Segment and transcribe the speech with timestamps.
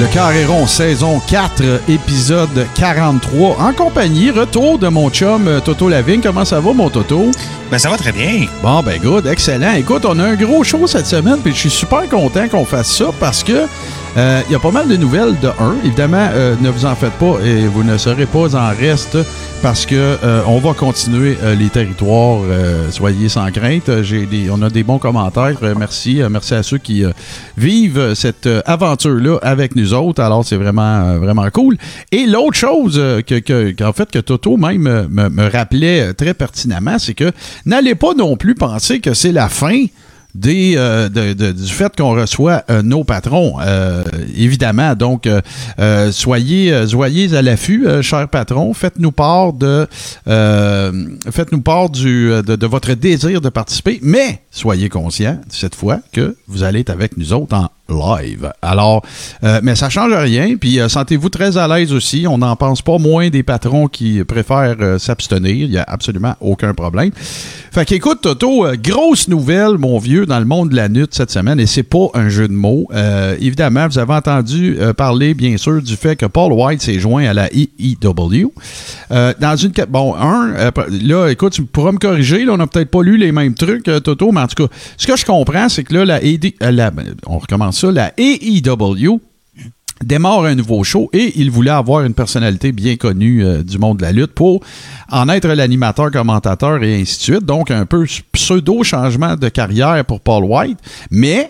[0.00, 3.58] Le Carré rond, saison 4, épisode 43.
[3.60, 6.22] En compagnie, retour de mon chum euh, Toto Lavigne.
[6.22, 7.30] Comment ça va, mon Toto?
[7.70, 8.46] Ben, ça va très bien.
[8.62, 9.74] Bon, ben, good, excellent.
[9.74, 12.96] Écoute, on a un gros show cette semaine, puis je suis super content qu'on fasse
[12.96, 13.66] ça parce que
[14.16, 15.52] euh, il y a pas mal de nouvelles de 1.
[15.84, 19.18] Évidemment, euh, ne vous en faites pas et vous ne serez pas en reste
[19.62, 22.40] parce que euh, on va continuer euh, les territoires.
[22.44, 24.02] euh, soyez sans crainte.
[24.02, 25.56] J'ai des, on a des bons commentaires.
[25.62, 26.22] Euh, merci.
[26.22, 27.10] Euh, merci à ceux qui euh,
[27.58, 30.22] vivent cette euh, aventure-là avec nous autres.
[30.22, 31.76] Alors, c'est vraiment, euh, vraiment cool.
[32.10, 36.12] Et l'autre chose euh, que, que- fait, que Toto même euh, me, me rappelait euh,
[36.14, 37.30] très pertinemment, c'est que
[37.66, 39.84] n'allez pas non plus penser que c'est la fin
[40.34, 44.02] des, euh, du fait qu'on reçoit euh, nos patrons, euh,
[44.36, 44.94] évidemment.
[44.94, 45.28] Donc,
[46.10, 48.74] soyez, soyez à l'affût, chers patrons.
[48.74, 49.86] Faites-nous part de,
[50.26, 56.36] faites-nous part du, de, de votre désir de participer, mais soyez conscients cette fois que
[56.46, 58.52] vous allez être avec nous autres en live.
[58.62, 59.02] Alors,
[59.44, 60.56] euh, mais ça change rien.
[60.56, 62.26] Puis euh, sentez-vous très à l'aise aussi.
[62.28, 65.54] On n'en pense pas moins des patrons qui préfèrent euh, s'abstenir.
[65.66, 67.10] Il n'y a absolument aucun problème.
[67.72, 71.60] Fait qu'écoute, Toto, grosse nouvelle, mon vieux, dans le monde de la nuit cette semaine,
[71.60, 72.88] et c'est pas un jeu de mots.
[73.40, 77.32] Évidemment, vous avez entendu parler, bien sûr, du fait que Paul White s'est joint à
[77.32, 78.52] la EEW.
[79.12, 80.52] Euh, dans une bon un
[80.88, 83.84] là écoute tu pourras me corriger là on n'a peut-être pas lu les mêmes trucs
[83.84, 86.90] Toto mais en tout cas ce que je comprends c'est que là la, euh, la-
[87.26, 89.20] on recommence la AEW
[90.04, 93.98] démarre un nouveau show et il voulait avoir une personnalité bien connue euh, du monde
[93.98, 94.60] de la lutte pour
[95.10, 97.44] en être l'animateur, commentateur et ainsi de suite.
[97.44, 100.78] Donc, un peu pseudo-changement de carrière pour Paul White.
[101.10, 101.48] Mais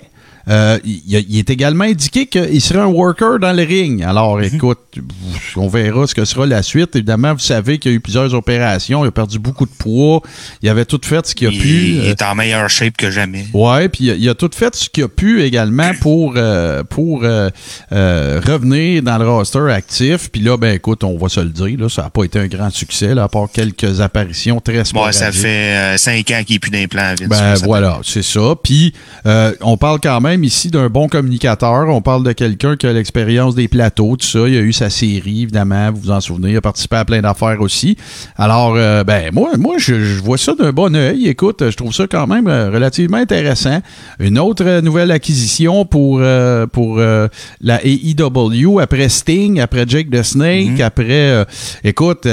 [0.49, 4.03] euh, il, il est également indiqué qu'il serait un worker dans le ring.
[4.03, 4.79] Alors, écoute,
[5.57, 6.97] on verra ce que sera la suite.
[6.97, 9.05] Évidemment, vous savez qu'il y a eu plusieurs opérations.
[9.05, 10.23] Il a perdu beaucoup de poids.
[10.63, 11.69] Il avait tout fait ce qu'il a il, pu.
[11.69, 13.47] il Euh, est en meilleure shape que jamais.
[13.53, 16.83] Ouais, puis il a- il a tout fait ce qu'il a pu également pour, euh,
[16.85, 17.51] pour euh,
[17.93, 20.31] euh, revenir dans le roster actif.
[20.31, 22.47] Puis là, ben écoute, on va se le dire, là, ça n'a pas été un
[22.47, 25.21] grand succès, là, à part quelques apparitions très Bon, sporadiques.
[25.21, 27.15] ça fait euh, cinq ans qu'il n'est plus d'implant.
[27.29, 28.55] Ben voilà, c'est ça.
[28.63, 28.93] Puis
[29.27, 31.89] euh, on parle quand même ici d'un bon communicateur.
[31.89, 34.41] On parle de quelqu'un qui a l'expérience des plateaux, tout ça.
[34.49, 36.51] Il a eu sa série, évidemment, vous vous en souvenez.
[36.53, 37.97] Il a participé à plein d'affaires aussi.
[38.37, 41.29] Alors, euh, ben moi, moi, je, je vois ça d'un bon œil.
[41.29, 43.81] Écoute, je trouve ça quand même euh, relativement intéressant.
[44.19, 47.29] Une autre euh, nouvelle acquisition pour euh, pour euh,
[47.61, 51.05] la AEW après Sting, après Jake the Snake, après.
[51.11, 51.45] euh,
[51.85, 52.27] écoute,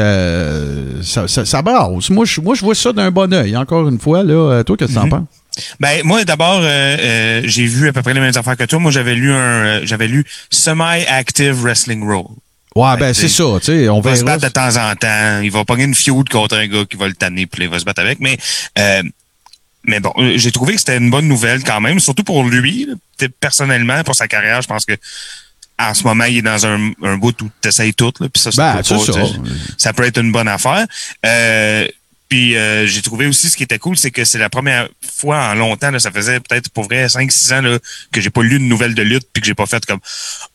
[1.02, 2.09] ça, ça, ça brasse.
[2.09, 3.56] Moi, je moi, je vois ça d'un bon œil.
[3.58, 5.37] Encore une fois, là, toi, qu'est-ce que t'en penses?
[5.79, 8.79] Ben moi d'abord euh, euh, j'ai vu à peu près les mêmes affaires que toi.
[8.79, 12.35] Moi j'avais lu un euh, j'avais lu semi-active wrestling role.
[12.75, 15.41] Ouais, Ben, ben c'est ça, tu sais, on va se battre de temps en temps.
[15.41, 17.79] Il va pogner une feud contre un gars qui va le tanner puis il va
[17.79, 18.19] se battre avec.
[18.19, 18.38] Mais
[18.78, 19.01] euh,
[19.84, 22.88] mais bon, euh, j'ai trouvé que c'était une bonne nouvelle quand même, surtout pour lui,
[23.40, 24.62] personnellement, pour sa carrière.
[24.62, 24.94] Je pense que
[25.79, 28.12] en ce moment, il est dans un, un bout où tu essayes tout.
[28.19, 29.13] Là, puis ça, Ben, pas, ça.
[29.78, 30.85] ça peut être une bonne affaire.
[31.25, 31.88] Euh,
[32.30, 35.50] puis euh, j'ai trouvé aussi ce qui était cool, c'est que c'est la première fois
[35.50, 37.80] en longtemps, là, ça faisait peut-être pour vrai 5-6 ans là,
[38.12, 40.00] que j'ai pas lu une nouvelle de lutte puis que j'ai pas fait comme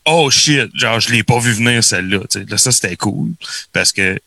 [0.04, 2.18] Oh shit, genre je l'ai pas vu venir celle-là.
[2.48, 3.30] Là, ça c'était cool.
[3.72, 4.18] Parce que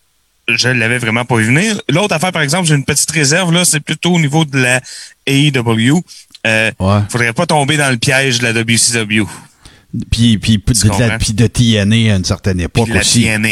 [0.47, 1.79] je l'avais vraiment pas vu venir.
[1.89, 4.81] L'autre affaire, par exemple, j'ai une petite réserve, là, c'est plutôt au niveau de la
[5.25, 6.01] AEW.
[6.47, 6.99] Euh, Ouais.
[7.09, 9.25] Faudrait pas tomber dans le piège de la WCW.
[10.11, 13.23] Puis, puis, de, la- puis de TNA à une certaine époque puis de la aussi.
[13.23, 13.49] TNA.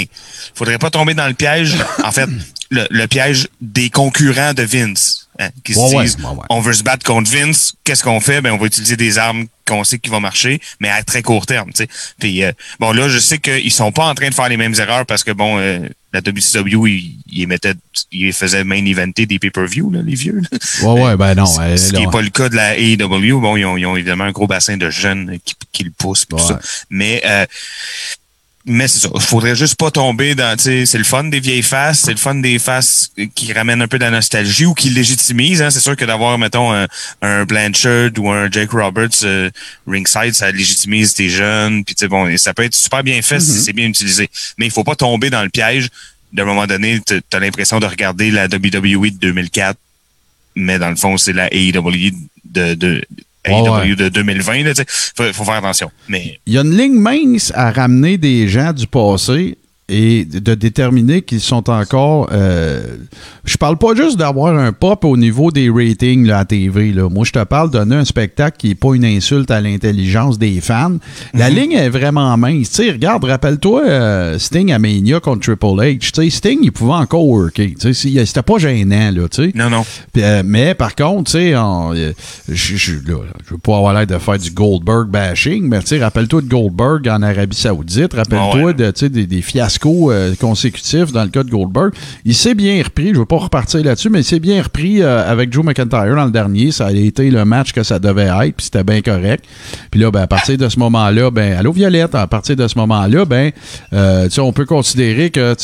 [0.54, 1.74] Faudrait pas tomber dans le piège,
[2.04, 2.30] en fait,
[2.74, 6.46] le, le piège des concurrents de Vince, hein, qui Ouais, se disent, ouais, ouais.
[6.50, 8.42] on veut se battre contre Vince, qu'est-ce qu'on fait?
[8.42, 11.46] Ben, on va utiliser des armes qu'on sait qui vont marcher, mais à très court
[11.46, 11.88] terme, tu sais.
[12.20, 14.76] Puis, euh, bon, là, je sais qu'ils sont pas en train de faire les mêmes
[14.78, 15.80] erreurs parce que, bon, euh,
[16.12, 17.74] la WCW, ils ils mettaient,
[18.12, 20.58] ils faisaient main eventer des pay-per-view, là, les vieux, là.
[20.88, 21.46] Ouais, ouais, ben non.
[21.62, 23.40] euh, Ce qui n'est pas le cas de la AEW.
[23.40, 26.26] Bon, ils ont, ils ont évidemment un gros bassin de jeunes qui, qui le poussent.
[26.28, 26.60] tout ça.
[26.90, 27.46] Mais, euh,
[28.66, 29.10] mais c'est ça.
[29.14, 32.12] Il faudrait juste pas tomber dans, tu sais, c'est le fun des vieilles faces, c'est
[32.12, 35.62] le fun des faces qui ramènent un peu de la nostalgie ou qui légitimisent.
[35.62, 35.70] Hein.
[35.70, 36.88] C'est sûr que d'avoir, mettons, un,
[37.22, 39.50] un Blanchard ou un Jake Roberts euh,
[39.86, 41.84] ringside, ça légitimise tes jeunes.
[41.84, 44.30] Puis, tu sais, bon, et ça peut être super bien fait si c'est bien utilisé.
[44.58, 45.90] Mais il faut pas tomber dans le piège.
[46.32, 49.78] D'un moment donné, tu as l'impression de regarder la WWE de 2004
[50.56, 52.12] mais dans le fond, c'est la AEW
[52.46, 53.96] de, de, Ouais, AEW ouais.
[53.96, 54.64] de 2020.
[54.64, 54.86] Là, tu sais.
[55.16, 55.92] faut, faut faire attention.
[56.08, 59.58] Mais Il y a une ligne mince à ramener des gens du passé
[59.90, 62.30] et de déterminer qu'ils sont encore.
[62.32, 62.82] Euh,
[63.44, 66.94] je parle pas juste d'avoir un pop au niveau des ratings là, à TV.
[66.94, 67.10] Là.
[67.10, 70.40] Moi, je te parle de donner un spectacle qui n'est pas une insulte à l'intelligence
[70.40, 70.98] des fans.
[71.34, 71.56] La Mhm.
[71.56, 72.80] ligne est vraiment mince.
[72.80, 76.30] Regarde, rappelle-toi euh, Sting à Mania contre Triple H.
[76.32, 77.72] Sting, il pouvait encore worker.
[77.78, 79.28] C'était pas gênant, là.
[79.54, 79.86] Non, non.
[80.18, 82.14] Euh, mais par contre, je
[82.48, 87.22] je veux pas avoir l'air de faire du Goldberg bashing, mais rappelle-toi de Goldberg en
[87.22, 88.74] Arabie Saoudite, rappelle-toi Ah ouais.
[88.74, 91.94] de, des, des fiascos euh, consécutifs dans le cas de Goldberg.
[92.26, 95.30] Il s'est bien repris, je veux pas repartir là-dessus, mais il s'est bien repris euh,
[95.30, 96.72] avec Joe McIntyre dans le dernier.
[96.72, 99.46] Ça a été le match que ça devait être, puis c'était bien correct.
[99.92, 102.78] Puis là, ben, à partir de ce moment-là, ben, allô Violette, à partir de ce
[102.78, 103.52] moment-là, ben,
[103.94, 105.56] euh, on peut considérer que,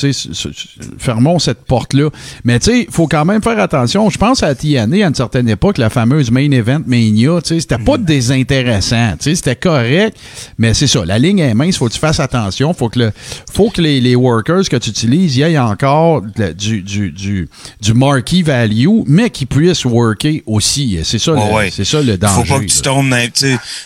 [0.97, 2.09] fermons cette porte-là.
[2.43, 4.09] Mais tu sais, il faut quand même faire attention.
[4.09, 7.59] Je pense à TNA à une certaine époque, la fameuse Main Event Mania, tu sais,
[7.59, 10.17] c'était pas désintéressant, tu sais, c'était correct,
[10.57, 13.11] mais c'est ça, la ligne est mince, faut que tu fasses attention, faut que le,
[13.51, 16.21] faut que les, les workers que tu utilises, il y ait encore
[16.57, 17.49] du, du, du,
[17.81, 20.99] du marquee value, mais qui puissent worker aussi.
[21.03, 21.69] C'est ça, ouais.
[21.71, 22.45] c'est ça le danger.
[22.45, 23.29] Faut pas que tu tombes dans,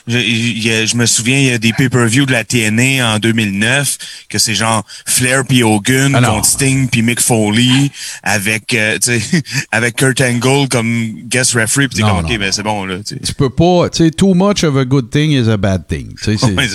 [0.07, 3.97] je, je me souviens, il y a des pay-per-view de la TNA en 2009,
[4.29, 7.91] que c'est genre Flair puis Hogan contre Sting puis Mick Foley
[8.23, 12.63] avec, euh, tu sais, avec Kurt Angle comme guest referee puis comme, ok, ben c'est
[12.63, 13.19] bon, là, tu sais.
[13.19, 16.13] tu peux pas, tu sais, too much of a good thing is a bad thing.
[16.53, 16.67] Ouais,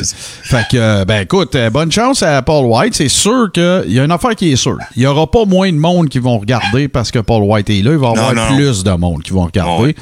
[0.43, 2.95] fait que, ben écoute, euh, bonne chance à Paul White.
[2.95, 4.79] C'est sûr qu'il y a une affaire qui est sûre.
[4.97, 7.83] Il y aura pas moins de monde qui vont regarder parce que Paul White est
[7.83, 7.93] là.
[7.93, 8.57] Il va y avoir Non, non.
[8.57, 9.95] plus de monde qui vont regarder.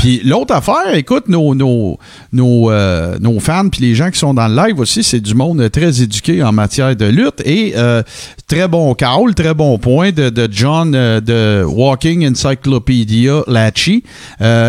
[0.00, 1.98] Puis l'autre affaire, écoute, nos, nos,
[2.32, 5.34] nos, euh, nos fans puis les gens qui sont dans le live aussi, c'est du
[5.34, 7.42] monde très éduqué en matière de lutte.
[7.44, 8.02] Et euh,
[8.48, 14.02] très bon call, très bon point de, de John euh, de Walking Encyclopedia Lachi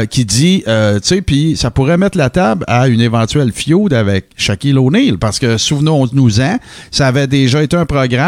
[0.09, 0.71] qui dit, tu
[1.01, 5.39] sais, puis ça pourrait mettre la table à une éventuelle feud avec Shaquille O'Neal parce
[5.39, 6.57] que souvenons-nous-en,
[6.91, 7.85] ça avait déjà été un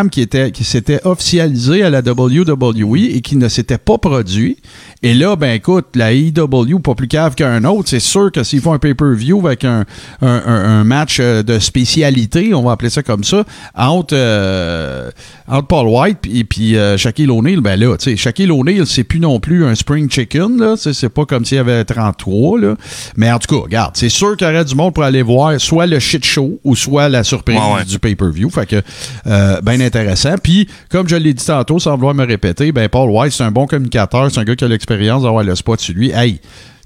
[0.09, 4.57] qui s'était officialisé à la WWE et qui ne s'était pas produit.
[5.03, 8.61] Et là, ben écoute, la EW, pas plus cave qu'un autre, c'est sûr que s'ils
[8.61, 9.85] font un pay-per-view avec un,
[10.23, 13.43] un, match euh, de spécialité, on va appeler ça comme ça,
[13.75, 15.11] entre, euh,
[15.47, 19.03] entre Paul White et puis euh, Shaquille O'Neal, ben là, tu sais, Shaquille O'Neal, c'est
[19.03, 22.75] plus non plus un spring chicken, là, c'est pas comme s'il y avait 33, là.
[23.17, 25.61] Mais en tout cas, regarde, c'est sûr qu'il y aurait du monde pour aller voir
[25.61, 27.85] soit le shit show ou soit la surprise Ouais, ouais.
[27.85, 28.49] du pay-per-view.
[28.49, 28.81] Fait que,
[29.27, 30.35] euh, bien intéressant.
[30.41, 33.51] Puis, comme je l'ai dit tantôt, sans vouloir me répéter, ben Paul White, c'est un
[33.51, 34.86] bon communicateur, c'est un gars qui a l'expérience
[35.23, 36.11] d'avoir le spot sur lui.
[36.11, 36.39] Hey,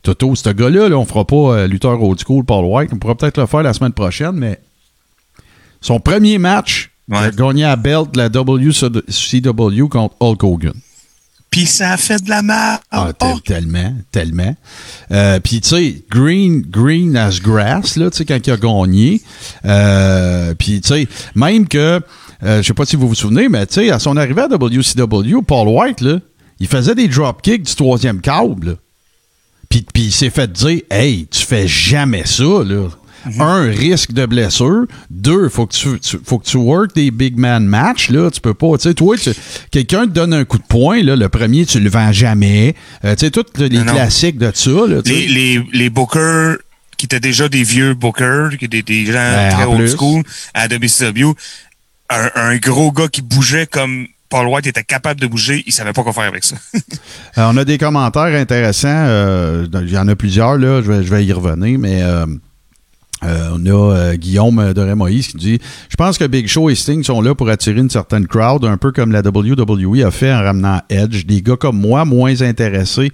[0.03, 2.89] Toto, ce gars-là, là, on fera pas euh, lutteur old school, Paul White.
[2.93, 4.59] On pourra peut-être le faire la semaine prochaine, mais
[5.79, 10.73] son premier match, il a gagné à belt de la WCW contre Hulk Hogan.
[11.49, 12.79] Puis ça a fait de la merde.
[12.91, 14.55] Ah, tel- Oh, tellement, tellement.
[15.11, 19.21] Euh, Puis, tu sais, green, green as grass, là, tu sais, quand il a gagné.
[19.65, 21.99] Euh, Puis, tu sais, même que,
[22.43, 24.47] euh, je sais pas si vous vous souvenez, mais tu sais, à son arrivée à
[24.47, 26.19] WCW, Paul White, là,
[26.61, 28.77] il faisait des dropkicks du troisième câble.
[29.69, 32.87] Puis, puis il s'est fait dire, hey, tu fais jamais ça, là.
[33.39, 34.85] Un, risque de blessure.
[35.11, 38.31] Deux, faut que tu, tu- faut que tu work des big man match, là.
[38.31, 39.15] Tu peux pas, tu sais, toi,
[39.69, 41.15] quelqu'un te donne un coup de poing, là.
[41.15, 42.75] Le premier, tu le vends jamais.
[43.05, 43.93] Euh, tu sais, tous les Non, non.
[43.93, 45.01] classiques de ça, là.
[45.05, 46.57] les, les, les bookers
[46.97, 49.91] qui étaient déjà des vieux bookers, qui étaient des gens Ben, très old plus.
[49.95, 50.23] school
[50.55, 51.33] à WCW,
[52.09, 55.91] un, un gros gars qui bougeait comme Paul White était capable de bouger, il savait
[55.91, 56.55] pas quoi faire avec ça.
[57.37, 58.87] Euh, on a des commentaires intéressants.
[58.89, 60.81] euh, Il y en a plusieurs, là.
[60.81, 62.01] Je vais, y revenir, mais.
[62.01, 62.25] euh,
[63.23, 67.21] on a Guillaume de Moïse qui dit Je pense que Big Show et Sting sont
[67.21, 70.81] là pour attirer une certaine crowd, un peu comme la WWE a fait en ramenant
[70.89, 71.25] Edge.
[71.25, 73.11] Des gars comme moi, moins intéressés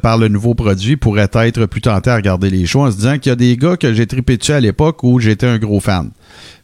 [0.00, 3.18] par le nouveau produit, pourraient être plus tentés à regarder les shows en se disant
[3.18, 5.80] qu'il y a des gars que j'ai trippé dessus à l'époque où j'étais un gros
[5.80, 6.10] fan.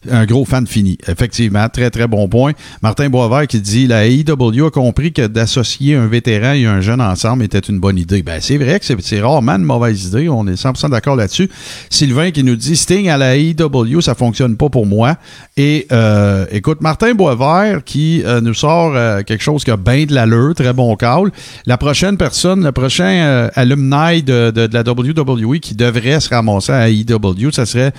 [0.08, 0.96] Un gros fan fini.
[1.08, 2.52] Effectivement, très, très bon point.
[2.82, 7.00] Martin Boisvert qui dit La AEW a compris que d'associer un vétéran et un jeune
[7.00, 8.22] ensemble était une bonne idée.
[8.22, 10.28] Ben, c'est vrai que c'est- rarement une mauvaise idée.
[10.28, 11.50] On est 100% d'accord là-dessus.
[11.90, 15.16] Sylvain qui nous dit Sting à la AEW, ça fonctionne pas pour moi.
[15.56, 20.04] Et euh, écoute, Martin Boisvert qui euh, nous sort euh, quelque chose qui a bien
[20.04, 21.32] de l'allure, très bon call.
[21.66, 27.50] La prochaine personne, le prochain alumni de, la WWE qui devrait se ramasser à AEW,
[27.50, 27.92] ça serait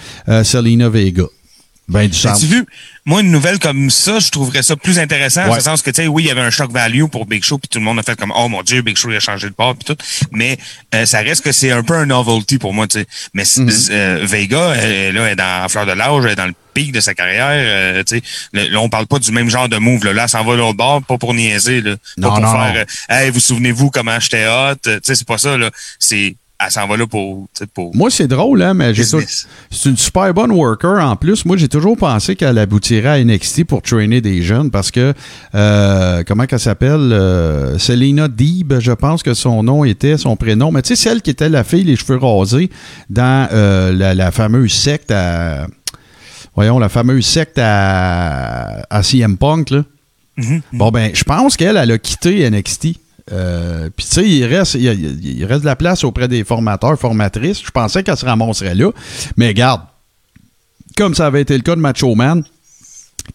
[0.43, 1.25] Selena Vega.
[1.89, 2.27] Ben du.
[2.27, 2.65] As-tu vu?
[3.05, 5.46] Moi, une nouvelle comme ça, je trouverais ça plus intéressant.
[5.46, 5.50] Ouais.
[5.51, 7.43] En ce sens que, tu sais, oui, il y avait un shock value pour Big
[7.43, 9.19] Show, puis tout le monde a fait comme, oh mon Dieu, Big Show, il a
[9.19, 9.98] changé de part, puis tout.
[10.31, 10.60] Mais
[10.93, 13.08] euh, ça reste que c'est un peu un novelty pour moi, tu sais.
[13.34, 13.88] Mais Mm-hmm.
[13.91, 16.53] euh, Vega, elle, là, elle est dans la fleur de l'âge, elle est dans le
[16.75, 17.48] pic de sa carrière.
[17.51, 20.05] euh, tu sais, là, on parle pas du même genre de move.
[20.05, 21.81] Là, là ça s'en va l'autre bord, pas pour niaiser.
[21.81, 23.15] Là, pas Non, pour non, faire, non.
[23.15, 24.75] hey, vous souvenez-vous comment j'étais hot?
[24.84, 25.58] Tu sais, c'est pas ça.
[25.58, 25.72] là.
[25.98, 27.95] C'est elle s'en va là pour, pour.
[27.95, 31.45] Moi, c'est drôle, hein, mais j'ai c'est une super bonne worker en plus.
[31.45, 35.13] Moi, j'ai toujours pensé qu'elle aboutirait à NXT pour trainer des jeunes parce que,
[35.55, 37.13] euh, comment qu'elle s'appelle?
[37.13, 40.71] Euh, Selena Deeb, je pense que son nom était, son prénom.
[40.71, 42.69] Mais tu sais, celle qui était la fille, les cheveux rasés,
[43.09, 45.65] dans euh, la, fameuse secte à.
[46.55, 49.85] Voyons, la fameuse secte à, à CM Punk, là.
[50.37, 50.61] Mm-hmm.
[50.73, 52.97] Bon, ben, je pense qu'elle, elle a quitté NXT.
[53.31, 57.62] Euh, puis, tu sais, il reste, il, reste de la place auprès des formateurs, formatrices.
[57.63, 58.91] Je pensais qu'elle se ramasserait là.
[59.38, 59.81] Mais garde,
[60.98, 62.43] comme ça avait été le cas de Macho Man,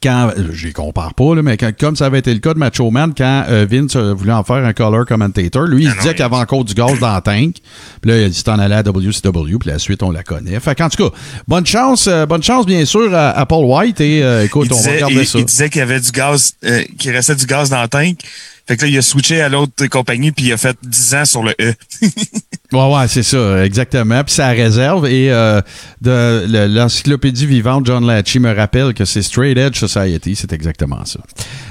[0.02, 2.90] quand, je les compare pas, là, mais comme ça avait été le cas de Macho
[2.90, 6.20] Man, quand euh, Vince voulait en faire un color commentator, lui, il ah disait qu'il
[6.20, 7.56] y avait encore du gaz dans la tank.
[8.00, 10.58] Puis là, il a dit en allait à WCW, puis la suite, on la connaît.
[10.58, 14.00] Fait qu'en tout cas, bonne chance, euh, bonne chance, bien sûr, à, Paul White.
[14.00, 15.38] Et écoute, on va regarder ça.
[15.38, 16.54] Il disait qu'il y avait du gaz,
[16.98, 18.18] qu'il restait du gaz dans la tank.
[18.66, 21.24] Fait que là, il a switché à l'autre compagnie, puis il a fait 10 ans
[21.26, 21.74] sur le E.
[22.72, 24.24] ouais, ouais, c'est ça, exactement.
[24.24, 25.06] Puis ça réserve.
[25.06, 25.60] Et euh,
[26.00, 30.34] de l'encyclopédie vivante, John Latchy me rappelle que c'est Straight Edge Society.
[30.34, 31.20] C'est exactement ça.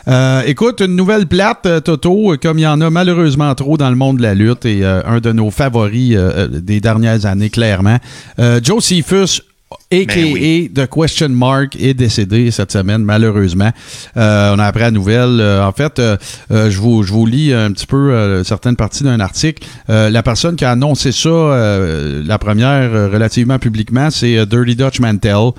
[0.07, 3.89] Euh, écoute, une nouvelle plate, euh, Toto, comme il y en a malheureusement trop dans
[3.89, 6.15] le monde de la lutte, et un de nos favoris
[6.50, 7.97] des dernières années, clairement.
[8.62, 9.41] Joe Cephus
[9.92, 10.70] a.K.A.
[10.74, 13.72] The Question Mark est décédé cette semaine, malheureusement.
[14.18, 15.39] Euh, on a appris la nouvelle.
[15.39, 16.18] Euh, en fait, euh,
[16.50, 19.65] je, vous, je vous lis un petit peu certaines parties d'un article.
[19.88, 25.51] la personne qui a annoncé ça, la première relativement publiquement, c'est Dirty Dutch Mantel.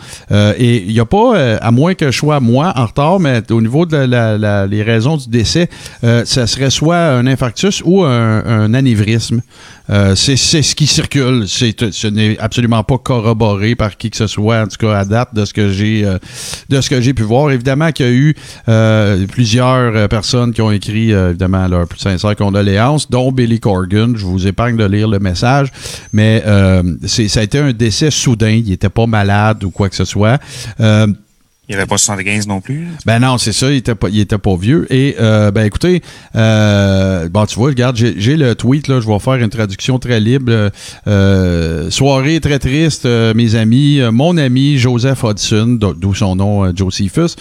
[0.59, 3.61] et il n'y a pas, à moins que je sois moi en retard, mais au
[3.61, 5.69] niveau de la, les raisons du décès,
[6.03, 9.41] ça serait soit un infarctus ou un, un anévrisme.
[9.91, 11.47] Euh, c'est ce qui circule.
[11.47, 15.35] Ce n'est absolument pas corroboré par qui que ce soit, en tout cas à date
[15.35, 16.19] de ce que j'ai euh,
[16.69, 17.51] de ce que j'ai pu voir.
[17.51, 18.35] Évidemment qu'il y a eu
[18.69, 24.17] euh, plusieurs personnes qui ont écrit évidemment leurs plus sincères condoléances, dont Billy Corgan.
[24.17, 25.69] Je vous épargne de lire le message,
[26.13, 26.43] mais
[27.07, 28.51] ça a été un décès soudain.
[28.51, 30.39] Il n'était pas malade ou quoi que ce soit.
[31.67, 32.89] Il n'y avait pas 75 non plus.
[33.07, 34.87] Ben non, c'est ça, il était pas, il était pas vieux.
[34.93, 36.03] Et euh, ben écoutez,
[36.37, 40.71] euh, tu vois, regarde, j'ai le tweet là, je vais faire une traduction très libre.
[41.07, 44.01] Euh, soirée très triste, euh, mes amis.
[44.13, 47.37] Mon ami Joseph Hudson, d'où son nom Josephus.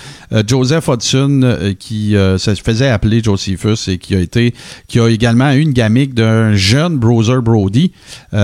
[0.48, 4.54] Joseph Hudson qui se faisait appeler Josephus et qui a été,
[4.88, 7.92] qui a également eu une gamique d'un jeune Browser Brody
[8.32, 8.38] et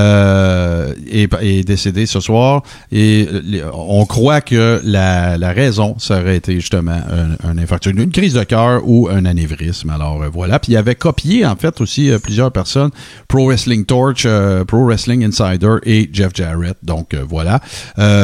[1.23, 2.63] est, décédé ce soir.
[2.91, 3.27] Et
[3.73, 5.53] on croit que la, la
[5.97, 6.99] ça aurait été justement
[7.43, 9.89] un, infarctus, une crise de cœur ou un anévrisme.
[9.89, 10.59] Alors euh, voilà.
[10.59, 12.91] Puis il avait copié en fait aussi euh, plusieurs personnes,
[13.27, 16.77] Pro Wrestling Torch, euh, Pro Wrestling Insider et Jeff Jarrett.
[16.83, 17.59] Donc voilà.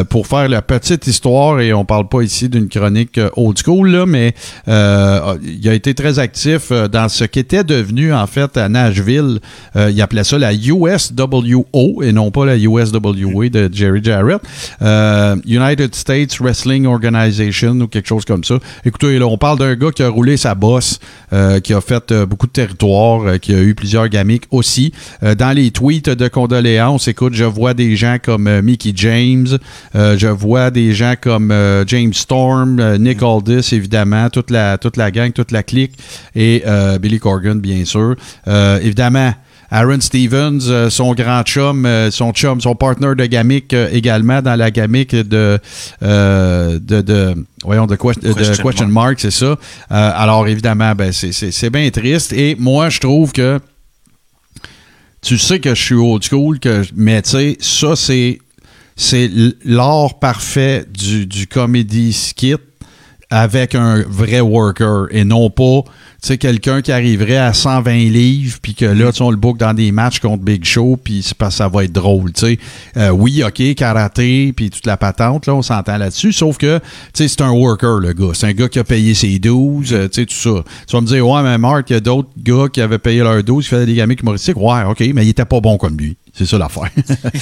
[0.10, 4.06] pour faire la petite histoire, et on parle pas ici d'une chronique old school, là,
[4.06, 4.34] mais
[4.68, 9.40] il a été très actif dans ce qui était devenu en fait à Nashville.
[9.75, 14.42] il appelait ça la USWO et non pas la USWA de Jerry Jarrett.
[15.46, 18.60] United States Wrestling Organization ou quelque chose comme ça.
[18.86, 21.00] Écoutez, là, on parle d'un gars qui a roulé sa bosse,
[21.34, 24.94] euh, qui a fait euh, beaucoup de territoire, euh, qui a eu plusieurs gamiques aussi.
[25.22, 29.58] dans les tweets de condoléances, écoute, je vois des gens comme Mickey James,
[29.94, 31.54] je vois des gens comme
[31.88, 35.94] James Storm, Nick Aldis, évidemment, toute la, toute la gang, toute la clique,
[36.36, 36.63] et
[37.00, 38.15] Billy Corgan, bien sûr.
[38.82, 39.34] évidemment,
[39.72, 44.42] Aaron Stevens, euh, son grand chum, euh, son chum, son partner de gamique euh, également
[44.42, 45.60] dans la gamique de,
[46.02, 49.58] de, voyons, de, question, mark, c'est ça.
[49.90, 52.34] alors évidemment, ben, c'est bien triste.
[52.34, 53.60] Et moi, je trouve que
[55.22, 58.40] tu sais que je suis old school, que, mais tu sais, ça, c'est
[58.98, 59.30] c'est
[59.66, 62.56] l'art parfait du, du comedy skit
[63.38, 65.84] avec un vrai worker et non pas
[66.34, 69.92] quelqu'un qui arriverait à 120 livres, puis que là, tu on le book dans des
[69.92, 72.60] matchs contre Big Show, puis ça va être drôle, tu sais.
[72.98, 76.84] Euh, oui, OK, karaté, puis toute la patente, là, on s'entend là-dessus, sauf que, tu
[77.13, 78.32] sais, c'est un worker, le gars.
[78.34, 80.63] C'est un gars qui a payé ses 12, euh, tu sais, tout ça.
[80.88, 83.20] Tu vas me dire, ouais, mais Mark, il y a d'autres gars qui avaient payé
[83.20, 84.58] leurs 12, qui faisaient des gamins humoristiques.
[84.58, 86.18] Ouais, OK, mais il était pas bon comme lui.
[86.38, 86.89] C'est ça l'affaire.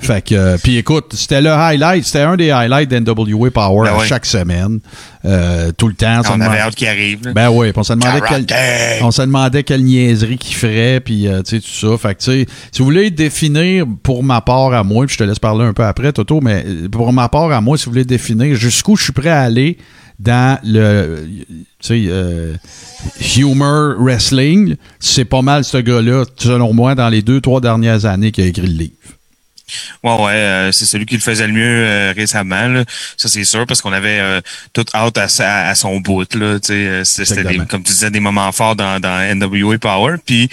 [0.00, 4.04] fait que, euh, puis écoute, c'était le highlight, c'était un des highlights d'NWA Power ben
[4.06, 4.80] chaque semaine,
[5.26, 6.22] euh, tout le temps.
[6.32, 7.20] On, avait hâte qu'il arrive.
[7.34, 8.46] Ben oui, on se demandait quelle,
[9.02, 11.98] on se demandait quelle niaiserie qu'il ferait, puis euh, tu sais tout ça.
[11.98, 15.18] Fait que tu sais, si vous voulez définir pour ma part à moi, puis je
[15.18, 17.90] te laisse parler un peu après, Toto, mais pour ma part à moi, si vous
[17.90, 19.76] voulez définir jusqu'où je suis prêt à aller
[20.18, 21.26] dans le
[21.90, 22.56] euh,
[23.36, 28.32] humor wrestling, c'est pas mal ce gars-là, selon moi, dans les deux, trois dernières années
[28.32, 28.92] qui a écrit le livre.
[30.02, 32.82] Ouais, ouais, euh, c'est celui qui le faisait le mieux euh, récemment.
[33.16, 34.40] Ça, c'est sûr, parce qu'on avait
[34.72, 36.34] tout out à, son bout.
[36.34, 40.16] Là, c'était comme tu disais, des moments forts dans, dans NWA Power.
[40.24, 40.48] Puis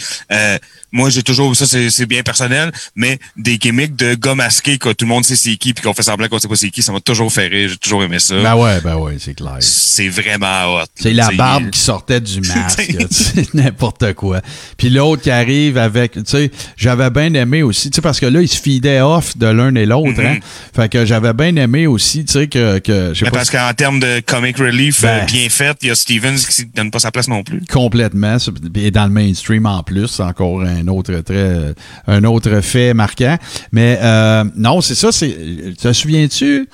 [0.95, 5.03] moi, j'ai toujours, ça, c'est bien personnel, mais des gimmicks de gars masqués, que tout
[5.03, 6.93] le monde sait c'est qui, puis qu'on fait semblant qu'on sait pas c'est qui, ça
[6.93, 7.69] m'a toujours fait rire.
[7.69, 8.41] J'ai toujours aimé ça.
[8.41, 9.57] Ben ouais, ben ouais, c'est clair.
[9.59, 10.85] C'est vraiment hot.
[10.95, 12.95] C'est la barbe qui sortait du masque.
[13.11, 14.41] c'est n'importe quoi.
[14.77, 18.25] Puis l'autre qui arrive avec, tu sais, j'avais bien aimé aussi, tu sais, parce que
[18.25, 20.35] là, ils se fidaient off de l'un et l'autre, hein.
[20.35, 20.75] Mm-hmm.
[20.75, 23.51] Fait que j'avais bien aimé aussi, tu sais, que, que je sais Mais pas parce
[23.51, 25.23] qu'en termes de comic relief Ben.
[25.23, 27.61] euh, bien fait, il y a Stevens qui donne pas sa place non plus.
[27.69, 28.37] complètement
[28.75, 31.73] et dans le mainstream en plus encore un autre très
[32.07, 33.37] un autre fait marquant
[33.71, 35.35] mais euh, non c'est ça c'est
[35.79, 36.67] te souviens-tu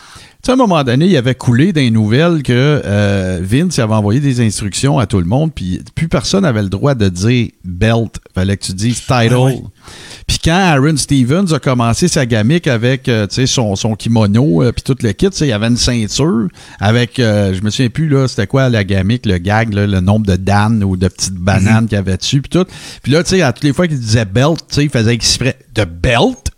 [0.43, 4.19] tu à un moment donné, il avait coulé des nouvelles que euh, Vince avait envoyé
[4.19, 8.19] des instructions à tout le monde, puis plus personne avait le droit de dire belt.
[8.33, 9.35] Fallait que tu dises title.
[9.35, 9.69] Ah.
[10.31, 14.63] Puis quand Aaron Stevens a commencé sa gamique avec euh, tu sais, son, son kimono
[14.63, 16.47] euh, puis tout le kit, tu sais, il y avait une ceinture
[16.79, 20.00] avec, euh, je me souviens plus, là, c'était quoi la gamique, le gag, là, le
[20.00, 22.65] nombre de Dan ou de petites bananes qu'il y avait dessus puis tout.
[23.03, 25.13] Puis là, tu sais, à toutes les fois qu'il disait belt, tu sais, il faisait
[25.13, 26.50] exprès de belt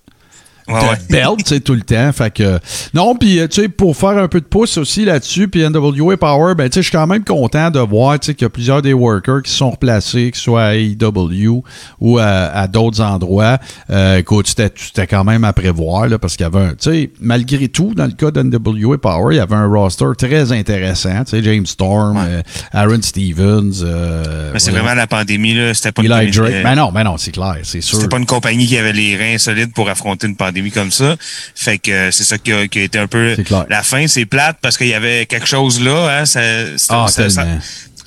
[0.67, 0.97] Ouais, de ouais.
[1.09, 2.11] belt, tu sais, tout le temps.
[2.13, 2.59] Fait que,
[2.93, 6.17] non, puis, euh, tu sais, pour faire un peu de pouce aussi là-dessus, puis NWA
[6.17, 8.47] Power, ben, tu sais, je suis quand même content de voir, tu sais, qu'il y
[8.47, 11.63] a plusieurs des workers qui sont replacés, que ce soit à AEW
[11.99, 13.57] ou à, à d'autres endroits.
[13.89, 17.09] Euh, écoute, c'était, quand même à prévoir, là, parce qu'il y avait un, tu sais,
[17.19, 21.31] malgré tout, dans le cas d'NWA Power, il y avait un roster très intéressant, tu
[21.31, 22.23] sais, James Storm, Ouais.
[22.27, 22.41] euh,
[22.71, 25.73] Aaron Stevens, euh, Mais c'est vraiment la pandémie, là.
[25.73, 26.63] C'était pas, Eli une, Drake.
[26.63, 27.97] Ben non, ben non, c'est clair, c'est sûr.
[27.97, 31.15] c'était pas une compagnie qui avait les reins solides pour affronter une pandémie comme ça.
[31.55, 33.35] Fait que euh, c'est ça qui a, qui a été un peu
[33.69, 34.07] la fin.
[34.07, 36.19] C'est plate parce qu'il y avait quelque chose là.
[36.19, 36.41] Hein, ça,
[36.89, 37.59] Ah, ça, ça- tellement.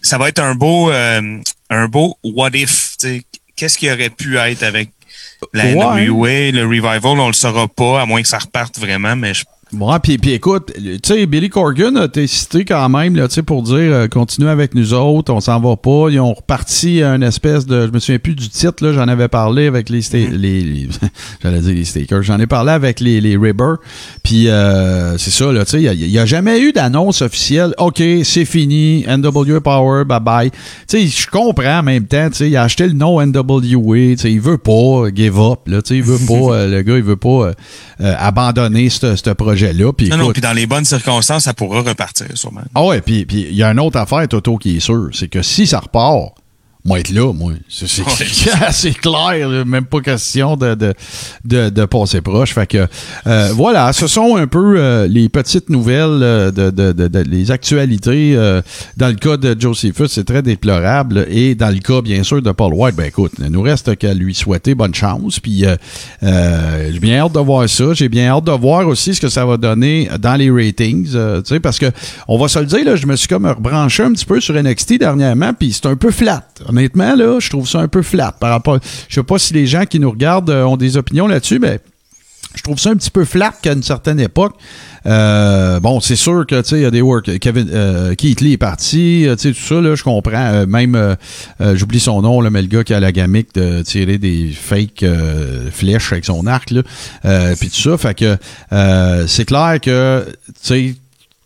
[0.03, 1.39] ça va être un beau, euh,
[1.71, 2.97] un beau what if.
[3.57, 4.91] Qu'est-ce qui aurait pu être avec
[5.53, 5.75] la Ouais.
[5.75, 9.45] NWA, le revival, on le saura pas, à moins que ça reparte vraiment, mais je
[9.73, 13.43] Ouais, puis, écoute, tu sais, Billy Corgan a été cité quand même, là, tu sais,
[13.43, 16.07] pour dire, euh, continuez avec nous autres, on s'en va pas.
[16.09, 19.09] Ils ont reparti à une espèce de, je me souviens plus du titre, là, j'en
[19.09, 20.89] avais parlé avec les, sta- les, les-
[21.43, 23.79] j'allais dire les stakers, j'en ai parlé avec les, les Ribbers,
[24.23, 28.01] puis euh, c'est ça, là, tu sais, il y, a jamais eu d'annonce officielle, OK,
[28.23, 30.51] c'est fini, NWA Power, bye-bye.
[30.53, 30.57] Tu
[30.87, 34.17] sais, je comprends en même temps, tu sais, il a acheté le nom NWA, tu
[34.17, 36.97] sais, il veut pas give up, là, tu sais, il veut pas, euh, le gars,
[36.97, 37.53] il veut pas euh,
[38.03, 41.81] euh, abandonner ce ce projet-là, puis non, non, puis dans les bonnes circonstances, ça pourra
[41.81, 42.63] repartir sûrement.
[42.75, 45.29] ah ouais, puis puis il y a une autre affaire, Toto, qui est sûr, c'est
[45.29, 46.35] que si ça repart,
[46.87, 47.53] moi être là, moi.
[48.73, 50.95] C'est clair, là, même pas question de, de,
[51.45, 52.55] de, de passer proche.
[52.55, 52.87] Fait que
[53.27, 57.19] euh, voilà, ce sont un peu euh, les petites nouvelles euh, de, de, de, de-
[57.21, 58.35] les actualités.
[58.37, 58.63] euh,
[58.97, 61.27] dans le cas de Josephus, c'est très déplorable.
[61.31, 64.15] Et dans le cas, bien sûr, de Paul White, ben écoute, il nous reste qu'à
[64.15, 65.41] lui souhaiter bonne chance.
[65.41, 65.77] Puis euh,
[66.23, 67.93] euh, j'ai bien hâte de voir ça.
[67.95, 71.09] J'ai bien hâte de voir aussi ce que ça va donner dans les ratings.
[71.15, 71.87] euh, tu sais, parce que
[72.29, 74.55] on va se le dire, là, je me suis comme rebranché un petit peu sur
[74.55, 76.47] NXT dernièrement, puis c'est un peu flat.
[76.77, 78.79] Honnêtement, là, je trouve ça un peu flat par rapport.
[79.09, 81.81] Je sais pas si les gens qui nous regardent euh, ont des opinions là-dessus, mais
[82.55, 84.55] je trouve ça un petit peu flat qu'à une certaine époque.
[85.07, 87.39] Euh, bon, c'est sûr que tu sais, il y a des work.
[87.39, 90.67] Kevin euh, Keith Lee est parti, tu sais, tout ça, là, je comprends.
[90.67, 91.17] Même
[91.75, 95.03] j'oublie son nom, là, mais le gars qui a la gamique de tirer des fake
[95.73, 96.83] flèches avec son arc, là.
[97.59, 97.97] Puis tout ça.
[97.97, 98.37] Fait que
[99.27, 100.95] c'est clair que tu sais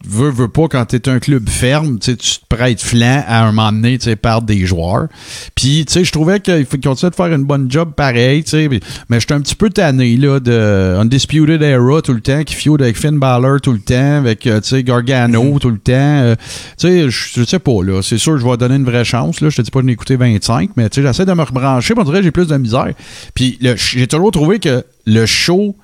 [0.07, 3.53] veux, veux pas, quand t'es un club ferme, tu tu te prêtes flanc à un
[3.53, 5.09] moment donné, tu sais, par des joueurs.
[5.55, 8.51] Puis, tu sais, je trouvais qu'il faut continuer de faire une bonne job pareil, tu
[8.51, 12.55] sais, mais- j'étais un petit peu tanné, là, de Undisputed Era tout le temps, qui
[12.55, 15.93] feud avec Finn Balor tout le temps, avec, euh, tu sais, Gargano tout le temps.
[15.93, 16.35] euh,
[16.79, 19.51] tu sais, je sais pas, là, c'est sûr, je vais donner une vraie chance, là,
[19.51, 22.05] je te dis pas de m'écouter 25, mais tu sais, j'essaie de me rebrancher, on
[22.05, 22.93] dirait que j'ai plus de misère.
[23.35, 25.77] Puis, j'ai toujours trouvé que le show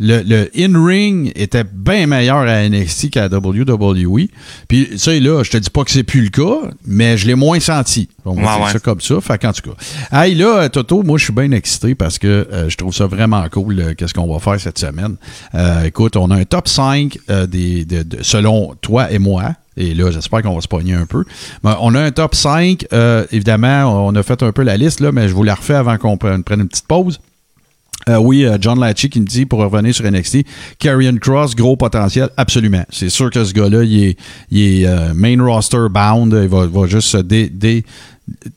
[0.00, 4.26] le, le in-ring était bien meilleur à NXT qu'à WWE.
[4.68, 7.26] Puis, tu sais, là, je te dis pas que c'est plus le cas, mais je
[7.26, 8.08] l'ai moins senti.
[8.24, 9.20] On va Ouais, ça comme ça.
[9.20, 10.22] Fait qu'en tout cas.
[10.24, 13.44] Hey, là, Toto, moi, je suis bien excité parce que euh, je trouve ça vraiment
[13.50, 15.16] cool, euh, qu'est-ce qu'on va faire cette semaine.
[15.54, 19.54] Euh, écoute, on a un top 5 euh, des, de- de- selon toi et moi.
[19.76, 21.24] Et là, j'espère qu'on va se pogner un peu.
[21.62, 22.86] Mais on a un top 5.
[22.92, 25.74] euh, évidemment, on a fait un peu la liste, là, mais je vous la refais
[25.74, 27.20] avant qu'on prenne une petite pause.
[28.08, 30.38] Euh, oui, euh, John Latchy qui me dit, pour revenir sur NXT,
[30.78, 32.84] Karrion Cross, gros potentiel, absolument.
[32.90, 34.18] C'est sûr que ce gars-là, il est,
[34.50, 37.84] il est euh, main roster bound, il va, va juste se dé, dé-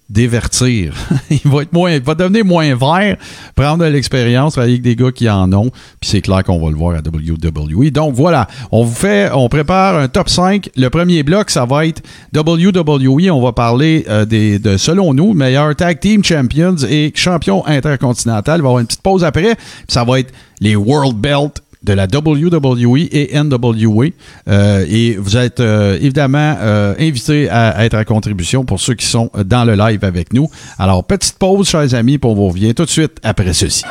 [0.10, 0.94] dévertir.
[1.30, 3.18] il va être moins, il va devenir moins vert,
[3.56, 6.70] prendre de l'expérience, travailler avec des gars qui en ont, puis c'est clair qu'on va
[6.70, 7.92] le voir à WWE.
[7.92, 10.70] Donc voilà, on vous fait, on prépare un top 5.
[10.76, 12.02] Le premier bloc, ça va être
[12.36, 13.32] WWE.
[13.32, 18.60] On va parler euh, des, de, selon nous, meilleurs tag team champions et champions intercontinental.
[18.60, 21.62] Il va y avoir une petite pause après, puis ça va être les World Belt
[21.84, 24.08] de la WWE et NWA.
[24.48, 29.06] Euh, et vous êtes euh, évidemment euh, invités à, être à contribution pour ceux qui
[29.06, 30.48] sont dans le live avec nous.
[30.78, 33.84] Alors, petite pause, chers amis, pour vous revient tout de suite après ceci.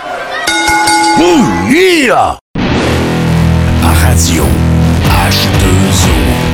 [3.85, 4.45] Radio
[5.05, 6.51] H2O.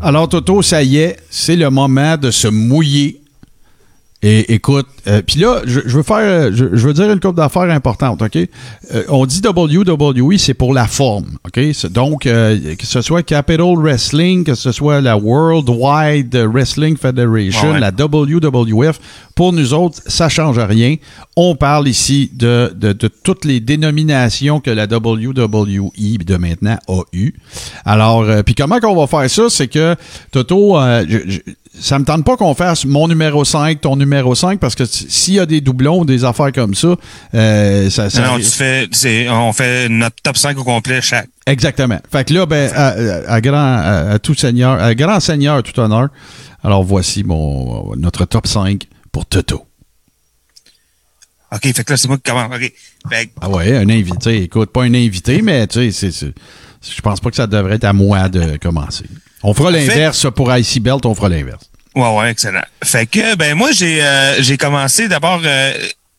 [0.00, 3.20] Alors, Toto, ça y est, c'est le moment de se mouiller
[4.20, 8.20] et écoute, euh, puis là, je, veux faire, je, veux dire une couple d'affaires importantes,
[8.20, 8.36] ok?
[8.92, 11.60] Euh, on dit WWE, c'est pour la forme, ok?
[11.92, 17.74] Donc, euh, que ce soit Capital Wrestling, que ce soit la World Wide Wrestling Federation,
[17.74, 18.98] la WWF,
[19.36, 20.96] pour nous autres, ça change rien.
[21.36, 25.92] On parle ici de, de, de, toutes les dénominations que la WWE
[26.24, 27.34] de maintenant a eues.
[27.84, 29.48] Alors, puis comment qu'on va faire ça?
[29.48, 29.94] C'est que,
[30.32, 30.76] Toto,
[31.06, 31.38] je,
[31.80, 35.34] ça me tente pas qu'on fasse mon numéro 5, ton numéro 5, parce que s'il
[35.34, 36.94] y a des doublons, des affaires comme ça,
[37.34, 41.28] euh, ça, Non, tu fais, on fait notre top 5 au complet chaque.
[41.46, 41.98] Exactement.
[42.10, 46.08] Fait que là, ben, à, grand, à, tout seigneur, à grand seigneur, tout honneur.
[46.62, 49.64] Alors voici mon, notre top 5 pour Toto.
[51.50, 52.54] OK, fait que là, c'est moi qui commence.
[52.54, 52.72] OK.
[53.40, 54.42] Ah ouais, un invité.
[54.42, 57.92] Écoute, pas un invité, mais tu sais, je pense pas que ça devrait être à
[57.92, 59.06] moi de commencer.
[59.42, 61.68] On fera l'inverse pour IC Belt, on fera l'inverse.
[61.94, 62.62] Ouais, ouais, excellent.
[62.84, 65.72] Fait que, ben, moi, j'ai euh, j'ai commencé d'abord euh,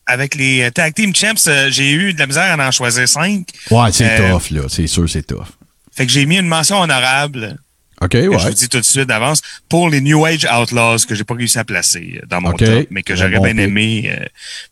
[0.05, 1.47] avec les Tag Team Champs.
[1.47, 3.47] Euh, j'ai eu de la misère à en choisir cinq.
[3.71, 4.63] Ouais, c'est tough, là.
[4.67, 5.47] C'est sûr, c'est tough.
[5.93, 7.57] Fait que j'ai mis une mention honorable.
[8.01, 8.29] OK, ouais.
[8.39, 11.33] Je vous dis tout de suite d'avance pour les New Age Outlaws que j'ai pas
[11.33, 14.17] réussi à placer dans mon top, mais que j'aurais bien aimé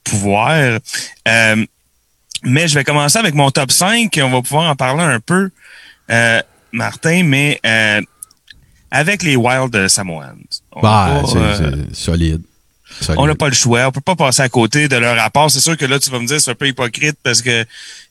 [0.04, 0.80] pouvoir.
[2.44, 5.20] mais je vais commencer avec mon top 5 et on va pouvoir en parler un
[5.20, 5.50] peu,
[6.72, 7.60] Martin, mais
[8.92, 10.36] avec les Wild Samoans.
[10.82, 12.42] Bah, c'est euh, solide.
[13.18, 13.88] On n'a pas le choix.
[13.88, 15.52] On peut pas passer à côté de leur rapport.
[15.52, 17.66] C'est sûr que là, tu vas me dire, c'est un peu hypocrite parce que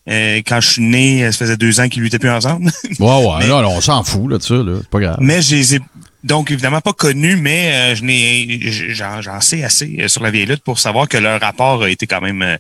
[0.08, 2.70] euh, quand je suis né, ça faisait deux ans qu'ils luttaient plus ensemble.
[3.00, 3.46] ouais, ouais.
[3.46, 4.54] là, on s'en fout là, de ça.
[4.54, 4.74] Là.
[4.80, 5.16] C'est pas grave.
[5.20, 5.80] Mais j'ai
[6.26, 8.60] donc évidemment pas connu, mais euh, je n'ai
[8.92, 12.06] j'en sais assez euh, sur la vieille lutte pour savoir que leur rapport a été
[12.06, 12.56] quand même euh,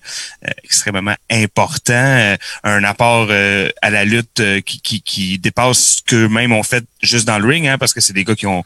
[0.62, 6.84] extrêmement important, un apport à la lutte qui, qui, qui dépasse ce qu'eux-mêmes ont fait
[7.02, 8.62] juste dans le ring, hein, parce que c'est des gars qui ont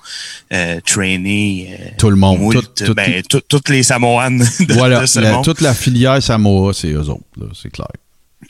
[0.85, 2.62] traîné tout le monde,
[2.95, 5.05] ben, toutes les Samoans de, voilà,
[5.43, 7.88] toute la filière Samoa, c'est eux autres, c'est clair.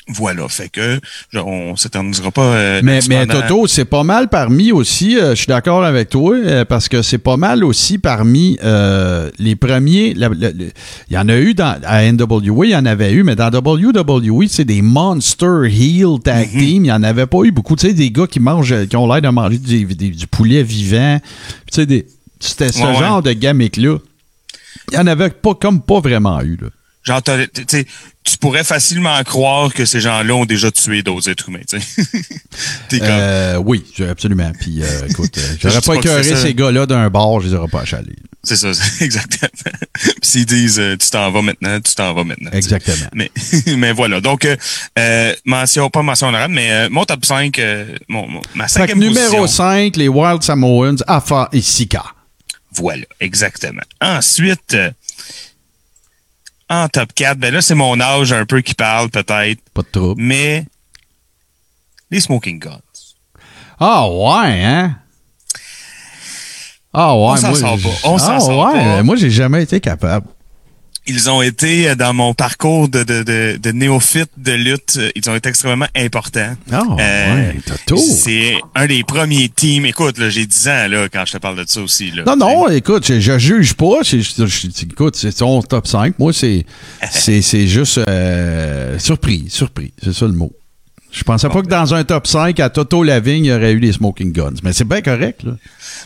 [0.08, 1.00] Voilà, fait que
[1.34, 2.42] on s'éternisera pas.
[2.42, 6.34] Euh, mais, mais Toto, c'est pas mal parmi aussi, euh, je suis d'accord avec toi,
[6.34, 8.58] euh, parce que c'est pas mal aussi parmi
[9.38, 10.14] les premiers.
[10.16, 10.72] Il
[11.10, 14.46] y en a eu dans, à NWA, il y en avait eu, mais dans WWE,
[14.48, 16.58] c'est des Monster Heel Tag mm-hmm.
[16.58, 16.76] Team.
[16.76, 17.76] Il n'y en avait pas eu beaucoup.
[17.76, 21.20] Tu sais, des gars qui mangent, qui ont l'air de manger du, poulet vivant.
[21.70, 22.06] Tu sais,
[22.38, 23.98] c'était ce genre de gamique-là.
[24.90, 26.58] Il n'y en avait pas comme pas vraiment eu.
[26.60, 26.68] Là.
[27.02, 27.22] Genre,
[28.24, 31.60] tu pourrais facilement croire que ces gens-là ont déjà tué d'autres êtres humains.
[32.92, 34.52] euh, oui, absolument.
[34.60, 37.80] Puis, euh, écoute, euh, j'aurais pas écœuré ces gars-là d'un bar, je les aurais pas
[37.80, 38.16] achalés.
[38.44, 38.68] C'est ça,
[39.00, 39.50] exactement.
[39.94, 42.50] Puis s'ils disent euh, tu t'en vas maintenant, tu t'en vas maintenant.
[42.52, 43.08] Exactement.
[43.14, 43.30] Mais,
[43.76, 44.20] mais voilà.
[44.20, 44.46] Donc,
[44.98, 47.60] euh, mention, pas mention honorable, mais mon top 5,
[48.08, 52.04] mon, ma cinquième numéro 5, les Wild Samoans, Afa et Sika.
[52.72, 53.82] Voilà, exactement.
[54.00, 54.76] Ensuite,
[56.70, 59.60] en top 4, ben là, c'est mon âge un peu qui parle, peut-être.
[59.74, 60.22] Pas de trouble.
[60.22, 60.64] Mais
[62.10, 62.80] les Smoking Guns.
[63.78, 64.96] Ah ouais, hein?
[66.92, 68.08] Ah ouais, on s'en sort pas.
[68.08, 69.02] On s'en ah, sort ouais.
[69.02, 70.26] Moi, j'ai jamais été capable
[71.06, 75.10] ils ont été euh, dans mon parcours de, de, de, de, néophyte de lutte, euh,
[75.14, 76.56] ils ont été extrêmement importants.
[76.72, 79.86] Oh, euh, ouais, c'est un des premiers teams.
[79.86, 82.10] Écoute, là, j'ai 10 ans là, quand je te parle de ça aussi.
[82.10, 84.00] Là, non, non, écoute, je, je juge pas.
[84.82, 86.18] écoute, c'est ton top 5.
[86.18, 86.64] Moi, c'est
[87.10, 89.92] c'est juste euh, surpris, surpris.
[90.02, 90.52] C'est ça le mot.
[91.12, 93.78] Je pensais pas que dans un top 5 à Toto Lavigne, il y aurait eu
[93.80, 94.54] les Smoking Guns.
[94.62, 95.52] Mais c'est bien correct, là.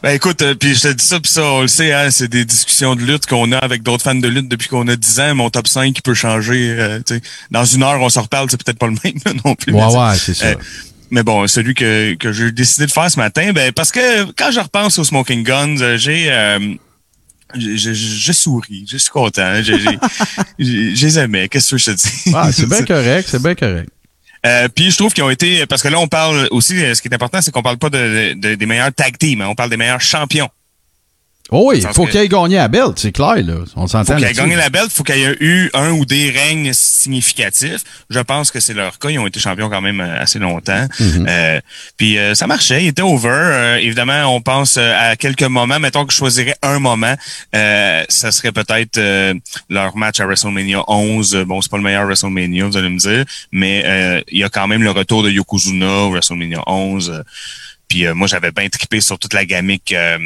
[0.03, 2.29] Ben écoute, euh, puis je te dis ça, puis ça, on le sait, hein, c'est
[2.29, 5.21] des discussions de lutte qu'on a avec d'autres fans de lutte depuis qu'on a 10
[5.21, 5.35] ans.
[5.35, 6.75] Mon top 5 qui peut changer.
[6.79, 7.01] Euh,
[7.51, 9.15] dans une heure, on se reparle, c'est peut-être pas le même
[9.45, 9.75] non plus.
[9.75, 10.47] Ouais, ouais, c'est ça.
[10.47, 10.55] Euh,
[11.11, 14.51] mais bon, celui que, que j'ai décidé de faire ce matin, ben parce que quand
[14.51, 16.33] je repense aux Smoking Guns, j'ai...
[17.55, 19.63] je, souris, je suis content.
[19.63, 19.77] J'ai,
[20.59, 21.49] les aimais.
[21.49, 22.33] Qu'est-ce que je te dis?
[22.35, 23.91] Ah, c'est bien correct, c'est bien correct.
[24.47, 27.01] Euh, puis je trouve qu'ils ont été parce que là on parle aussi euh, ce
[27.01, 29.71] qui est important c'est qu'on parle pas de, des meilleurs tag teams, hein, on parle
[29.71, 30.51] des meilleurs champions.
[31.51, 33.57] Oh oui, il faut qu'il ait gagné à belt, c'est clair, là.
[33.77, 36.07] On s'entend faut qu'il ait gagné la belt, faut qu'il y ait eu un ou
[36.07, 37.85] des règnes significatifs.
[38.09, 39.11] Je pense que c'est leur cas.
[39.11, 40.87] Ils ont été champions quand même euh, assez longtemps.
[40.99, 41.27] Mm-hmm.
[41.29, 41.61] Euh,
[41.99, 43.29] puis euh, ça marchait, ils étaient over.
[43.29, 45.79] Euh, évidemment, on pense euh, à quelques moments.
[45.79, 47.15] Mettons que je choisirais un moment.
[47.55, 49.35] Euh, ça serait peut-être euh,
[49.69, 51.35] leur match à WrestleMania 11.
[51.35, 53.25] Euh, Bon, c'est pas le meilleur WrestleMania, vous allez me dire.
[53.53, 57.11] Mais euh, il y a quand même le retour de Yokozuna au WrestleMania 11.
[57.11, 57.23] Euh,
[57.87, 60.19] puis euh, moi, j'avais bien trippé sur toute la gamique euh,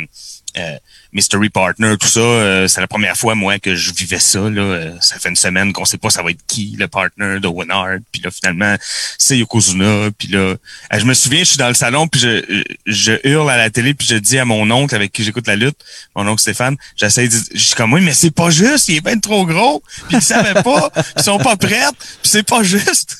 [0.56, 0.76] euh,
[1.12, 2.20] Mystery Partner, tout ça.
[2.20, 4.40] Euh, c'est la première fois, moi, que je vivais ça.
[4.40, 4.60] Là.
[4.60, 7.48] Euh, ça fait une semaine qu'on sait pas ça va être qui, le partner de
[7.48, 7.98] Winard.
[8.12, 8.76] Puis là, finalement,
[9.16, 10.10] c'est Yokozuna.
[10.18, 10.56] Puis là, euh,
[10.92, 13.94] je me souviens, je suis dans le salon, puis je, je hurle à la télé,
[13.94, 15.78] puis je dis à mon oncle avec qui j'écoute la lutte,
[16.14, 19.00] mon oncle Stéphane, j'essaie de je suis comme, oui, mais c'est pas juste, il est
[19.00, 19.82] bien trop gros.
[20.08, 23.18] Puis ils savaient pas, ils sont pas prêts, puis c'est pas juste.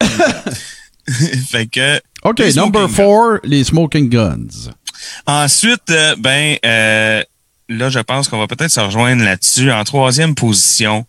[1.50, 2.00] fait que...
[2.24, 4.70] OK, number four, les smoking guns.
[5.26, 7.22] Ensuite, euh, ben euh,
[7.68, 9.70] là, je pense qu'on va peut-être se rejoindre là-dessus.
[9.72, 11.06] En troisième position,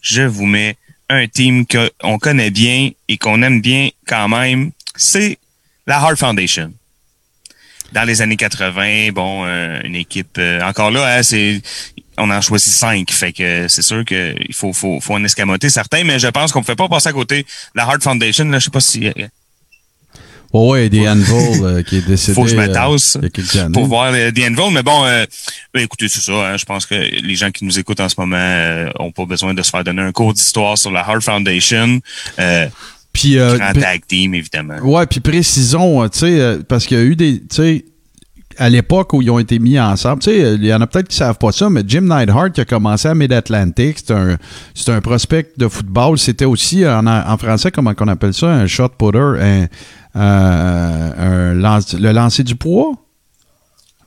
[0.00, 0.76] je vous mets
[1.08, 4.72] un team qu'on connaît bien et qu'on aime bien quand même.
[4.96, 5.38] C'est
[5.86, 6.72] la Heart Foundation.
[7.92, 10.40] Dans les années 80, bon, euh, une équipe.
[10.62, 11.60] encore là, hein, c'est
[12.18, 16.04] on en choisit cinq, fait que c'est sûr qu'il faut, faut, faut en escamoter certains,
[16.04, 17.46] mais je pense qu'on ne peut pas passer à côté.
[17.74, 19.10] La Heart Foundation, là, je sais pas si
[20.54, 23.16] Oh ouais, des Anvil euh, qui est décédé Faut que je me euh, tasse
[23.72, 24.72] pour voir euh, Anvil.
[24.72, 25.24] Mais bon, euh,
[25.72, 26.32] ben, écoutez, c'est ça.
[26.32, 29.24] hein, je pense que les gens qui nous écoutent en ce moment euh, ont pas
[29.24, 32.00] besoin de se faire donner un cours d'histoire sur la Heart Foundation.
[32.38, 32.66] Euh,
[33.12, 34.78] Puis, euh, grand tag team, évidemment.
[34.80, 37.84] ouais, puis précisons, euh, tu sais, euh, parce qu'il y a eu des, tu sais,
[38.58, 41.08] à l'époque où ils ont été mis ensemble, tu sais, il y en a peut-être
[41.08, 44.36] qui savent pas ça, mais Jim Neidhart qui a commencé à Mid-Atlantic, c'est un,
[44.74, 46.18] c'est un prospect de football.
[46.18, 49.66] C'était aussi, en, en français, comment qu'on appelle ça, un shot putter, un,
[50.16, 52.92] euh, un lance- le lancer du poids?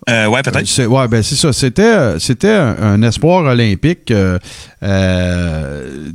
[0.07, 0.67] Euh, ouais, peut-être.
[0.67, 1.51] C'est, ouais, ben c'est ça.
[1.51, 4.37] C'était, c'était un, un espoir olympique euh,
[4.85, 6.11] euh,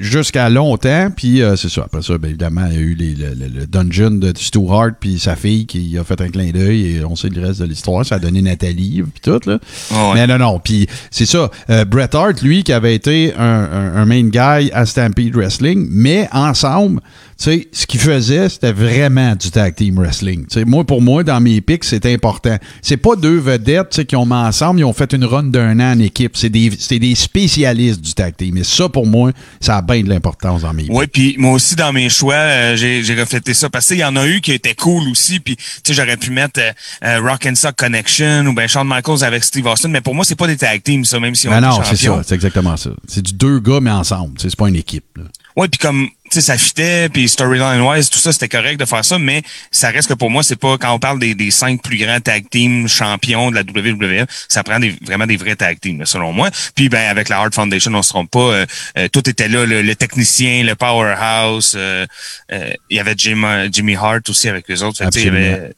[0.00, 1.08] jusqu'à longtemps.
[1.14, 1.82] Puis euh, c'est ça.
[1.84, 4.60] Après ça, ben, évidemment, il y a eu les- le, le- le dungeon de Stu
[4.70, 7.60] Hart puis sa fille qui a fait un clin d'œil et on sait le reste
[7.60, 8.04] de l'histoire.
[8.04, 9.40] Ça a donné Nathalie puis tout.
[9.48, 9.58] Là.
[9.92, 10.14] Ah ouais.
[10.14, 10.58] Mais non, non.
[10.60, 11.50] Puis c'est ça.
[11.70, 15.86] euh, Bret Hart, lui, qui avait été un, un- un main guy à Stampede Wrestling,
[15.90, 17.00] mais ensemble,
[17.38, 20.44] tu sais, ce qu'il faisait, c'était vraiment du tag team wrestling.
[20.64, 22.56] Moi, pour moi, dans mes pics, c'est important.
[22.82, 25.96] C'est pas deux vedettes qui ont mis ensemble, ils ont fait une run d'un an
[25.96, 26.36] en équipe.
[26.36, 28.56] C'est des, c'est des spécialistes du tag team.
[28.56, 30.86] Et ça, pour moi, ça a bien de l'importance dans mes.
[30.88, 34.04] Oui, puis moi aussi dans mes choix, euh, j'ai j'ai reflété ça parce qu'il y
[34.04, 35.40] en a eu qui étaient cool aussi.
[35.40, 36.72] Puis tu sais, j'aurais pu mettre euh,
[37.04, 40.24] euh, Rock and Sock Connection ou ben Shawn Michaels avec Steve Austin, mais pour moi
[40.24, 42.22] c'est pas des tag teams ça, même si on Ben est non, c'est ça.
[42.26, 42.90] C'est exactement ça.
[43.06, 44.34] C'est du deux gars, mais ensemble.
[44.38, 45.04] C'est pas une équipe.
[45.16, 45.24] là.
[45.56, 48.86] Ouais, puis comme tu sais ça fitait, puis storyline wise, tout ça c'était correct de
[48.86, 51.50] faire ça, mais ça reste que pour moi c'est pas quand on parle des, des
[51.50, 55.56] cinq plus grands tag teams champions de la WWE, ça prend des, vraiment des vrais
[55.56, 56.48] tag teams selon moi.
[56.74, 58.66] Puis ben avec la Hard Foundation, on se trompe pas, euh,
[58.96, 62.06] euh, tout était là, le, le technicien, le powerhouse, euh,
[62.50, 65.72] euh, il y avait Jim, Jimmy Hart aussi avec les autres, Fait il y avait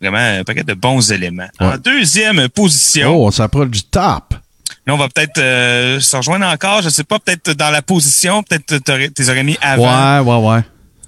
[0.00, 1.48] vraiment un paquet de bons éléments.
[1.60, 1.66] Ouais.
[1.66, 4.34] En deuxième position, Oh, on s'approche du top.
[4.86, 8.42] Là on va peut-être euh, se rejoindre encore, je sais pas, peut-être dans la position,
[8.42, 10.62] peut-être t'aurais- t'es aurais mis avant Ouais, ouais, ouais.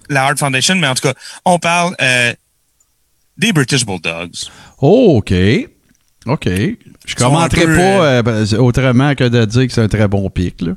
[0.09, 2.33] la Hart Foundation, mais en tout cas, on parle euh,
[3.37, 4.49] des British Bulldogs.
[4.81, 5.33] Oh, OK.
[6.27, 6.49] OK.
[7.07, 10.09] Je commenterai peu, pas euh, euh, ben, autrement que de dire que c'est un très
[10.09, 10.61] bon pic.
[10.63, 10.73] Là.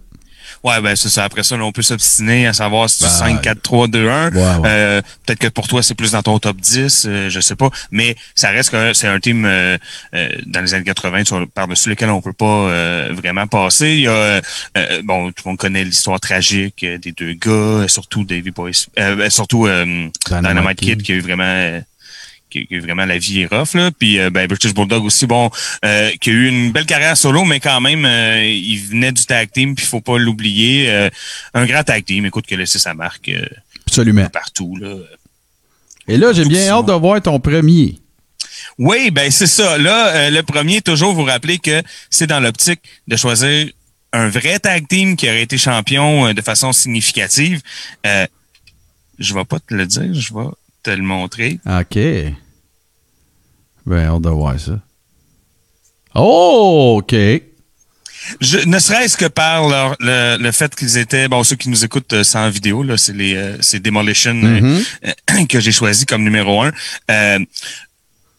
[0.64, 1.24] Ouais, ben c'est ça.
[1.24, 4.10] Après ça, là, on peut s'obstiner à savoir si tu Ben, 5, 4, 3, 2,
[4.10, 4.30] 1.
[4.32, 4.44] Ouais, ouais.
[4.66, 7.70] Euh, Peut-être que pour toi, c'est plus dans ton top 10, euh, je sais pas.
[7.92, 9.78] Mais ça reste que c'est un team euh,
[10.14, 13.90] euh, dans les années 80 sur- par-dessus lequel on peut pas euh, vraiment passer.
[13.96, 14.42] Il y a euh,
[15.04, 19.30] bon, tout le monde connaît l'histoire tragique des deux gars, surtout Davy Boyce, euh, ben,
[19.30, 20.08] surtout euh,
[20.50, 20.90] Dynamite Kid.
[20.98, 21.80] Kid qui a eu vraiment euh,
[22.50, 23.92] qui, qui vraiment la vie est rough là.
[23.98, 25.50] Puis euh, ben British Bulldog aussi bon
[25.86, 29.26] euh, qui a eu une belle carrière solo mais quand même euh, il venait du
[29.26, 31.10] tag team puis faut pas l'oublier euh,
[31.54, 32.26] un grand tag team.
[32.26, 33.46] Écoute qui a laissé sa marque euh,
[33.88, 34.28] Absolument.
[34.30, 34.96] partout là.
[36.10, 38.00] Et là, j'ai bien hâte de voir ton premier.
[38.78, 39.78] oui ben c'est ça.
[39.78, 43.68] Là euh, le premier toujours vous rappeler que c'est dans l'optique de choisir
[44.14, 47.62] un vrai tag team qui aurait été champion euh, de façon significative.
[48.06, 48.26] Euh,
[49.20, 50.46] je vais pas te le dire je vais
[50.88, 51.98] te le montrer OK.
[53.86, 54.80] Ben, hâte de voir ça.
[56.16, 57.14] Oh, OK.
[58.42, 61.86] Je, ne serait-ce que par leur- le, le fait qu'ils étaient, bon, ceux qui nous
[61.86, 66.06] écoutent euh, sans vidéo, là, c'est les, euh, c'est Demolition euh, euh, que j'ai choisi
[66.06, 66.72] comme numéro un.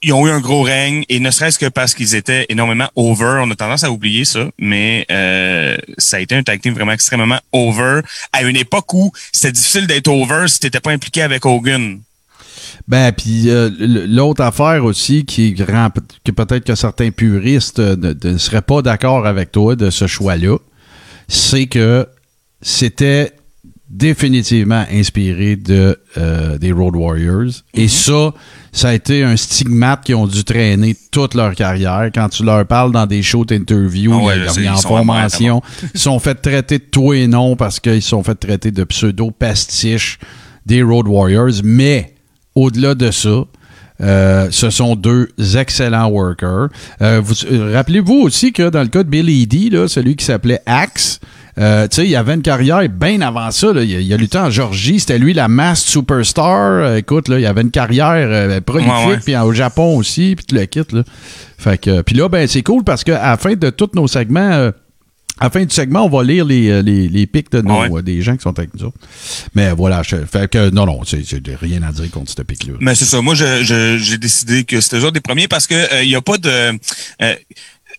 [0.01, 3.41] Ils ont eu un gros règne et ne serait-ce que parce qu'ils étaient énormément over.
[3.43, 5.05] On a tendance à oublier ça, mais
[5.99, 9.89] ça a été un tag team vraiment extrêmement over à une époque où c'était difficile
[9.89, 11.99] d'être over si t'étais pas impliqué avec Hogan.
[12.89, 13.71] Ben, puis euh,
[14.09, 15.91] l'autre affaire aussi qui rend
[16.25, 20.07] que peut-être que certains puristes euh, ne, ne seraient pas d'accord avec toi de ce
[20.07, 20.57] choix-là,
[21.29, 22.07] c'est que
[22.63, 23.33] c'était
[23.91, 27.63] définitivement inspiré de euh, des Road Warriors.
[27.75, 28.33] Et ça,
[28.73, 32.11] ça a été un stigmate qu'ils ont dû traîner toute leur carrière.
[32.15, 35.63] Quand tu leur parles dans des shows d'interview, Ah ouais, ils, en mention.
[35.95, 38.85] Ils sont fait traiter de tout et non parce qu'ils se sont fait traiter de
[38.85, 40.19] pseudo-pastiches
[40.67, 41.63] des Road Warriors.
[41.65, 42.15] Mais
[42.55, 43.45] au-delà de ça,
[44.01, 46.69] euh, ce sont deux excellents workers.
[47.03, 50.25] Euh, vous- euh, Rappelez-vous aussi que dans le cas de Billy D, là, celui qui
[50.25, 51.19] s'appelait Axe,
[51.57, 53.73] tu sais, il avait une carrière bien avant ça.
[53.73, 53.83] là.
[53.83, 55.01] Il, a, il a lutté en Georgie.
[55.01, 56.95] C'était lui la masked superstar.
[56.95, 58.93] Écoute, là, il avait une carrière prolifique.
[59.25, 60.37] Puis au Japon aussi.
[60.37, 60.93] Puis tu le quittes.
[60.93, 61.03] Là.
[61.59, 64.71] Fait que, puis là, ben, c'est cool parce qu'à la fin de tous nos segments,
[65.41, 67.81] à la fin du segment, on va lire les, euh, les, les pics de nos,
[67.81, 67.89] Ouais.
[67.99, 68.99] euh, des gens qui sont avec nous autres.
[69.55, 72.75] Mais voilà, je, fait que non, non, c'est c'est rien à dire contre ce pic-là.
[72.81, 73.21] Mais c'est ça.
[73.21, 76.17] Moi, je- je- j'ai décidé que c'était eux autres des premiers parce que il y
[76.17, 76.49] a pas de.
[77.23, 77.35] euh,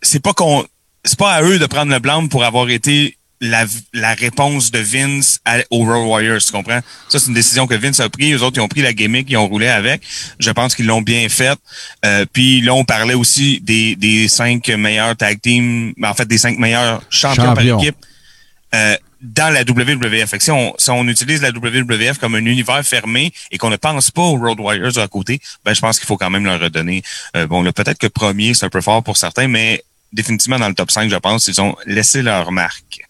[0.01, 0.65] c'est pas qu'on.
[1.05, 4.79] C'est pas à eux de prendre le blâme pour avoir été la, la réponse de
[4.79, 6.81] Vince à- aux Road Warriors, tu comprends?
[7.07, 8.33] Ça, c'est une décision que Vince a prise.
[8.35, 10.01] Eux autres, ils ont pris la gimmick, ils ont roulé avec.
[10.39, 11.57] Je pense qu'ils l'ont bien faite.
[12.05, 16.37] Euh, puis là, on parlait aussi des, des cinq meilleurs tag teams, en fait, des
[16.37, 17.95] cinq meilleurs champions, par équipe
[18.75, 20.29] euh, dans la WWF.
[20.29, 23.69] Fait que si, on, si on utilise la WWF comme un univers fermé et qu'on
[23.69, 26.45] ne pense pas aux Road Warriors à côté, ben je pense qu'il faut quand même
[26.45, 27.03] leur redonner.
[27.35, 30.67] Euh, bon, là, peut-être que premier, c'est un peu fort pour certains, mais définitivement dans
[30.69, 33.01] le top 5, je pense, ils ont laissé leur marque.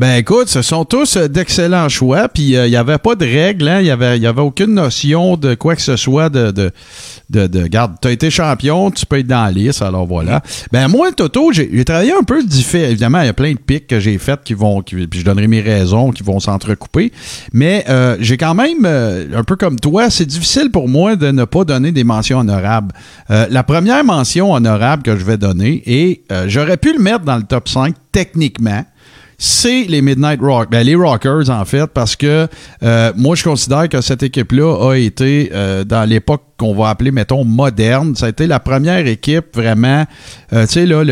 [0.00, 3.26] Ben écoute, ce sont tous euh, d'excellents choix, puis euh, il n'y avait pas de
[3.26, 6.52] règles, hein, il n'y avait, y avait aucune notion de quoi que ce soit de...
[6.52, 6.72] de
[7.28, 10.42] de, de garde, tu as été champion, tu peux être dans la alors voilà.
[10.72, 12.90] Ben moi, Toto, j'ai travaillé un peu différent.
[12.90, 15.46] Évidemment, il y a plein de pics que j'ai faites qui vont, puis je donnerai
[15.46, 17.12] mes raisons, qui vont s'entrecouper.
[17.52, 21.44] Mais euh, j'ai quand même, un peu comme toi, c'est difficile pour moi de ne
[21.44, 22.92] pas donner des mentions honorables.
[23.28, 27.44] La première mention honorable que je vais donner, et j'aurais pu le mettre dans le
[27.44, 28.84] top 5 techniquement,
[29.42, 32.46] c'est les Midnight Rock, ben, les Rockers en fait, parce que
[32.82, 37.10] euh, moi je considère que cette équipe-là a été euh, dans l'époque qu'on va appeler
[37.10, 38.14] mettons moderne.
[38.14, 40.04] Ça a été la première équipe vraiment,
[40.52, 41.02] euh, tu sais là,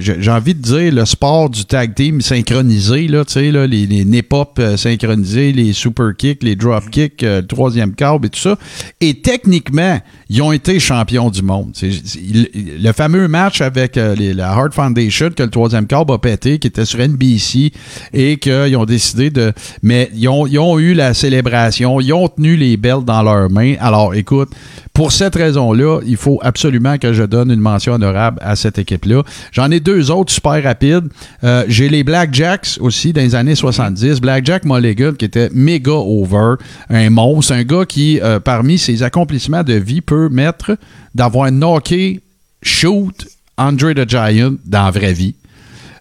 [0.00, 3.86] j'ai envie de dire le sport du tag team synchronisé là, tu sais là, les,
[3.86, 8.30] les nip-hop euh, synchronisés, les super kicks, les drop kicks, euh, le troisième câble et
[8.30, 8.56] tout ça.
[9.00, 9.98] Et techniquement,
[10.30, 11.72] ils ont été champions du monde.
[11.82, 12.48] Il-
[12.80, 16.84] le fameux match avec la Hard Foundation que le troisième câble a pété, qui était
[16.84, 17.72] sur NBC,
[18.12, 19.52] et qu'ils ont décidé de...
[19.82, 23.50] Mais ils ont, ils ont eu la célébration, ils ont tenu les belts dans leurs
[23.50, 23.74] mains.
[23.80, 24.50] Alors, écoute,
[24.92, 29.22] pour cette raison-là, il faut absolument que je donne une mention honorable à cette équipe-là.
[29.50, 31.08] J'en ai deux autres super rapides.
[31.44, 34.20] Euh, J'ai les Blackjacks aussi dans les années 70.
[34.20, 36.56] Blackjack Mulligan qui était méga over,
[36.90, 40.76] un monstre, un gars qui, euh, parmi ses accomplissements de vie, peut mettre
[41.14, 42.20] d'avoir knocké,
[42.62, 43.26] shoot
[43.56, 45.34] Andre the Giant dans la vraie vie.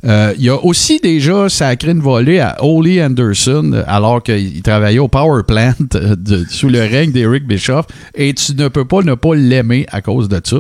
[0.04, 5.00] Euh, il y a aussi déjà sacré une volée à Ole Anderson alors qu'il travaillait
[5.00, 6.16] au Power Plant euh,
[6.50, 7.86] sous le règne d'Eric Bischoff
[8.16, 10.58] et tu ne peux pas ne pas l'aimer à cause de ça.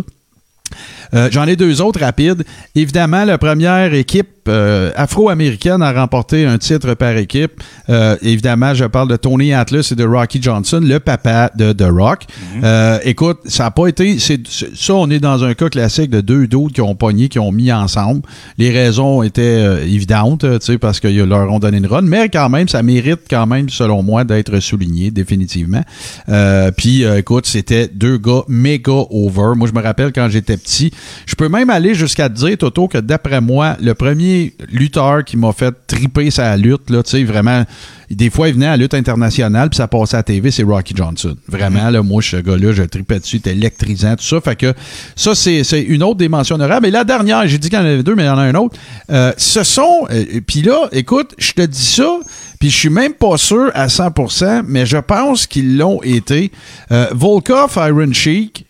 [1.13, 2.43] Euh, J'en ai deux autres rapides.
[2.75, 7.61] Évidemment, la première équipe euh, afro-américaine a remporté un titre par équipe.
[7.89, 11.85] Euh, évidemment, je parle de Tony Atlas et de Rocky Johnson, le papa de The
[11.91, 12.23] Rock.
[12.63, 14.17] Euh, écoute, ça n'a pas été...
[14.19, 17.51] Ça, on est dans un cas classique de deux doutes qui ont pogné, qui ont
[17.51, 18.21] mis ensemble.
[18.57, 22.29] Les raisons étaient euh, évidentes, tu sais, parce qu'ils leur ont donné une run, mais
[22.29, 25.83] quand même, ça mérite quand même, selon moi, d'être souligné, définitivement.
[26.29, 29.53] Euh, Puis, euh, écoute, c'était deux gars méga over.
[29.55, 30.91] Moi, je me rappelle quand j'étais petit.
[31.25, 35.37] Je peux même aller jusqu'à te dire, Toto, que d'après moi, le premier lutteur qui
[35.37, 37.65] m'a fait triper sa lutte, là, tu sais, vraiment,
[38.09, 40.63] des fois, il venait à la lutte internationale, puis ça passait à la TV, c'est
[40.63, 41.35] Rocky Johnson.
[41.47, 44.41] Vraiment, là, moi, ce gars-là, je tripais dessus, c'était électrisant, tout ça.
[44.41, 44.73] Fait que
[45.15, 46.87] ça, c'est c'est une autre dimension honorable.
[46.87, 48.43] Et la dernière, j'ai dit qu'il y en avait deux, mais il y en a
[48.43, 48.77] un autre.
[49.09, 52.19] Euh, ce sont, euh, puis là, écoute, je te dis ça,
[52.59, 56.51] puis je suis même pas sûr à 100%, mais je pense qu'ils l'ont été.
[56.91, 58.65] Euh, Volkov, Iron Sheik,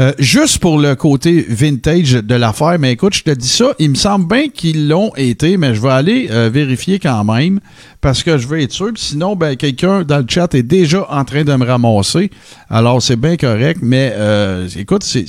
[0.00, 3.90] euh, juste pour le côté vintage de l'affaire, mais écoute, je te dis ça, il
[3.90, 7.60] me semble bien qu'ils l'ont été, mais je vais aller euh, vérifier quand même
[8.04, 8.90] parce que je veux être sûr.
[8.96, 12.30] Sinon, ben, quelqu'un dans le chat est déjà en train de me ramasser.
[12.68, 15.24] Alors, c'est bien correct, mais euh, écoute, c'est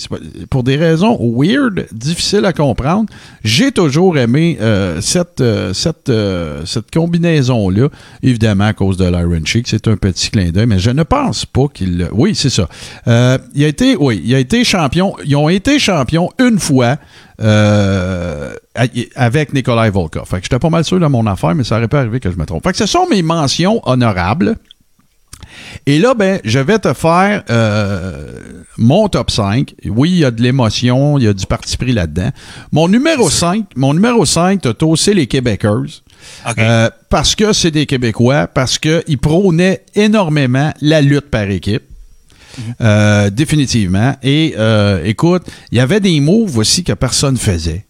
[0.50, 3.06] pour des raisons weird, difficiles à comprendre,
[3.46, 7.88] j'ai toujours aimé euh, cette, euh, cette, euh, cette combinaison-là,
[8.22, 9.70] évidemment à cause de l'Iron Sheik.
[9.70, 12.10] C'est un petit clin d'œil, mais je ne pense pas qu'il...
[12.12, 12.68] Oui, c'est ça.
[13.56, 15.16] Il a été, oui, il a été champion.
[15.24, 16.98] Ils ont été champions une fois
[17.42, 18.54] euh,
[19.16, 20.28] avec Nikolai Volkov.
[20.28, 22.32] Fait que j'étais pas mal sûr de mon affaire, mais ça aurait pu arriver que
[22.32, 22.64] je me trompe.
[22.64, 24.58] Fait que ce sont mes mentions honorables.
[25.86, 28.40] Et là, ben, je vais te faire euh,
[28.78, 29.76] mon top 5.
[29.86, 32.30] Oui, il y a de l'émotion, il y a du parti pris là-dedans.
[32.72, 35.84] Mon numéro 5, mon numéro 5, Toto, c'est les Québécois.
[36.50, 36.58] OK.
[36.58, 41.84] Euh, parce que c'est des Québécois, parce qu'ils prônaient énormément la lutte par équipe.
[42.82, 44.16] Euh, définitivement.
[44.24, 47.86] Et euh, écoute, il y avait des moves aussi que personne faisait.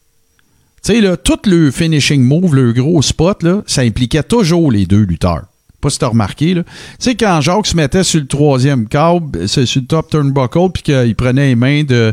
[0.83, 4.85] Tu sais, là, tout le finishing move, le gros spot, là, ça impliquait toujours les
[4.85, 5.45] deux lutteurs.
[5.85, 6.63] Pas si t'as remarqué, là.
[6.63, 10.71] Tu sais, quand Jacques se mettait sur le troisième câble, c'est sur le top turnbuckle,
[10.73, 12.11] puis qu'il prenait les mains de...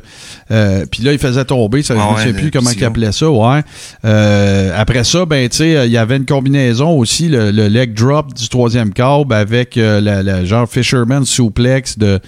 [0.51, 2.85] euh, puis là, il faisait tomber, ça, Ah je ne ouais, sais plus comment il
[2.85, 3.63] appelait ça, ouais.
[4.05, 7.95] Euh, après ça, ben, tu sais, il y avait une combinaison aussi, le, le leg
[7.95, 12.21] drop du troisième câble avec euh, la, la genre Fisherman suplex de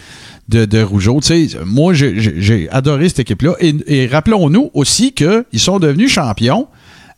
[0.49, 1.20] de, de Rougeau.
[1.20, 3.55] Tu sais, moi, j'ai adoré cette équipe-là.
[3.61, 6.68] Et, et rappelons-nous aussi qu'ils sont devenus champions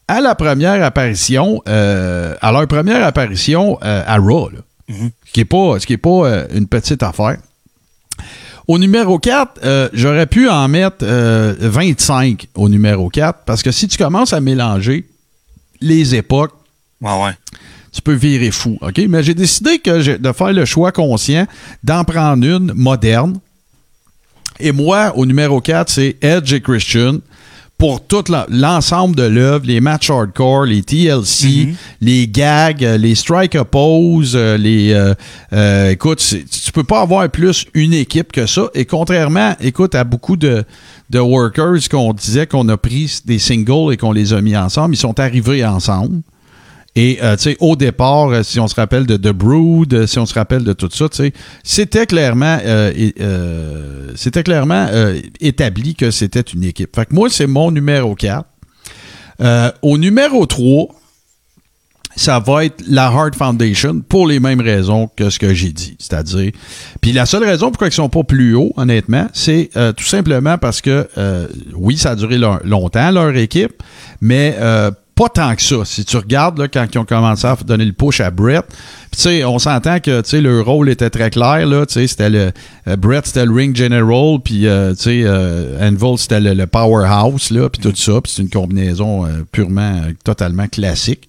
[0.09, 4.59] à la première apparition, euh, à leur première apparition euh, à Raw, là.
[4.89, 7.39] ce qui n'est pas, ce qui est pas euh, une petite affaire.
[8.69, 13.87] Au numéro 4, j'aurais pu en mettre euh, 25 au numéro 4, parce que si
[13.87, 15.07] tu commences à mélanger
[15.81, 16.53] les époques,
[17.01, 17.31] ouais.
[17.93, 19.01] tu peux virer fou, OK?
[19.09, 21.47] Mais j'ai décidé que de faire le choix conscient
[21.85, 23.39] d'en prendre une moderne.
[24.59, 27.19] Et moi, au numéro 4, c'est Edge et Christian.
[27.79, 33.55] Pour tout l'ensemble de l'œuvre, les matchs hardcore, les TLC, les gags, euh, les strike
[33.55, 35.13] oppose, euh, les euh,
[35.53, 38.69] euh, écoute, tu peux pas avoir plus une équipe que ça.
[38.75, 40.65] Et contrairement, écoute, à beaucoup de,
[41.11, 44.95] de workers qu'on disait qu'on a pris des singles et qu'on les a mis ensemble,
[44.95, 46.23] ils sont arrivés ensemble.
[46.97, 50.07] Et, euh, tu sais, au départ, euh, si on se rappelle de The Brood, euh,
[50.07, 51.33] si on se rappelle de tout ça, tu sais,
[51.63, 52.59] c'était clairement,
[54.15, 54.89] c'était clairement
[55.41, 56.97] établi que c'était une équipe.
[56.97, 58.47] Fait que moi, c'est mon numéro 4.
[59.43, 60.89] Euh, au numéro 3,
[62.17, 65.97] ça va être la Heart Foundation pour les mêmes raisons que ce que j'ai dit.
[65.99, 66.53] C'est-à-dire,
[67.03, 69.69] puis la seule raison pourquoi ils sont pas plus hauts, honnêtement, c'est
[69.99, 71.07] tout simplement parce que,
[71.75, 73.83] oui, ça a duré longtemps, leur équipe,
[74.23, 74.57] mais
[75.17, 75.77] pas tant que ça.
[75.85, 79.17] Si tu regardes là, quand ils ont commencé à donner le push à Brett, puis
[79.17, 81.87] tu sais, on s'entend que tu sais le rôle était très clair là.
[81.87, 82.53] Tu sais, c'était le
[82.87, 86.67] euh, Brett c'était le ring general, puis euh, tu sais euh, Anvil c'était le, le
[86.67, 88.21] powerhouse là, puis tout ça.
[88.21, 91.29] Puis c'est une combinaison euh, purement, euh, totalement classique.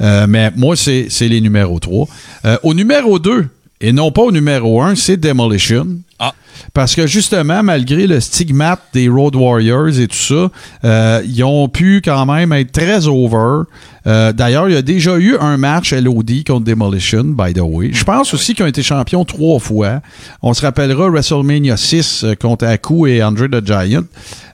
[0.00, 2.06] Euh, mais moi c'est c'est les numéros 3.
[2.44, 3.48] Euh, au numéro 2
[3.80, 5.88] et non pas au numéro 1, c'est Demolition.
[6.20, 6.34] Ah.
[6.72, 10.50] Parce que justement, malgré le stigmate des Road Warriors et tout ça,
[10.84, 13.62] euh, ils ont pu quand même être très over.
[14.06, 17.90] Euh, D'ailleurs, il y a déjà eu un match LOD contre Demolition, by the way.
[17.92, 20.00] Je pense aussi qu'ils ont été champions trois fois.
[20.42, 24.02] On se rappellera WrestleMania 6 euh, contre Aku et Andre the Giant.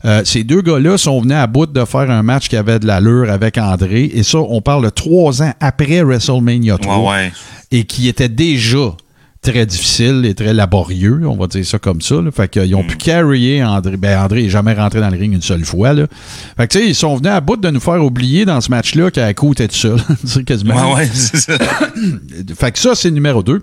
[0.04, 2.86] Euh, ces deux gars-là sont venus à bout de faire un match qui avait de
[2.86, 4.10] l'allure avec André.
[4.14, 7.32] Et ça, on parle de trois ans après WrestleMania 3 Ouais, ouais.
[7.72, 8.94] et qui était déjà
[9.42, 12.16] très difficile et très laborieux, on va dire ça comme ça.
[12.16, 12.30] Là.
[12.30, 13.96] Fait qu'ils ont pu carrier André.
[13.96, 15.94] Ben, André n'est jamais rentré dans le ring une seule fois.
[15.94, 16.06] Là.
[16.56, 18.70] Fait que, tu sais, ils sont venus à bout de nous faire oublier dans ce
[18.70, 19.98] match-là qu'Aku était tout seul.
[20.46, 20.92] Quasiment.
[20.92, 21.58] Ouais, ouais, c'est ça.
[22.58, 23.62] Fait que ça, c'est numéro 2.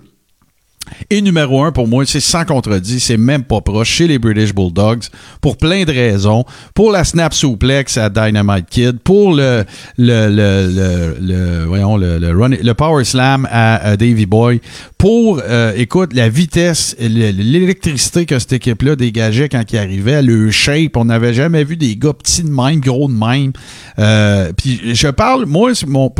[1.10, 4.54] Et numéro un, pour moi, c'est sans contredit, c'est même pas proche chez les British
[4.54, 5.04] Bulldogs
[5.40, 6.44] pour plein de raisons.
[6.74, 9.64] Pour la snap suplex à Dynamite Kid, pour le
[9.96, 14.60] le le le, le- le power slam à, à Davy Boy,
[14.98, 20.96] pour euh, écoute la vitesse, l'électricité que cette équipe-là dégageait quand il arrivait, le shape,
[20.96, 23.52] on n'avait jamais vu des gars petits de même, gros de même.
[23.98, 25.72] Euh, puis je parle, moi,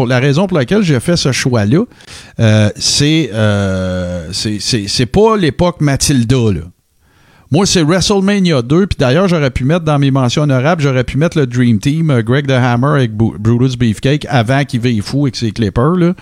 [0.07, 1.85] la raison pour laquelle j'ai fait ce choix-là,
[2.41, 6.61] euh, c'est euh, c'est c'est pas l'époque Matilda, là.
[7.51, 11.17] Moi, c'est WrestleMania 2, puis d'ailleurs, j'aurais pu mettre dans mes mentions honorables, j'aurais pu
[11.17, 15.25] mettre le Dream Team, euh, Greg the Hammer avec Brutus Beefcake, avant qu'il veille fou
[15.25, 15.97] avec ses clippers.
[15.97, 16.13] là.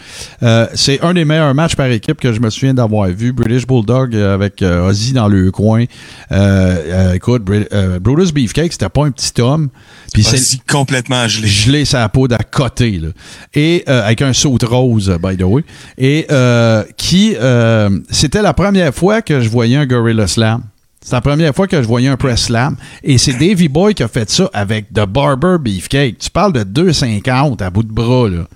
[0.42, 3.32] Euh, c'est un des meilleurs matchs par équipe que je me souviens d'avoir vu.
[3.32, 5.84] British Bulldog euh, avec euh, Ozzy dans le coin.
[6.30, 9.68] Euh, écoute, Brutus Beefcake, c'était pas un petit homme.
[10.12, 11.48] Puis c'est complètement gelé.
[11.48, 13.08] gelé sa peau d'à côté, là.
[13.54, 15.64] Et euh, avec un saut rose, by the way.
[15.98, 20.62] Et euh, qui euh, c'était la première fois que je voyais un Gorilla Slam.
[21.08, 22.74] C'est la première fois que je voyais un press slam.
[23.04, 26.18] Et c'est Davy Boy qui a fait ça avec The Barber Beefcake.
[26.18, 28.48] Tu parles de 2,50 à bout de bras, là.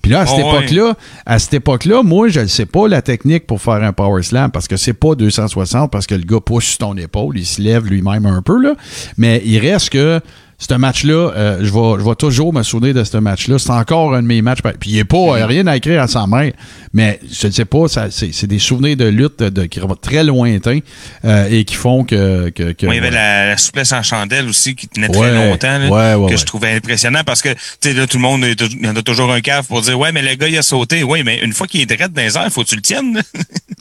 [0.00, 0.58] Puis là, à cette Oh, ouais.
[0.66, 0.94] époque-là,
[1.26, 4.52] à cette époque-là, moi, je ne sais pas la technique pour faire un power slam
[4.52, 7.60] parce que c'est pas 260 parce que le gars pousse sur ton épaule, il se
[7.60, 8.74] lève lui-même un peu, là.
[9.18, 10.20] Mais il reste que
[10.60, 13.58] ce match-là, euh, je, vais, je vais toujours me souvenir de ce match-là.
[13.58, 14.60] C'est encore un de mes matchs.
[14.78, 16.52] Puis il n'est pas euh, rien à écrire à sa mère,
[16.92, 20.22] mais je ne sais pas, ça, c'est, des souvenirs de lutte de, qui remontent très
[20.22, 20.80] lointains
[21.24, 22.50] euh, et qui font que.
[22.50, 25.78] que, que il y avait la, la souplesse en chandelle aussi qui tenait très longtemps,
[25.78, 28.44] là, ouais, ouais, que je trouvais impressionnant parce que, tu sais, là, tout le monde,
[28.44, 30.62] il y en a toujours un cave pour dire, ouais, mais le gars, il a
[30.62, 31.02] sauté.
[31.02, 33.22] Oui, mais une fois qu'il est direct dans les airs, faut que tu le tiennes.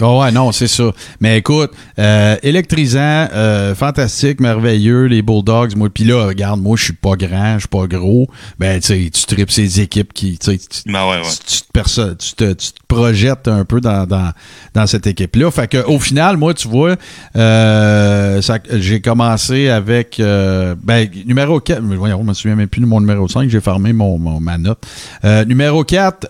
[0.02, 0.92] Oh ouais, non, c'est ça.
[1.20, 5.76] Mais écoute, euh, électrisant, euh, fantastique, merveilleux, les Bulldogs.
[5.76, 8.28] Moi, puis là, regarde, moi, je suis pas grand, je suis pas gros.
[8.60, 10.52] Ben, tu tu tripes ces équipes qui, tu
[10.86, 11.24] Ben ouais, ouais.
[11.48, 14.32] tu, te tu te, tu te projettes un peu dans, dans,
[14.74, 15.50] dans cette équipe-là.
[15.52, 16.96] Fait que, au final, moi, tu vois,
[17.36, 21.82] euh, ça- j'ai commencé avec euh, ben, numéro 4.
[21.82, 23.50] mais Voyons, je me souviens même plus de mon numéro 5.
[23.50, 24.80] J'ai fermé mon, mon- ma note.
[25.26, 26.28] Euh, numéro 4,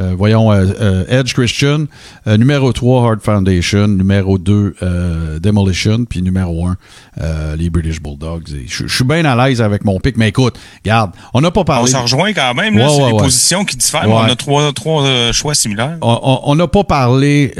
[0.00, 1.86] euh, voyons, euh, euh, Edge Christian.
[2.26, 3.88] Numéro 3, Hard Foundation.
[3.88, 6.04] Numéro 2, euh, Demolition.
[6.04, 6.76] Puis numéro 1,
[7.20, 8.48] euh, les British Bulldogs.
[8.66, 10.16] Je suis bien à l'aise avec mon pic.
[10.16, 11.90] Mais écoute, regarde, on n'a pas On parlé.
[11.90, 12.86] s'en rejoint quand même, là.
[12.86, 13.22] Ouais, c'est ouais, des ouais.
[13.22, 15.98] positions qui diffèrent, mais on a trois, trois choix similaires.
[16.00, 17.52] on- on on n'a pas parlé,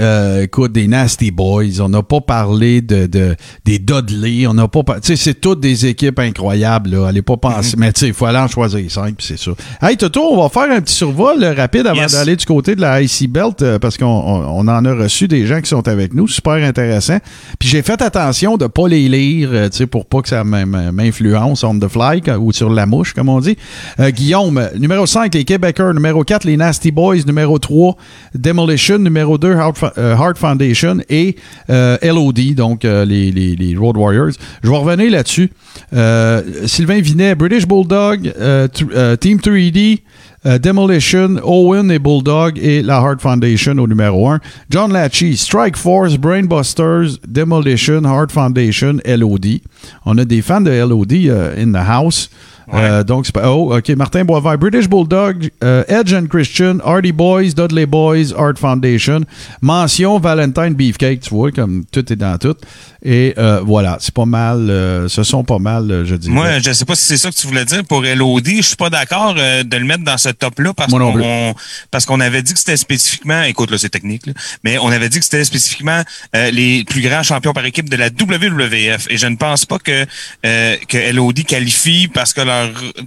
[0.42, 1.80] écoute, des Nasty Boys.
[1.80, 4.46] On n'a pas parlé de, de- des Dudley.
[4.46, 6.90] On n'a pas, par- tu sais, c'est toutes des équipes incroyables.
[6.90, 7.06] Là.
[7.08, 9.52] Allez pas penser, mais tu sais, il faut aller en choisir cinq, puis c'est ça.
[9.80, 12.14] Hey Toto, on va faire un petit survol rapide avant Yes.
[12.24, 15.28] D'aller du côté de la IC Belt euh, parce qu'on on, on en a reçu
[15.28, 17.18] des gens qui sont avec nous, super intéressant.
[17.58, 21.64] Puis j'ai fait attention de pas les lire, euh, tu pour pas que ça m'influence
[21.64, 23.56] on the fly ou sur la mouche, comme on dit.
[24.00, 25.92] Euh, Guillaume, numéro 5, les Québécois.
[25.92, 27.24] Numéro 4, les Nasty Boys.
[27.26, 27.96] Numéro 3,
[28.34, 28.98] Demolition.
[28.98, 30.98] Numéro 2, Heart, Fo- euh, Heart Foundation.
[31.08, 31.36] Et
[31.68, 34.32] LOD, donc les, les- les Road Warriors.
[34.62, 35.50] Je vais revenir là-dessus.
[36.66, 38.22] Sylvain Vinet, British Bulldog,
[39.20, 40.00] Team 3D.
[40.44, 44.40] Euh, Demolition, Owen et Bulldog et la Heart Foundation au numéro 1.
[44.70, 49.60] John Latchy, Strike Force, Brainbusters, Demolition, Heart Foundation, LOD.
[50.04, 52.28] On a des fans de LOD euh, in the house.
[52.72, 53.50] Euh, donc, c'est pas.
[53.50, 53.88] Oh, OK.
[53.90, 59.20] Martin Boisvert, British Bulldog, euh, Edge and Christian, Hardy Boys, Dudley Boys, Art Foundation.
[59.60, 62.54] Mention Valentine Beefcake, tu vois, comme tout est dans tout.
[63.04, 64.70] Et euh, voilà, c'est pas mal.
[64.70, 66.32] euh, ce sont pas mal, euh, je dirais.
[66.34, 68.46] Moi, je sais pas si c'est ça que tu voulais dire pour LOD.
[68.46, 71.54] Je suis pas d'accord euh, de le mettre dans ce top-là parce qu'on
[71.90, 74.32] parce qu'on avait dit que c'était spécifiquement, écoute là, c'est technique, là,
[74.62, 76.02] mais on avait dit que c'était spécifiquement
[76.36, 79.06] euh, les plus grands champions par équipe de la WWF.
[79.10, 80.06] Et je ne pense pas que
[80.46, 82.40] euh, que LOD qualifie parce que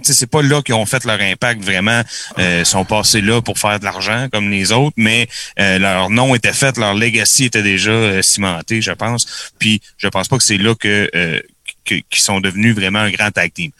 [0.02, 2.02] c'est pas là qu'ils ont fait leur impact vraiment.
[2.38, 5.28] Euh, sont passés là pour faire de l'argent comme les autres, mais
[5.58, 9.52] euh, leur nom était fait, leur legacy était déjà euh, cimenté, je pense.
[9.58, 11.40] Puis je pense pas que c'est là que euh,
[11.84, 13.70] que- qui sont devenus vraiment un grand tag team.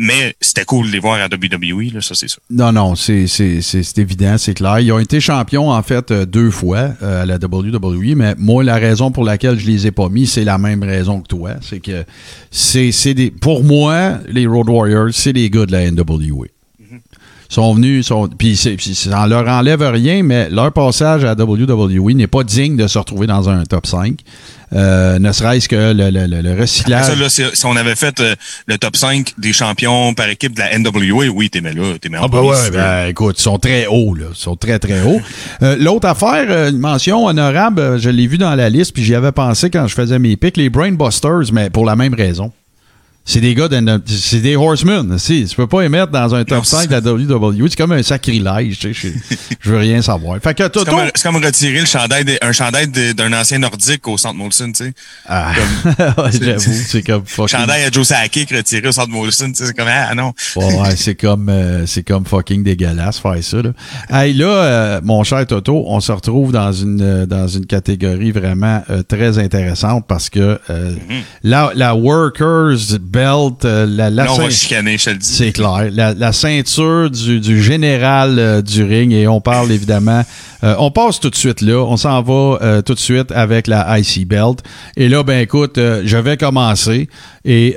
[0.00, 2.40] Mais c'était cool de les voir à WWE, là, ça c'est sûr.
[2.50, 3.26] Non, non, c'est
[3.96, 4.78] évident, c'est clair.
[4.78, 8.62] Ils ont été champions, en fait, euh, deux fois euh, à la WWE, mais moi,
[8.62, 11.54] la raison pour laquelle je les ai pas mis, c'est la même raison que toi.
[11.62, 12.04] C'est que
[12.52, 13.32] c'est des.
[13.32, 16.46] Pour moi, les Road Warriors, c'est les gars de la NWA.
[17.50, 22.26] Sont venus, sont, puis ça ne leur enlève rien, mais leur passage à WWE n'est
[22.26, 24.18] pas digne de se retrouver dans un top 5.
[24.74, 27.06] Euh, ne serait-ce que le, le- le- recyclage.
[27.06, 28.34] ça, là, si, si on avait fait euh,
[28.66, 32.42] le top 5 des champions par équipe de la NWA, oui, t'aimais là, en Ah
[32.42, 32.76] ouais, veux.
[32.76, 34.26] ben, écoute, ils sont très hauts, là.
[34.30, 35.20] Ils sont très, très hauts.
[35.62, 39.02] Euh, L'autre affaire, euh, une mention honorable, euh, je l'ai vu dans la liste, puis
[39.02, 42.52] j'y avais pensé quand je faisais mes pics, les Brainbusters, mais pour la même raison.
[43.30, 43.68] C'est des gars,
[44.06, 45.18] c'est des horsemen.
[45.18, 47.68] Si, tu peux pas les mettre dans un top Non, 5 de la WWE.
[47.68, 48.78] C'est comme un sacrilège.
[48.78, 49.12] Tu sais,
[49.60, 50.38] je, veux rien savoir.
[50.42, 54.08] Fait que C'est comme, c'est comme retirer le chandail de- un chandail d'un ancien nordique
[54.08, 54.94] au centre Molson, tu sais.
[55.26, 55.52] Ah,
[56.40, 57.58] j'avoue, c'est comme fucking.
[57.58, 60.32] Chandail à Joe Sakic retiré au centre Molson, tu sais, c'est comme, ah non.
[60.56, 63.58] Ouais, c'est comme euh, c'est comme fucking dégueulasse faire ça.
[63.60, 63.72] Là.
[64.08, 68.30] Hey, là, euh, mon cher Toto, on se retrouve dans une euh, dans une catégorie
[68.32, 70.94] vraiment euh, très intéressante parce que euh,
[71.42, 75.16] la, la workers belt, euh, la, la Là, on va ceint- chicaner, je te le
[75.16, 75.26] dis.
[75.28, 75.88] c'est clair.
[75.92, 80.22] La, la ceinture du, du général euh, du ring et on parle évidemment.
[80.64, 81.78] euh, on passe tout de suite là.
[81.84, 84.58] On s'en va euh, tout de suite avec la IC Belt.
[84.96, 87.08] Et là, ben écoute, je vais commencer.
[87.44, 87.74] Et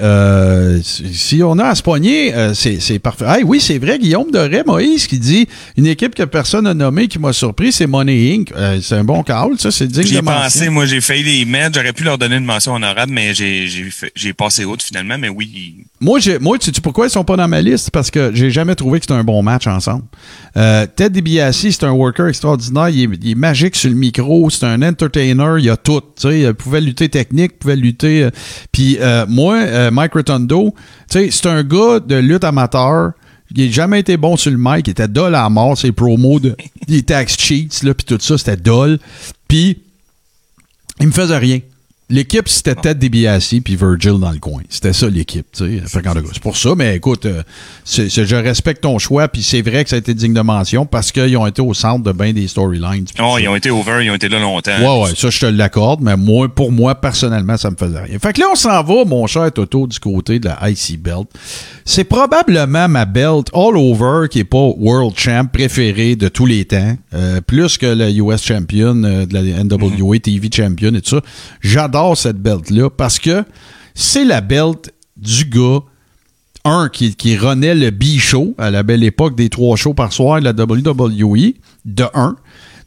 [0.83, 3.25] si on a à se poigner, c'est parfait.
[3.27, 7.07] Ah oui, c'est vrai, Guillaume Doré, Moïse, qui dit une équipe que personne n'a nommée
[7.07, 8.53] qui m'a surpris, c'est Money Inc.
[8.81, 11.75] C'est un bon call, ça, c'est digne J'y de pensé, moi, j'ai failli les mettre.
[11.75, 15.85] J'aurais pu leur donner une mention honorable, mais j'ai, passé autre finalement, mais oui.
[15.99, 17.91] Moi, moi, tu sais pourquoi ils sont pas dans ma liste?
[17.91, 20.03] Parce que j'ai jamais trouvé que c'était un bon match ensemble.
[20.57, 22.89] Euh, Ted DiBiase, c'est un worker extraordinaire.
[22.89, 24.49] Il est, magique sur le micro.
[24.49, 25.55] C'est un entertainer.
[25.59, 26.01] Il a tout.
[26.23, 28.23] Il pouvait lutter technique, pouvait lutter.
[28.23, 28.31] euh,
[28.71, 30.13] Puis euh, moi, Mike
[31.07, 33.11] sais, c'est un gars de lutte amateur.
[33.53, 34.87] Il n'a jamais été bon sur le mic.
[34.87, 35.77] Il était dol à mort.
[35.77, 36.55] Ses promos de,
[36.87, 38.97] des tax cheats, puis tout ça, c'était dol.
[39.47, 39.77] Puis
[40.99, 41.59] il me faisait rien.
[42.11, 44.61] L'équipe, c'était Ted DiBiase puis Virgil dans le coin.
[44.69, 45.47] C'était ça, l'équipe.
[45.53, 47.41] C'est pour ça, mais écoute, euh,
[47.85, 51.11] je respecte ton choix, puis c'est vrai que ça a été digne de mention parce
[51.11, 53.05] qu'ils ont été au centre de bien des storylines.
[53.19, 54.77] Oh, ils ont été over, ils ont été là longtemps.
[54.79, 58.19] Ouais, ouais, ça, je te l'accorde, mais moi, pour moi, personnellement, ça me faisait rien.
[58.19, 61.27] Fait que là, on s'en va, mon cher Toto, du côté de la IC Belt.
[61.85, 66.65] C'est probablement ma belt all over qui est pas World Champ préférée de tous les
[66.65, 71.09] temps, euh, plus que la US Champion, euh, de la NWA TV Champion et tout
[71.09, 71.21] ça.
[71.61, 73.43] J'adore cette belt-là parce que
[73.93, 75.79] c'est la belt du gars
[76.63, 80.39] un qui, qui renait le B-show à la belle époque des trois shows par soir
[80.39, 81.53] de la WWE,
[81.85, 82.35] de un.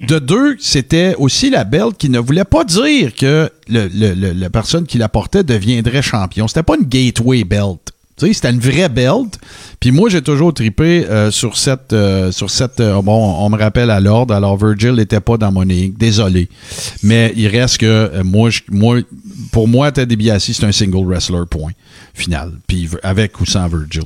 [0.00, 4.98] De deux, c'était aussi la belt qui ne voulait pas dire que la personne qui
[4.98, 6.46] la portait deviendrait champion.
[6.46, 7.93] C'était pas une gateway belt.
[8.16, 9.40] Tu sais, c'était une vraie belt.
[9.80, 11.92] Puis moi, j'ai toujours tripé euh, sur cette...
[11.92, 14.34] euh, sur cette euh, bon, on me rappelle à l'ordre.
[14.34, 15.96] Alors, Virgil n'était pas dans mon ligue.
[15.96, 16.48] Désolé.
[17.02, 18.98] Mais il reste que moi, moi,
[19.50, 21.72] pour moi, Ted DiBiase, c'est un single wrestler, point.
[22.14, 22.52] Final.
[22.68, 24.04] Puis avec ou sans Virgil.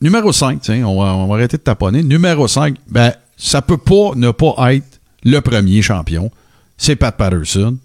[0.00, 2.02] Numéro 5, tiens, on va, on va arrêter de taponner.
[2.02, 6.30] Numéro 5, ben, ça peut pas ne pas être le premier champion.
[6.78, 7.76] C'est Pat Patterson.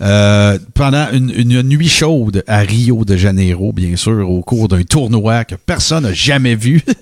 [0.00, 4.82] Euh, pendant une, une nuit chaude à Rio de Janeiro, bien sûr, au cours d'un
[4.84, 6.82] tournoi que personne n'a jamais vu.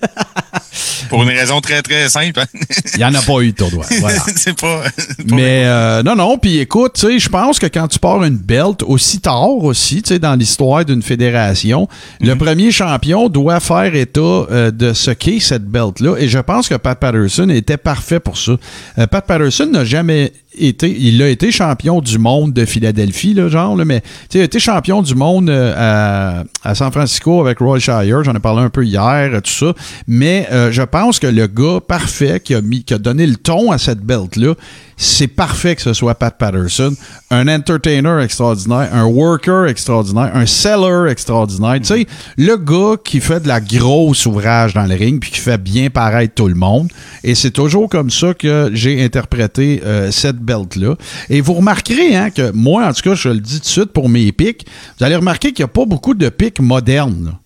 [1.09, 2.39] Pour une raison très, très simple.
[2.39, 2.45] hein.
[2.93, 3.85] Il n'y en a pas eu de tournoi.
[3.99, 4.19] Voilà.
[4.35, 4.83] c'est pas.
[5.25, 8.37] Mais euh, non, non, puis écoute, tu sais, je pense que quand tu pars une
[8.37, 11.87] belt aussi tard aussi, tu sais, dans l'histoire d'une fédération,
[12.19, 16.17] le premier champion doit faire état euh, de ce qu'est cette belt-là.
[16.17, 18.53] Et je pense que Pat Patterson était parfait pour ça.
[18.97, 23.75] Euh, Pat Patterson n'a jamais il a été champion du monde de Philadelphie, là, genre,
[23.77, 24.01] mais
[24.33, 28.39] il a été champion du monde euh, à, San Francisco avec Roy Shire, j'en ai
[28.39, 29.73] parlé un peu hier, euh, tout ça.
[30.07, 33.71] Mais euh, je pense que le gars parfait qui a qui a donné le ton
[33.71, 34.53] à cette belt-là,
[34.97, 36.95] c'est parfait que ce soit Pat Patterson,
[37.29, 41.79] un entertainer extraordinaire, un worker extraordinaire, un seller extraordinaire.
[41.79, 45.39] Tu sais, le gars qui fait de la grosse ouvrage dans le ring puis qui
[45.39, 46.91] fait bien paraître tout le monde.
[47.23, 50.95] Et c'est toujours comme ça que j'ai interprété euh, cette belt-là.
[51.29, 53.93] Et vous remarquerez hein, que moi, en tout cas, je le dis tout de suite
[53.93, 54.65] pour mes pics,
[54.97, 57.37] vous allez remarquer qu'il n'y a pas beaucoup de pics modernes.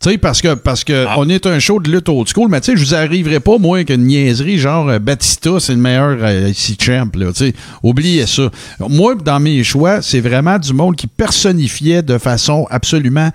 [0.00, 1.14] Tu sais, parce que, parce que Ah.
[1.18, 3.58] on est un show de lutte old school, mais tu sais, je vous arriverai pas,
[3.58, 7.32] moi, qu'une niaiserie genre euh, Batista, c'est le meilleur euh, ici champ, là.
[7.32, 8.48] Tu sais, oubliez ça.
[8.78, 13.30] Moi, dans mes choix, c'est vraiment du monde qui personnifiait de façon absolument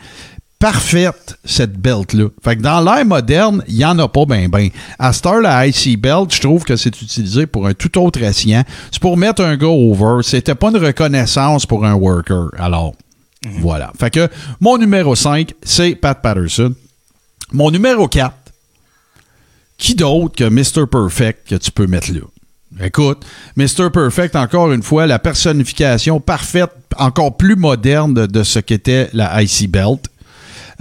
[0.57, 2.27] parfaite cette belt-là.
[2.41, 4.69] Fait que dans l'ère moderne, il n'y en a pas ben ben.
[4.97, 8.63] À Star, la IC Belt, je trouve que c'est utilisé pour un tout autre escient.
[8.89, 10.23] C'est pour mettre un gars over.
[10.23, 12.47] C'était pas une reconnaissance pour un worker.
[12.57, 12.93] Alors,
[13.59, 13.91] voilà.
[13.99, 14.27] Fait que
[14.59, 16.73] mon numéro 5, c'est Pat Patterson.
[17.51, 18.33] Mon numéro 4,
[19.77, 20.87] qui d'autre que Mr.
[20.87, 22.21] Perfect que tu peux mettre là?
[22.81, 23.23] Écoute,
[23.55, 23.89] Mr.
[23.91, 29.69] Perfect, encore une fois, la personnification parfaite, encore plus moderne de, ce qu'était la IC
[29.69, 29.99] Belt.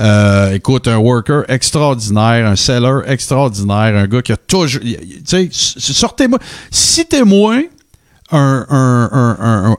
[0.00, 4.80] Euh, écoute, un worker extraordinaire, un seller extraordinaire, un gars qui a toujours.
[4.80, 6.38] Tu sais, sortez-moi.
[6.70, 7.64] Citez-moi
[8.30, 9.76] un,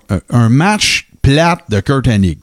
[0.50, 2.38] match plate de Kurt Hennig.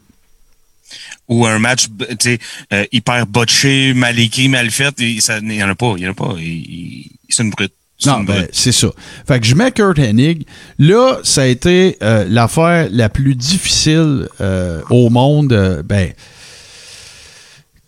[1.31, 2.39] Ou un match tu sais,
[2.73, 4.95] euh, hyper botché, mal écrit, mal fait.
[4.99, 5.95] Il n'y en a pas.
[5.97, 6.35] Il y en a pas.
[7.29, 7.73] C'est une brute.
[8.07, 8.89] Non, ben, c'est ça.
[9.29, 10.47] Fait que je mets Kurt Hennig.
[10.79, 15.53] Là, ça a été euh, l'affaire la plus difficile euh, au monde.
[15.53, 16.13] euh, ben,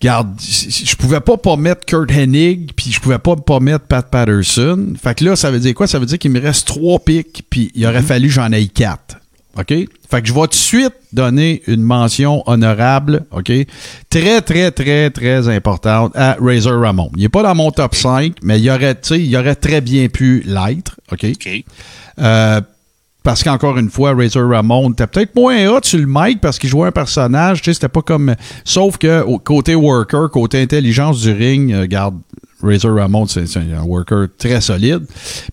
[0.00, 4.04] Regarde, je pouvais pas pas mettre Kurt Hennig, puis je pouvais pas pas mettre Pat
[4.08, 4.94] Patterson.
[5.00, 5.86] Fait que là, ça veut dire quoi?
[5.86, 8.68] Ça veut dire qu'il me reste trois pics, puis il aurait fallu que j'en aille
[8.68, 9.18] quatre.
[9.58, 9.68] OK?
[9.68, 13.52] Fait que je vais tout de suite donner une mention honorable, OK?
[14.08, 17.10] Très, très, très, très importante à Razor Ramon.
[17.16, 19.80] Il n'est pas dans mon top 5, mais il aurait, tu sais, il aurait très
[19.80, 21.26] bien pu l'être, OK?
[22.18, 22.60] Euh,
[23.22, 26.70] parce qu'encore une fois, Razor Ramon était peut-être moins hot sur le mic parce qu'il
[26.70, 28.34] jouait un personnage, tu sais, c'était pas comme...
[28.64, 32.18] Sauf que au côté worker, côté intelligence du ring, euh, regarde,
[32.62, 35.00] Razor Ramon, c'est un worker très solide.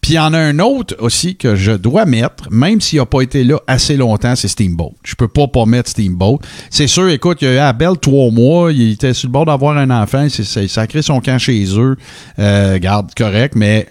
[0.01, 3.05] Puis il y en a un autre aussi que je dois mettre, même s'il n'a
[3.05, 4.93] pas été là assez longtemps, c'est Steamboat.
[5.03, 6.39] Je peux pas pas mettre Steamboat.
[6.69, 9.45] C'est sûr, écoute, il a eu à Belle trois mois, il était sur le bord
[9.45, 11.95] d'avoir un enfant, il s'est sacré son camp chez eux.
[12.37, 13.87] Euh, garde, correct, mais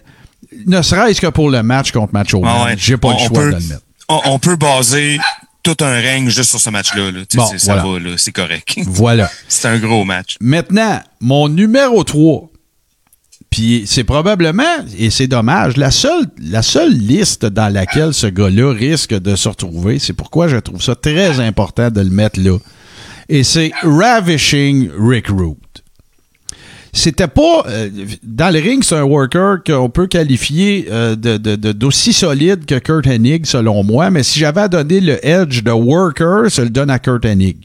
[0.67, 2.75] ne serait-ce que pour le match contre Macho Ah ouais.
[2.79, 3.83] j'ai pas On- le choix peut- de le mettre.
[4.09, 5.19] On, on peut baser
[5.63, 7.11] tout un règne juste sur ce match-là.
[7.11, 7.21] là.
[7.35, 8.01] Bon, c'est- ça voilà.
[8.11, 8.17] va.
[8.17, 8.75] C'est correct.
[8.87, 9.31] Voilà.
[9.49, 10.37] c'est un gros match.
[10.41, 12.49] Maintenant, mon numéro 3,
[13.51, 14.63] puis c'est probablement,
[14.99, 19.49] et c'est dommage, la seule, la seule liste dans laquelle ce gars-là risque de se
[19.49, 22.59] retrouver, c'est pourquoi je trouve ça très important de le mettre là.
[23.31, 25.57] Et c'est Ravishing Rick Root.
[26.93, 27.89] c'était pas euh,
[28.23, 32.65] dans le ring, c'est un worker qu'on peut qualifier euh, de, de- de- d'aussi solide
[32.67, 34.11] que Kurt Hennig, selon moi.
[34.11, 37.57] Mais si j'avais à donner le edge de worker, je le donne à Kurt Hennig.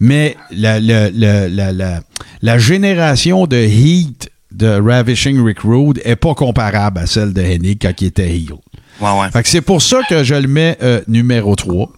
[0.00, 2.00] Mais la, la, la,
[2.42, 7.78] la génération de heat de Ravishing Rick Rude est pas comparable à celle de Hennig
[7.80, 8.52] quand il était heel.
[9.00, 9.30] Ouais, ouais.
[9.32, 11.90] Fait que c'est pour ça que je le mets euh, numéro 3.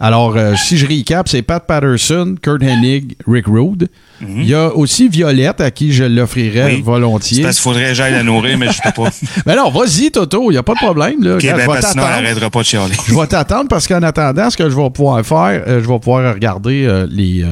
[0.00, 3.88] Alors, euh, si je recap, c'est Pat Patterson, Kurt Hennig, Rick Rude.
[4.20, 6.76] Il y a aussi Violette, à qui je l'offrirais Mhm.
[6.76, 6.82] Oui.
[6.82, 7.42] volontiers.
[7.42, 9.10] Parce qu'il faudrait que j'aille la nourrir, mais je peux pas.
[9.44, 11.22] Mais non, vas-y, Toto, il n'y a pas de problème.
[11.22, 11.34] Là.
[11.34, 12.94] Ok, Regarde, ben, je vais sinon, elle n'arrêtera pas de chialer.
[13.08, 15.98] Je vais t'attendre parce qu'en attendant, ce que je vais pouvoir faire, euh, je vais
[15.98, 17.44] pouvoir regarder les,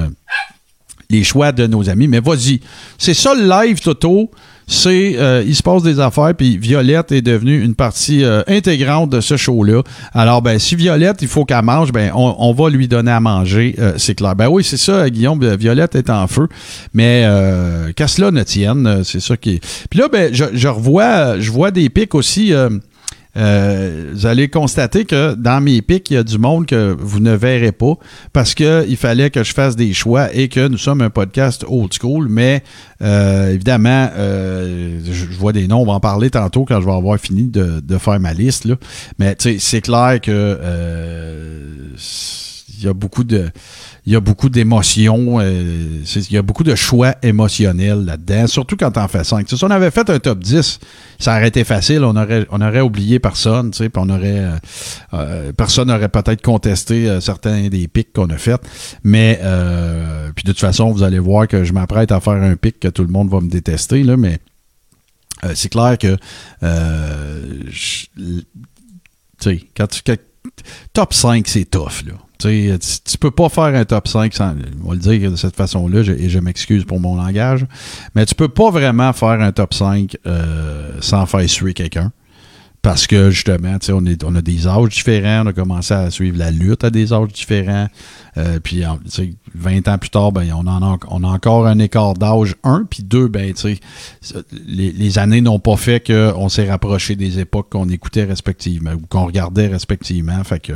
[1.11, 2.09] les choix de nos amis.
[2.09, 2.61] Mais vas-y.
[2.99, 4.31] C'est ça le live, Toto.
[4.69, 9.11] C'est euh, il se passe des affaires, puis Violette est devenue une partie euh, intégrante
[9.11, 9.83] de ce show-là.
[10.13, 13.77] Alors, ben, si Violette, il faut qu'elle mange, ben, on, va lui donner à manger,
[13.79, 14.35] euh, c'est clair.
[14.35, 16.49] Ben oui, c'est ça, Guillaume, Violette est en feu,
[16.95, 17.25] mais
[17.95, 19.87] qu'à cela ne tienne, c'est ça qui est.
[19.89, 22.53] Puis là, ben, je, je revois, je vois des pics aussi.
[23.37, 27.21] Euh, vous allez constater que dans mes pics, il y a du monde que vous
[27.21, 27.95] ne verrez pas
[28.33, 31.93] parce qu'il fallait que je fasse des choix et que nous sommes un podcast old
[31.93, 32.29] school.
[32.29, 32.63] Mais
[33.03, 36.93] euh, évidemment, euh, je, vois des noms, on va en parler tantôt quand je vais
[36.93, 38.65] avoir fini de, de faire ma liste.
[38.65, 38.77] Là.
[39.19, 41.75] Mais c'est clair que euh,
[42.79, 43.51] il y a beaucoup de
[44.07, 48.77] il y a beaucoup d'émotions, euh, il y a beaucoup de choix émotionnels là-dedans, surtout
[48.77, 49.49] quand t'en fais 5.
[49.49, 50.79] Si on avait fait un top 10,
[51.19, 54.57] ça aurait été facile, on aurait, on aurait oublié personne, tu sais, on aurait euh,
[55.15, 58.61] euh, personne n'aurait peut-être contesté euh, certains des pics qu'on a fait.
[59.03, 62.55] Mais euh, puis de toute façon, vous allez voir que je m'apprête à faire un
[62.55, 64.39] pic que tout le monde va me détester, là, mais
[65.55, 66.17] c'est clair que
[69.77, 70.03] quand tu
[70.93, 72.15] top 5, c'est tough, là.
[72.39, 75.37] Tu, sais, tu, peux pas faire un top 5 sans, on va le dire de
[75.37, 77.67] cette façon-là, et je m'excuse pour mon langage,
[78.15, 82.13] mais tu peux pas vraiment faire un top 5 euh, sans faire suer quelqu'un.
[82.83, 86.39] Parce que justement, on, est, on a des âges différents, on a commencé à suivre
[86.39, 87.89] la lutte à des âges différents.
[88.39, 90.99] Euh, puis, en- tu sais, 20 ans plus tard, ben, on, a,
[91.31, 93.55] encore un écart d'âge, un, puis deux, ben,
[94.67, 99.07] les, les années n'ont pas fait qu'on s'est rapproché des époques qu'on écoutait respectivement ou
[99.09, 100.43] qu'on regardait respectivement.
[100.45, 100.75] Fait que,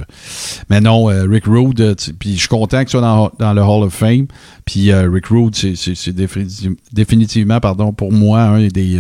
[0.71, 3.61] mais non, euh, Rick Rude, puis je suis content que tu sois dans, dans le
[3.63, 4.27] Hall of Fame.
[4.65, 8.99] Puis euh, Rick Rude, c'est- c'est c'est définitiv- définitivement, pardon, pour moi, un des,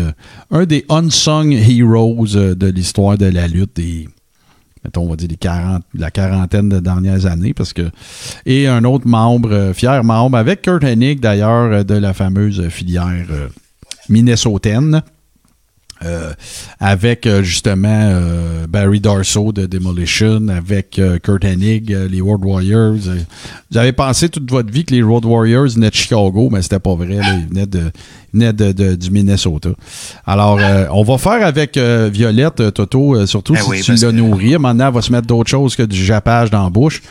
[0.50, 4.08] un des unsung heroes de l'histoire de la lutte des,
[4.84, 7.90] mettons, on va dire des 40, la quarantaine de dernières années, parce que
[8.46, 12.68] et un autre membre, euh, fier membre, avec Kurt Hennig d'ailleurs, euh, de la fameuse
[12.68, 13.48] filière euh,
[14.08, 15.02] minnesotaine.
[16.02, 16.32] Euh,
[16.78, 22.42] avec euh, justement euh, Barry Darso de Demolition, avec euh, Kurt Hennig, euh, les Road
[22.42, 22.96] Warriors.
[23.06, 23.16] Euh,
[23.70, 26.78] vous avez pensé toute votre vie que les Road Warriors venaient de Chicago, mais c'était
[26.78, 27.16] pas vrai.
[27.16, 27.36] là.
[27.38, 27.90] ils venaient, de,
[28.32, 29.68] ils venaient de- de- du Minnesota.
[30.26, 33.92] Alors, euh, on va faire avec euh, Violette, Toto, euh, surtout Ben si oui, tu
[33.94, 34.56] l'as nourri.
[34.58, 37.02] Maintenant, elle va se mettre d'autres choses que du jappage dans la bouche.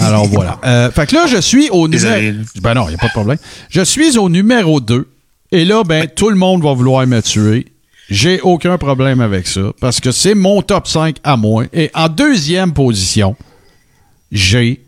[0.00, 0.58] Alors, voilà.
[0.64, 2.14] Euh, fait que là, je suis au numéro...
[2.62, 3.38] Ben non, il n'y a pas de problème.
[3.68, 5.06] Je suis au numéro 2.
[5.52, 7.66] Et là, ben, tout le monde va vouloir me tuer.
[8.10, 9.72] J'ai aucun problème avec ça.
[9.80, 11.64] Parce que c'est mon top 5 à moi.
[11.72, 13.36] Et en deuxième position,
[14.32, 14.84] j'ai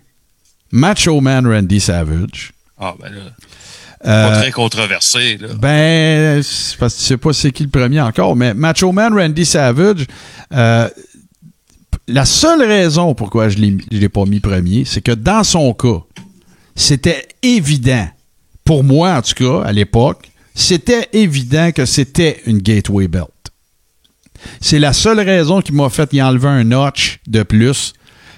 [0.72, 2.52] Macho Man Randy Savage.
[2.78, 3.20] Ah, ben là.
[4.04, 5.48] Euh, Pas très controversé, là.
[5.54, 6.42] ben,
[6.80, 10.06] parce que tu sais pas c'est qui le premier encore, mais Macho Man Randy Savage,
[10.52, 10.88] euh,
[12.08, 16.00] la seule raison pourquoi je je l'ai pas mis premier, c'est que dans son cas,
[16.74, 18.08] c'était évident,
[18.64, 23.28] pour moi en tout cas, à l'époque, c'était évident que c'était une gateway belt.
[24.60, 27.92] C'est la seule raison qui m'a fait y enlever un notch de plus.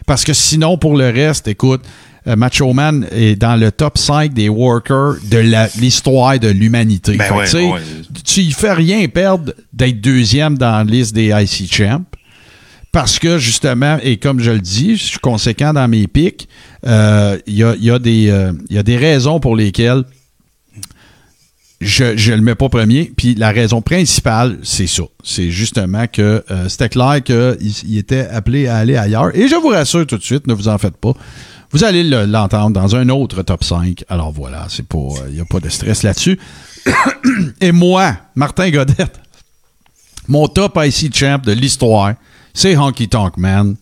[0.07, 1.83] Parce que sinon, pour le reste, écoute,
[2.27, 5.39] euh, Macho Man est dans le top 5 des workers de
[5.81, 7.17] l'histoire de l'humanité.
[7.17, 7.81] Ben ouais, tu sais, ouais.
[8.25, 12.05] Tu y fais rien perdre d'être deuxième dans la liste des IC Champs.
[12.93, 16.49] Parce que justement, et comme je le dis, je suis conséquent dans mes pics,
[16.87, 19.57] euh, il y, a, il y a des, euh, il y a des raisons pour
[19.57, 20.05] lesquelles
[21.85, 23.13] je ne le mets pas premier.
[23.17, 25.03] Puis la raison principale, c'est ça.
[25.23, 27.57] C'est justement que euh, c'était clair qu'il
[27.87, 29.35] il était appelé à aller ailleurs.
[29.37, 31.13] Et je vous rassure tout de suite, ne vous en faites pas.
[31.71, 34.05] Vous allez le- l'entendre dans un autre top 5.
[34.09, 35.09] Alors voilà, c'est pas.
[35.29, 36.39] Il n'y a pas de stress là-dessus.
[37.61, 39.21] Et moi, Martin Godette,
[40.29, 42.15] mon top IC champ de l'histoire,
[42.53, 43.77] c'est Honky Tonk Man.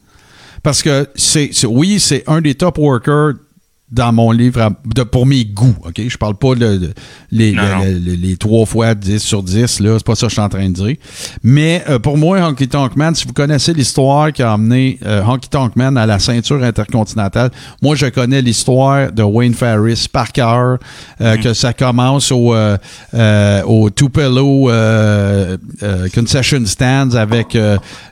[0.63, 3.35] Parce que c'est- oui, c'est un des top workers
[3.93, 5.77] dans mon livre à- de, pour mes goûts.
[5.85, 6.01] OK?
[6.09, 6.95] Je parle pas de, de-
[7.31, 7.85] les, Non, le- non.
[7.85, 9.95] le- le- les trois fois 10 sur 10, là.
[9.99, 10.97] C'est pas ça que je suis en train de dire.
[11.43, 15.23] Mais euh, pour moi, Honky Tonk Man, si vous connaissez l'histoire qui a amené euh,
[15.27, 17.51] Honky Tonk Man à la ceinture intercontinentale,
[17.83, 20.79] moi, je connais l'histoire de Wayne Farris par cœur,
[21.21, 22.77] euh, que ça commence au, euh,
[23.67, 24.71] au Tupelo
[26.15, 27.57] Concession Stands avec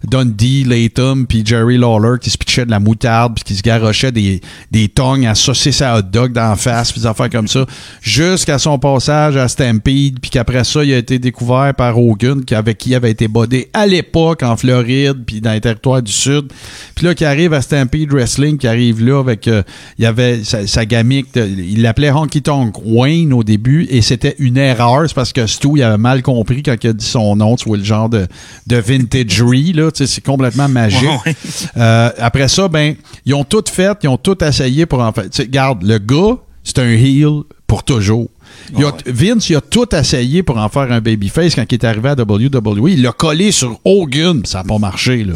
[0.04, 4.12] Dundee, Latham, puis Jerry Lawler qui se pitchait de la moutarde, puis qui se garochait
[4.12, 7.64] des, des tongs à saucisses à hot dog d'en face, puis des affaires comme ça,
[8.02, 12.78] jusqu'à son passage à Stampede, puis qu'après ça, il a été découvert par Hogan, avec
[12.78, 16.52] qui il avait été bodé à l'époque en Floride, puis dans les territoires du Sud.
[16.94, 19.62] Puis là, qui arrive à Stampede Wrestling, qui arrive là avec, euh,
[19.98, 24.02] il y avait sa, sa gamique, de- il l'appelait Honky Tonk Wayne au début, et
[24.02, 27.04] c'était une erreur, c'est parce que Stu, il avait mal compris quand il a dit
[27.04, 28.26] son nom, tu vois le genre de,
[28.66, 31.02] de vintagery, là, c'est complètement magique.
[31.02, 31.36] Ouais, ouais.
[31.76, 32.94] Euh, après ça, ben,
[33.24, 35.24] ils ont tout fait, ils ont tout essayé pour en faire.
[35.60, 38.28] Regarde, le gars, c'est un heel pour toujours.
[38.76, 41.84] Il a- Vince, il a tout essayé pour en faire un babyface quand il est
[41.84, 42.88] arrivé à WWE.
[42.88, 45.34] Il l'a collé sur Hogan, ça n'a pas marché, là.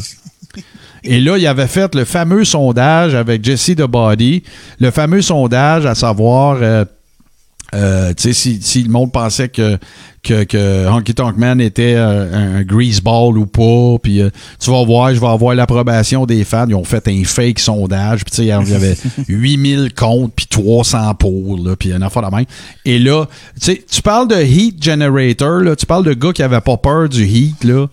[1.07, 4.43] Et là, il avait fait le fameux sondage avec Jesse The Body,
[4.81, 6.87] le fameux sondage à savoir, euh,
[7.75, 9.79] euh, tu sais, si, si le monde pensait que,
[10.23, 14.85] que, que Honky Tonk Man était euh, un, greaseball ou pas, puis euh, tu vas
[14.85, 16.67] voir, je vais avoir l'approbation des fans.
[16.69, 18.97] Ils ont fait un fake sondage, puis il y avait
[19.29, 22.47] 8000 comptes, puis 300 pour, puis une affaire de même.
[22.85, 23.27] Et là,
[23.61, 27.25] tu parles de Heat Generator, là, tu parles de gars qui avaient pas peur du
[27.27, 27.87] Heat, là.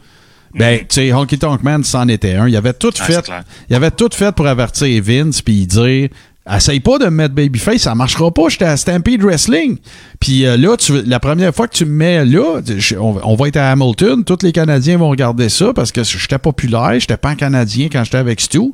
[0.54, 2.48] Ben, tu sais, Honky Tonk Man, c'en était un.
[2.48, 3.32] Il avait tout Ah, fait.
[3.70, 6.10] Il avait tout fait pour avertir Vince puis dire
[6.50, 9.78] Essaye pas de me mettre Babyface, ça marchera pas, j'étais à Stampede Wrestling.
[10.20, 10.76] Puis euh, là,
[11.06, 12.62] la première fois que tu me mets là,
[13.00, 17.00] on, va être à Hamilton, tous les Canadiens vont regarder ça parce que j'étais populaire,
[17.00, 18.74] j'étais pas Canadien quand j'étais avec Stu.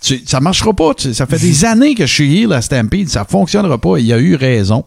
[0.00, 0.92] Tu- ça marchera pas.
[0.96, 3.98] ça fait des années que je suis heel à Stampede, ça fonctionnera pas.
[3.98, 4.84] Il y a eu raison.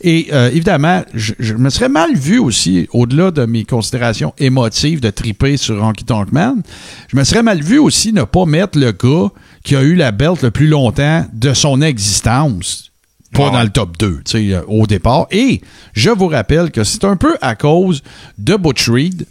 [0.00, 5.00] Et euh, évidemment, je, je me serais mal vu aussi, au-delà de mes considérations émotives
[5.00, 6.62] de triper sur Honky Tonk Man,
[7.08, 9.28] je me serais mal vu aussi ne pas mettre le gars
[9.64, 12.90] qui a eu la belt le plus longtemps de son existence.
[13.32, 15.26] Pas Ouais, dans le top 2, tu sais, euh, au départ.
[15.32, 15.60] Et
[15.92, 18.02] je vous rappelle que c'est un peu à cause
[18.38, 19.26] de Butch Reed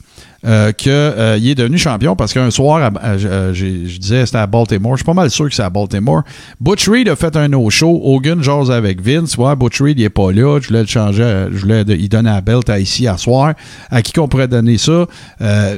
[0.46, 4.40] euh, qu'il est devenu champion parce qu'un soir, à- à- euh, j'ai- je disais c'était
[4.40, 4.92] à Baltimore.
[4.96, 6.24] Je suis pas mal sûr que c'est à Baltimore.
[6.60, 8.02] Butch Reed a fait un no-show.
[8.04, 9.38] Hogan jase avec Vince.
[9.38, 10.60] Ouais, Butch Reed, il est pas là.
[10.60, 11.24] Je voulais le changer.
[11.24, 13.54] euh, Je voulais de- il donner la belt à ici à soir.
[13.90, 15.06] À qui qu'on pourrait donner ça?
[15.40, 15.78] Euh,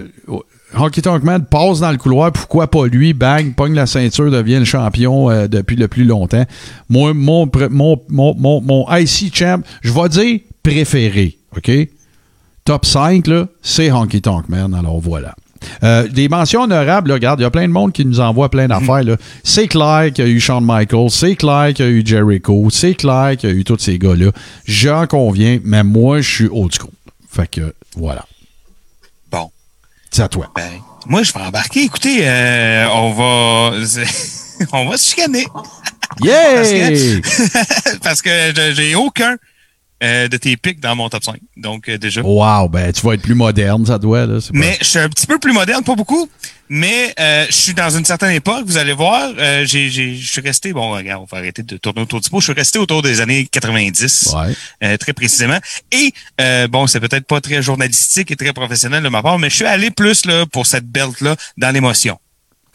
[0.77, 3.13] Honky Tonk Man passe dans le couloir, pourquoi pas lui?
[3.13, 6.43] Bang, pogne la ceinture, devient le champion euh, depuis le plus longtemps.
[6.89, 11.71] Moi, mon, mon, mon, mon, mon IC champ, je vais dire préféré, OK?
[12.65, 15.35] Top 5, là, c'est Honky Tonk Man, alors voilà.
[15.83, 18.49] Euh, des mentions honorables, là, regarde, il y a plein de monde qui nous envoie
[18.49, 19.03] plein d'affaires.
[19.03, 19.17] là.
[19.43, 22.67] C'est clair qu'il y a eu Shawn Michaels, c'est clair qu'il y a eu Jericho,
[22.69, 24.31] c'est clair qu'il y a eu tous ces gars-là.
[24.65, 26.91] J'en conviens, mais moi, je suis old school.
[27.29, 28.25] Fait que, voilà.
[30.15, 30.47] C'est à toi.
[30.55, 31.83] Ben, moi, je vais embarquer.
[31.83, 33.77] Écoutez, euh, on va...
[34.71, 35.45] on va se chicaner.
[36.21, 37.19] Yeah!
[38.01, 39.35] Parce que je- j'ai aucun
[40.05, 41.35] euh, de tes pics dans mon top 5.
[41.57, 42.21] Donc, euh, déjà.
[42.21, 44.35] Wow, ben tu vas être plus moderne, ça doit, là.
[44.39, 46.29] pas- Mais je suis un petit peu plus moderne, pas beaucoup.
[46.67, 49.31] Mais euh, je suis dans une certaine époque, vous allez voir.
[49.37, 52.29] Euh, j'ai, j'ai, je suis resté, bon, regarde, on va arrêter de tourner autour du
[52.29, 52.39] pot.
[52.39, 54.53] Je suis resté autour des années 90, Ouais.
[54.83, 55.59] euh, très précisément.
[55.91, 59.49] Et euh, bon, c'est peut-être pas très journalistique et très professionnel de ma part, mais
[59.51, 62.17] je suis allé plus là pour cette belt-là dans l'émotion.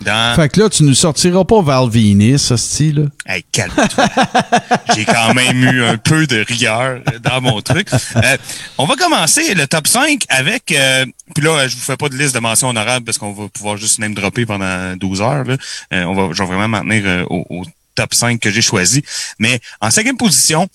[0.05, 3.11] Dans Fait que là, tu nous sortiras pas Valvinis, ce style.
[3.26, 3.34] là.
[3.34, 4.07] Hey, calme-toi.
[4.94, 7.88] J'ai quand même eu un peu de rigueur dans mon truc.
[8.16, 8.36] Euh,
[8.78, 10.72] on va commencer le top 5 avec...
[10.72, 13.48] euh, puis là, je vous fais pas de liste de mentions honorables parce qu'on va
[13.48, 15.44] pouvoir juste name dropper pendant 12 heures.
[15.44, 15.57] Là.
[15.92, 18.62] Euh, on va, je vais vraiment m'en tenir euh, au, au top 5 que j'ai
[18.62, 19.03] choisi.
[19.38, 20.66] Mais en cinquième position,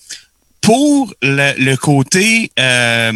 [0.60, 3.12] pour le, le côté euh,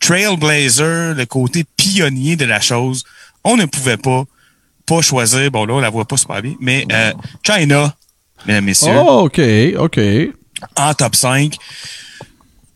[0.00, 3.04] trailblazer, le côté pionnier de la chose,
[3.44, 4.24] on ne pouvait pas
[4.86, 7.12] pas choisir, bon là, on la voit pas super bien, mais euh,
[7.46, 7.94] China,
[8.46, 9.40] mesdames, messieurs, Oh, OK,
[9.78, 9.98] OK.
[10.76, 11.56] en top 5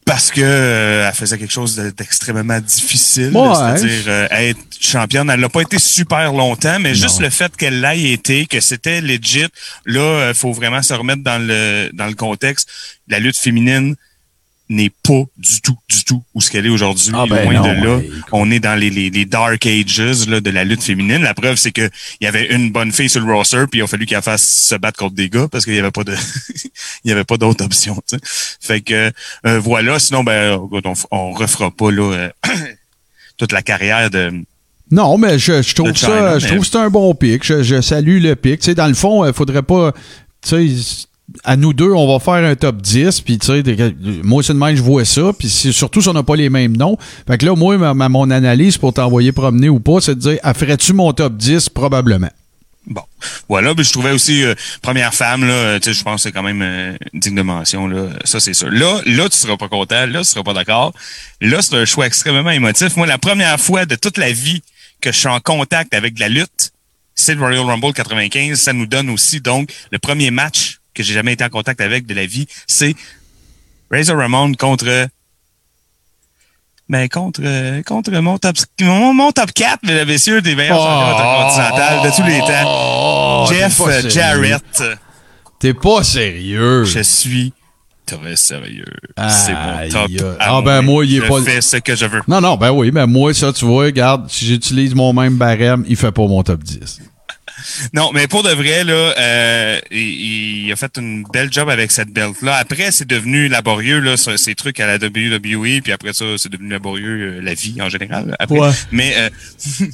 [0.04, 3.54] parce que euh, elle faisait quelque chose de- d'extrêmement difficile, Ouais.
[3.54, 5.28] c'est-à-dire euh, être championne.
[5.28, 9.02] Elle n'a pas été super longtemps, mais juste le fait qu'elle l'ait été, que c'était
[9.02, 9.46] legit,
[9.84, 12.70] là, il faut vraiment se remettre dans le dans le contexte.
[13.08, 13.96] La lutte féminine
[14.70, 17.10] n'est pas du tout, du tout où ce qu'elle est aujourd'hui.
[17.14, 17.96] Ah ben Loin non, de là.
[17.96, 18.10] ouais.
[18.32, 21.22] On est dans les, les, les dark ages là, de la lutte féminine.
[21.22, 21.88] La preuve, c'est que
[22.20, 24.44] il y avait une bonne fille sur le roster, puis il a fallu qu'elle fasse
[24.46, 26.14] se battre contre des gars parce qu'il y avait pas de
[27.04, 28.00] il y avait pas d'autre option.
[28.60, 29.10] Fait que
[29.46, 29.98] euh, voilà.
[29.98, 32.30] Sinon, ben on, on refera pas là euh,
[33.38, 34.32] toute la carrière de
[34.90, 37.44] Non, mais je, je trouve ça, je mais- trouve que c'est un bon pic.
[37.44, 38.60] Je, je salue le pic.
[38.60, 39.92] Tu sais, dans le fond, il faudrait pas.
[40.46, 41.06] Tu sais,
[41.44, 43.62] à nous deux, on va faire un top 10, puis tu sais,
[44.22, 46.48] moi, c'est de même, je vois ça, puis c'est- surtout si on n'a pas les
[46.48, 46.96] mêmes noms.
[47.26, 50.20] Fait que là, moi, ma, ma- mon analyse pour t'envoyer promener ou pas, c'est de
[50.20, 51.68] dire, ah, ferais-tu mon top 10?
[51.68, 52.30] Probablement.
[52.86, 53.02] Bon,
[53.50, 53.74] voilà.
[53.76, 56.42] Mais je trouvais aussi euh, première femme là, tu sais, je pense que c'est quand
[56.42, 58.06] même euh, digne de mention là.
[58.24, 58.70] Ça c'est sûr.
[58.70, 60.06] Là, là tu seras pas content.
[60.06, 60.94] Là, tu seras pas d'accord.
[61.42, 62.96] Là, c'est un choix extrêmement émotif.
[62.96, 64.62] Moi, la première fois de toute la vie
[65.02, 66.72] que je suis en contact avec la lutte,
[67.14, 68.58] c'est le Royal Rumble 95.
[68.58, 72.06] Ça nous donne aussi donc le premier match que j'ai jamais été en contact avec
[72.06, 72.94] de la vie, c'est
[73.90, 75.08] Razor Ramon contre
[76.90, 77.42] ben contre
[77.82, 82.26] contre mon top mon, mon top 4 mesdames et messieurs des meilleurs intercontinentaux de tous
[82.26, 82.64] les temps.
[82.66, 84.08] Oh, Jeff.
[84.08, 84.82] Jarrett.
[85.60, 86.84] T'es pas sérieux.
[86.84, 87.52] Je suis
[88.06, 88.86] très sérieux.
[89.28, 90.36] C'est mon top.
[90.40, 92.22] à Ah, ben, moi, il est je pas- fais ce que je veux.
[92.26, 95.84] Non, non, ben oui, mais moi, ça, tu vois, regarde, si j'utilise mon même barème,
[95.88, 97.00] il fait pas mon top 10.
[97.92, 101.90] Non, mais pour de vrai, là, euh, il, il a fait une belle job avec
[101.90, 102.56] cette belt-là.
[102.56, 106.50] Après, c'est devenu laborieux, là, ce- ces trucs à la WWE, puis après ça, c'est
[106.50, 108.36] devenu laborieux, euh, la vie en général.
[108.38, 108.58] Après.
[108.58, 108.70] Ouais.
[108.92, 109.30] Mais euh,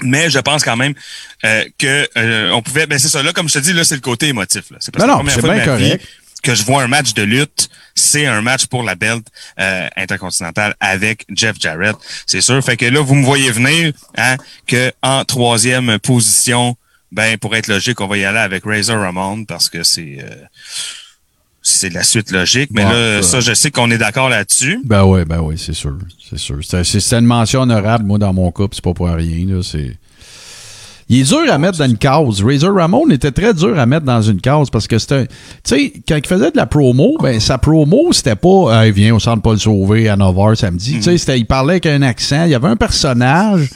[0.00, 0.94] Mais je pense quand même
[1.44, 2.86] euh, que euh, on pouvait.
[2.86, 3.20] Ben c'est ça.
[3.20, 4.70] Là, comme je te dis, là, c'est le côté émotif.
[4.70, 4.76] Là.
[4.80, 6.06] C'est que non, la c'est première fois bien de ma vie correct.
[6.42, 9.26] Que je vois un match de lutte, c'est un match pour la belt
[9.58, 11.96] euh, intercontinentale avec Jeff Jarrett.
[12.26, 12.62] C'est sûr.
[12.64, 14.36] Fait que là, vous me voyez venir, hein,
[14.66, 16.76] que en troisième position,
[17.10, 20.34] ben pour être logique, on va y aller avec Razor Ramon parce que c'est euh,
[21.62, 22.70] c'est la suite logique.
[22.72, 23.30] Mais Ouais, là, ça.
[23.30, 24.80] ça, je sais qu'on est d'accord là-dessus.
[24.84, 25.98] Ben oui, ben oui, c'est sûr.
[26.30, 26.58] C'est sûr.
[26.62, 29.46] C'est une mention honorable, moi, dans mon cas, puis c'est pas pour rien.
[29.46, 29.96] Là, c'est...
[31.10, 32.42] Il est dur à mettre dans une case.
[32.44, 35.26] Razor Ramon était très dur à mettre dans une case parce que c'était.
[35.26, 35.32] Tu
[35.64, 39.18] sais, quand il faisait de la promo, ben sa promo, c'était pas Hey, viens au
[39.18, 40.94] centre Paul Sauvé à 9h samedi.
[40.96, 42.44] Tu sais, c'était- il parlait avec un accent.
[42.44, 43.70] Il y avait un personnage.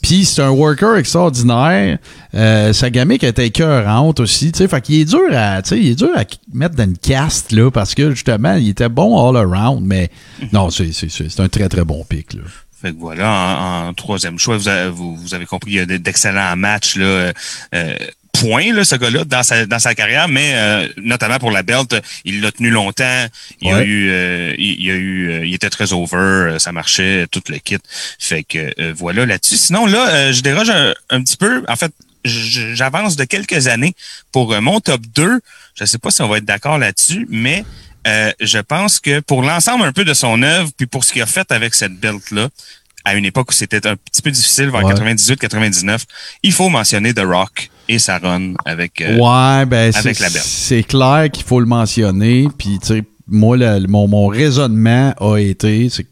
[0.00, 1.98] Puis c'est un worker extraordinaire.
[2.34, 4.52] Euh, sa gamique était écœurante aussi.
[4.52, 6.22] Tu sais, fait qu'il est dur à, tu sais, il est dur à
[6.54, 9.82] mettre dans une caste là parce que justement, il était bon all around.
[9.84, 10.08] Mais
[10.52, 10.88] non, c'est
[11.40, 12.42] un très très bon pic là.
[12.80, 15.80] Fait que voilà, en, en troisième choix, vous avez, vous, vous avez compris, il y
[15.80, 17.32] a d'excellents matchs là,
[17.74, 17.96] euh,
[18.34, 21.96] point là, ce gars-là dans sa dans sa carrière, mais euh, notamment pour la belt,
[22.24, 23.26] il l'a tenu longtemps.
[23.60, 23.84] Il a Ouais.
[23.84, 27.42] eu, euh, il, il a eu, euh, il était très over, euh, ça marchait, tout
[27.48, 27.78] le kit.
[28.20, 29.56] Fait que euh, voilà là-dessus.
[29.56, 31.64] Sinon là, euh, je déroge un, un petit peu.
[31.66, 31.92] En fait,
[32.24, 33.94] j'avance de quelques années
[34.32, 35.40] pour mon top 2.
[35.74, 37.64] Je sais pas si on va être d'accord là-dessus, mais
[38.08, 41.22] euh, je pense que pour l'ensemble un peu de son œuvre, puis pour ce qu'il
[41.22, 42.48] a fait avec cette belt-là,
[43.04, 44.92] à une époque où c'était un petit peu difficile, vers Ouais.
[44.94, 46.00] 98-99,
[46.42, 49.00] il faut mentionner The Rock et sa run avec...
[49.00, 50.42] euh, ouais, ben avec la belle.
[50.44, 52.48] c'est clair qu'il faut le mentionner.
[52.58, 56.06] Puis tu sais, moi, le- mon, mon raisonnement a été, c'est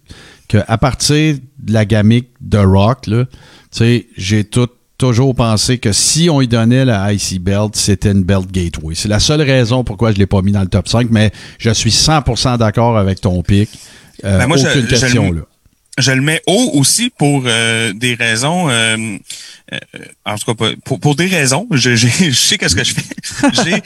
[0.49, 4.69] que à partir de la gamique de Rock, là, tu sais, j'ai tout
[4.99, 8.95] toujours pensé que si on lui donnait la IC Belt, c'était une belt gateway.
[8.95, 11.71] C'est la seule raison pourquoi je l'ai pas mis dans le top 5, mais je
[11.71, 13.69] suis 100% d'accord avec ton pic.
[14.25, 15.43] Euh, Ben, moi, je- aucune je question le- là.
[15.99, 18.69] je le mets haut aussi pour euh, des raisons.
[18.71, 18.97] euh,
[19.73, 19.79] euh,
[20.25, 21.67] en tout cas, pour, pour des raisons.
[21.71, 23.83] Je, je sais qu'est-ce que je fais.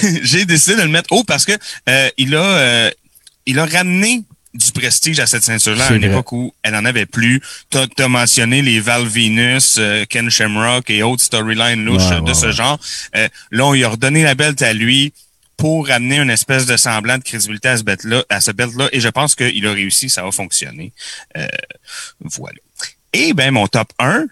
[0.00, 1.52] j'ai, j'ai décidé de le mettre haut parce que
[1.88, 2.90] euh, il a, euh,
[3.46, 4.22] il a ramené
[4.54, 6.10] du prestige à cette ceinture-là à une vrai.
[6.10, 7.40] époque où elle en avait plus.
[7.70, 12.32] T'as, as mentionné les Val Venus, euh, Ken Shamrock et autres storylines louches Ouais, de
[12.32, 12.52] ce ouais.
[12.52, 12.78] genre.
[13.16, 15.12] Euh, là, on lui a redonné la belt à lui
[15.56, 19.00] pour amener une espèce de semblant de crédibilité à ce belt-là, à ce belt-là, et
[19.00, 20.92] je pense qu'il a réussi, ça va fonctionner.
[21.36, 21.46] Euh,
[22.20, 22.58] voilà.
[23.12, 24.24] Et ben mon top 1,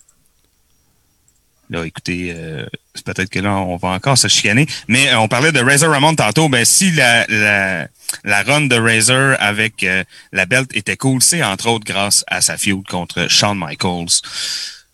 [1.72, 2.66] là, écoutez, euh,
[3.04, 6.14] peut-être que là, on va encore se chicaner, mais euh, on parlait de Razor Ramon
[6.14, 7.88] tantôt, ben si la, la,
[8.24, 12.40] la run de Razor avec euh, la belt était cool, c'est entre autres grâce à
[12.40, 14.20] sa feud contre Shawn Michaels.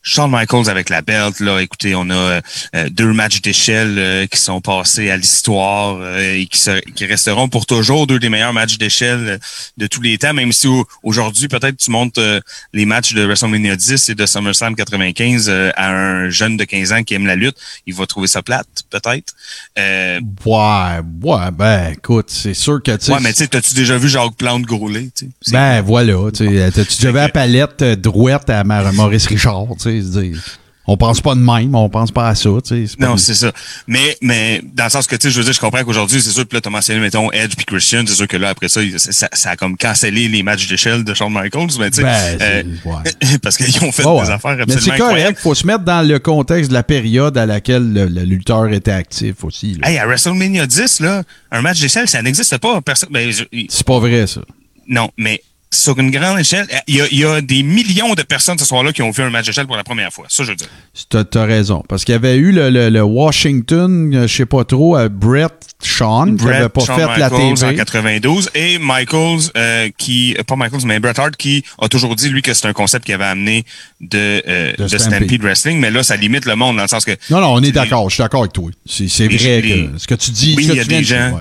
[0.09, 2.41] Shawn Michaels avec la belt, là, écoutez, on a euh,
[2.75, 7.05] euh, deux matchs d'échelle euh, qui sont passés à l'histoire euh, et qui, se- qui
[7.05, 9.39] resteront pour toujours deux des meilleurs matchs d'échelle euh,
[9.77, 12.41] de tous les temps, même si au- aujourd'hui, peut-être tu montes euh,
[12.73, 16.93] les matchs de WrestleMania 10 et de SummerSlam 95 euh, à un jeune de 15
[16.93, 17.57] ans qui aime la lutte,
[17.87, 19.35] il va trouver ça plate, peut-être.
[19.79, 23.13] Euh, Ouais, ouais, ben écoute, c'est sûr que tu sais.
[23.13, 25.31] ouais, mais tu sais, t'as-tu déjà vu Jacques Plante grouler, tu sais?
[25.43, 29.83] C'est- Ben voilà, tu sais, t'as-tu déjà vu la palette droite à Maurice Richard, tu
[29.85, 30.43] sais, dire,
[30.91, 32.87] on pense pas de même, on pense pas à ça, tu sais.
[32.87, 33.53] c'est Non, une- c'est ça.
[33.87, 36.31] Mais, mais dans le sens que, tu sais, je veux dire, je comprends qu'aujourd'hui, c'est
[36.31, 38.81] sûr que là, t'as mentionné, mettons, Edge puis Christian, c'est sûr que là, après ça,
[38.97, 42.39] ça, ça a comme cancellé les matchs d'échelle de Shawn Michaels, mais tu sais, Ben,
[42.41, 43.39] euh, c'est- ouais.
[43.43, 45.21] parce qu'ils ont fait Ouais, des affaires Mais absolument c'est incroyables.
[45.25, 48.69] correct, faut se mettre dans le contexte de la période à laquelle le, le lutteur
[48.73, 49.75] était actif aussi.
[49.75, 49.91] là.
[49.91, 51.23] Hey, à WrestleMania 10, là,
[51.53, 52.81] un match d'échelle, ça n'existe pas.
[52.81, 54.41] Personne, ben, je- C'est pas vrai, ça.
[54.89, 58.23] non, mais sur une grande échelle, il y a, il y a des millions de
[58.23, 60.25] personnes ce soir-là qui ont vu un match d'échelle pour la première fois.
[60.29, 60.67] Ça, je veux dire.
[61.11, 61.85] T'as t'as raison.
[61.89, 65.09] Parce qu'il y avait eu le, le- le Washington, euh, je sais pas trop, à
[65.09, 65.53] Brett
[65.83, 67.75] Sean, qui avait Brett, pas Shawn fait la Michaels en TV.
[67.77, 72.29] 92 et Michaels euh, qui euh, pas Michaels mais Bret Hart qui a toujours dit
[72.31, 73.65] lui que c'est un concept qu'il avait amené
[74.01, 75.19] de, euh, De de, Stampede.
[75.19, 75.43] Stampede.
[75.43, 77.73] Wrestling mais là ça limite le monde dans le sens que Non, non, on est
[77.73, 78.09] d'accord.
[78.11, 78.71] Je suis d'accord avec toi.
[78.87, 81.41] C'est vrai les- que ce que tu dis, Oui, il y a des gens- ouais.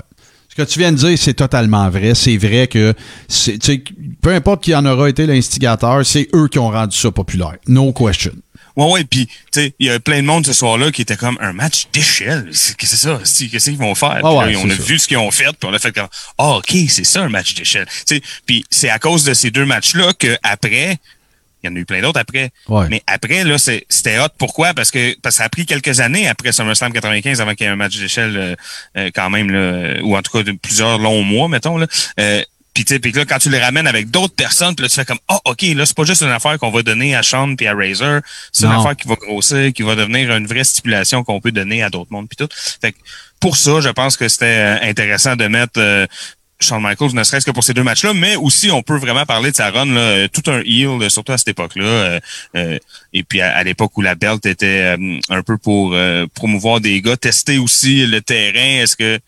[0.58, 2.16] Ce que tu viens de dire, c'est totalement vrai.
[2.16, 2.92] C'est vrai que
[4.20, 7.54] peu importe qui en aura été l'instigateur, c'est eux qui ont rendu ça populaire.
[7.68, 8.32] No question.
[8.74, 11.16] Ouais, ouais, puis tu sais, il y a plein de monde ce soir-là qui était
[11.16, 12.46] comme un match d'échelle.
[12.50, 13.20] Qu'est-ce que c'est ça?
[13.22, 14.18] Qu'est-ce qu'ils vont faire?
[14.24, 14.82] Ah ouais, là, on a ça.
[14.82, 17.28] vu ce qu'ils ont fait, puis on a fait comme Ah, ok, c'est ça un
[17.28, 17.86] match d'échelle.
[18.08, 20.98] Tu sais, Puis c'est à cause de ces deux matchs-là que après,
[21.62, 22.50] il y en a eu plein d'autres après.
[22.68, 22.86] Ouais.
[22.88, 24.28] Mais après, là, c'était hot.
[24.38, 24.74] Pourquoi?
[24.74, 27.68] Parce que, parce que ça a pris quelques années après SummerSlam 95 avant qu'il y
[27.68, 28.54] ait un match d'échelle euh,
[28.96, 31.76] euh, quand même, là, euh, ou en tout cas de plusieurs longs mois, mettons.
[31.76, 31.86] Là.
[32.20, 32.42] Euh,
[32.78, 34.94] puis tu sais, puis là, quand tu les ramènes avec d'autres personnes, puis là, tu
[34.94, 37.56] fais comme, ah, OK, là, c'est pas juste une affaire qu'on va donner à Sean
[37.56, 38.20] puis à Razor.
[38.52, 41.82] C'est une affaire qui va grossir, qui va devenir une vraie stipulation qu'on peut donner
[41.82, 42.48] à d'autres mondes puis tout.
[42.80, 42.98] Fait que
[43.40, 46.06] pour ça, je pense que c'était euh, intéressant de mettre euh,
[46.60, 49.50] Shawn Michaels, ne serait-ce que pour ces deux matchs-là, mais aussi on peut vraiment parler
[49.52, 51.84] de sa run, là, euh, tout un heel, euh, surtout à cette époque-là.
[51.84, 52.20] euh,
[52.56, 52.78] euh,
[53.12, 56.80] et puis à, à l'époque où la belt était euh, un peu pour euh, promouvoir
[56.80, 58.82] des gars, tester aussi le terrain.
[58.82, 59.20] Est-ce que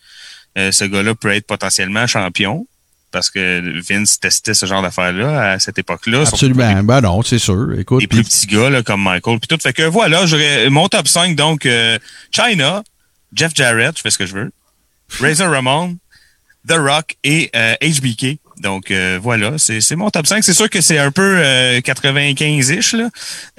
[0.57, 2.67] euh, ce gars-là peut être potentiellement champion?
[3.11, 6.21] Parce que Vince testait ce genre d'affaires-là à cette époque-là.
[6.21, 6.83] Absolument.
[6.83, 7.77] Ben non, c'est sûr.
[7.79, 8.01] Écoute.
[8.01, 9.57] les puis- plus petits gars là, comme Michael puis tout.
[9.61, 11.97] Fait que voilà, j'aurais mon top 5 donc euh,
[12.31, 12.83] China,
[13.33, 14.51] Jeff Jarrett, je fais ce que je veux.
[15.19, 15.97] Razor Ramon,
[16.67, 18.37] The Rock et euh, HBK.
[18.61, 20.43] Donc euh, voilà, c'est c'est mon top 5.
[20.43, 23.09] C'est sûr que c'est un peu euh, 95-ish là.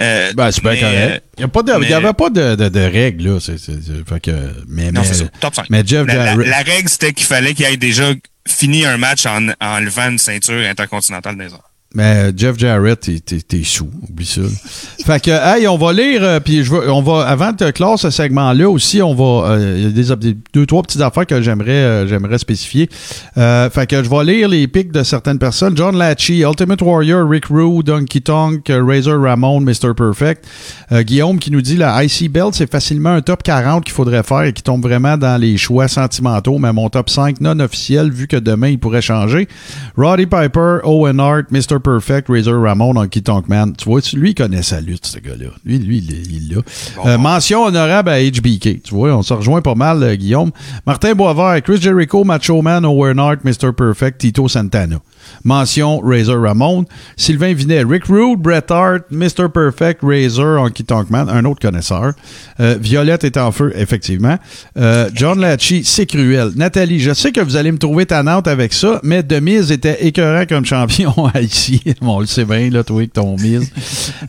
[0.01, 1.25] Euh, Ben, c'est bien correct.
[1.39, 1.45] Il
[1.81, 3.41] n'y mais- avait pas de, de, de règles, là.
[3.41, 4.31] C'est, c'est- c'est- fait que,
[4.69, 5.25] mais, Non, c'est ça.
[5.41, 5.67] Top 5.
[5.71, 8.13] mais Jeff la, la- Jarrett- la règle, c'était qu'il fallait qu'il ait déjà
[8.47, 11.71] fini un match en, en enlevant une ceinture intercontinentale des arts.
[11.95, 14.41] Mais Jeff Jarrett, t'es, sous, oublie ça.
[15.05, 17.99] fait que, hey, on va lire, euh, puis je veux, on va, avant de clore
[17.99, 21.43] ce segment-là aussi, on va, euh, il y a des, deux, trois petites affaires que
[21.43, 22.89] j'aimerais, euh, spécifier.
[23.37, 25.77] Euh, fait que je vais lire les pics de certaines personnes.
[25.77, 29.95] John Latchy, Ultimate Warrior, Rick Rude, Donkey Tonk, euh, Razor Ramon, Mr.
[29.97, 30.47] Perfect.
[30.93, 34.23] Euh, Guillaume qui nous dit la IC Belt, c'est facilement un top 40 qu'il faudrait
[34.23, 38.11] faire et qui tombe vraiment dans les choix sentimentaux, mais mon top 5 non officiel,
[38.11, 39.49] vu que demain il pourrait changer.
[39.97, 41.81] Roddy Piper, Owen Hart, Mr.
[41.83, 43.75] Perfect, Razor Ramon, Donkey Tonk Man.
[43.77, 45.49] Tu vois, lui, il connaît sa lutte, ce gars-là.
[45.65, 46.63] Lui, lui, il là.
[47.05, 48.83] Euh, mention honorable à HBK.
[48.83, 50.51] Tu vois, on se rejoint pas mal, euh, Guillaume.
[50.87, 53.73] Martin Boisvert, Chris Jericho, Macho Man, Owen Hart, Mr.
[53.73, 54.97] Perfect, Tito Santana.
[55.45, 56.85] Mention Razor Ramon.
[57.17, 59.49] Sylvain Vinet, Rick Rude, Bret Hart, Mr.
[59.53, 62.13] Perfect, Razor, Honky Tonk Man, un autre connaisseur.
[62.61, 64.37] Euh, Violette est en feu, effectivement.
[64.77, 66.51] Euh, John Latchy, c'est cruel.
[66.57, 70.47] Nathalie, je sais que vous allez me trouver tannante avec ça, mais Demise était écœurant
[70.47, 71.83] comme champion ici.
[72.01, 73.71] Bon, on le sait bien, là, toi, avec ton mise.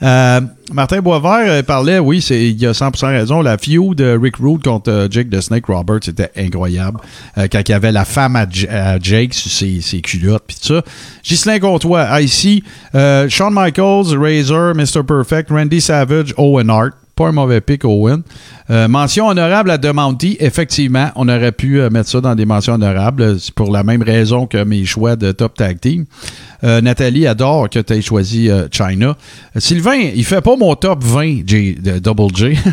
[0.02, 0.42] Euh,
[0.72, 4.90] Martin Boisvert euh, parlait, oui, il a 100% raison, la feud de Rick Rude contre
[4.90, 7.00] euh, Jake the Snake Roberts c'était incroyable.
[7.38, 8.48] Euh, quand il y avait la femme à,
[9.00, 10.82] Jake sur ses, culottes, puis tout ça.
[11.24, 12.64] Ghislain Comtois, ici,
[12.96, 15.04] euh, Shawn Michaels, Razor, Mr.
[15.06, 16.94] Perfect, Randy Savage, Owen Hart.
[17.16, 18.24] Pas un mauvais pick, Owen.
[18.72, 20.36] Euh, mention honorable à Demonty.
[20.40, 23.40] Effectivement, on aurait pu euh, mettre ça dans des mentions honorables.
[23.40, 26.06] C'est pour la même raison que mes choix de top tag team.
[26.64, 29.16] Euh, Nathalie adore que tu aies choisi euh, China.
[29.56, 32.58] Euh, Sylvain, il fait pas mon top 20 J, de Double J.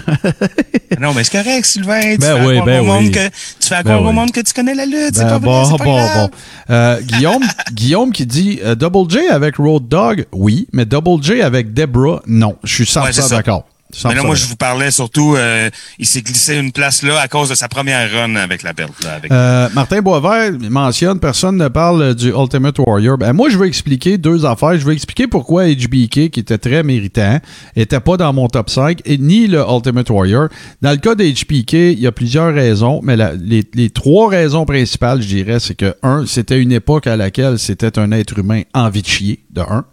[1.01, 2.01] Non, mais c'est correct, Sylvain.
[2.15, 3.11] Tu Ben fais oui, ben au monde oui.
[3.13, 5.15] que tu fais Ben au monde que tu connais la lutte.
[5.15, 6.31] c'est Ben, vrai, c'est pas grave.
[6.69, 11.43] Euh, Guillaume, Guillaume qui dit euh, Double J avec Road Dog, oui, mais Double J
[11.43, 12.57] avec Debra, non.
[12.65, 13.37] Je suis 100% Ouais, c'est ça.
[13.37, 13.67] d'accord.
[14.05, 17.19] Mais là, 100% moi, je vous parlais surtout, euh, il s'est glissé une place là
[17.21, 18.73] à cause de sa première run avec la.
[18.73, 19.31] Là, avec...
[19.31, 23.19] Euh, Martin Boisvert mentionne personne ne parle du Ultimate Warrior.
[23.19, 24.79] Ben, moi, je veux expliquer deux affaires.
[24.79, 27.39] Je veux expliquer pourquoi HBK, qui était très méritant,
[27.77, 30.49] était pas dans mon top 5, et ni le Ultimate Warrior.
[30.83, 34.65] Dans le cas d'HBK, il y a plusieurs raisons, mais la- les, les trois raisons
[34.65, 38.63] principales, je dirais, c'est que, un, c'était une époque à laquelle c'était un être humain
[38.75, 39.85] envie de chier, de un.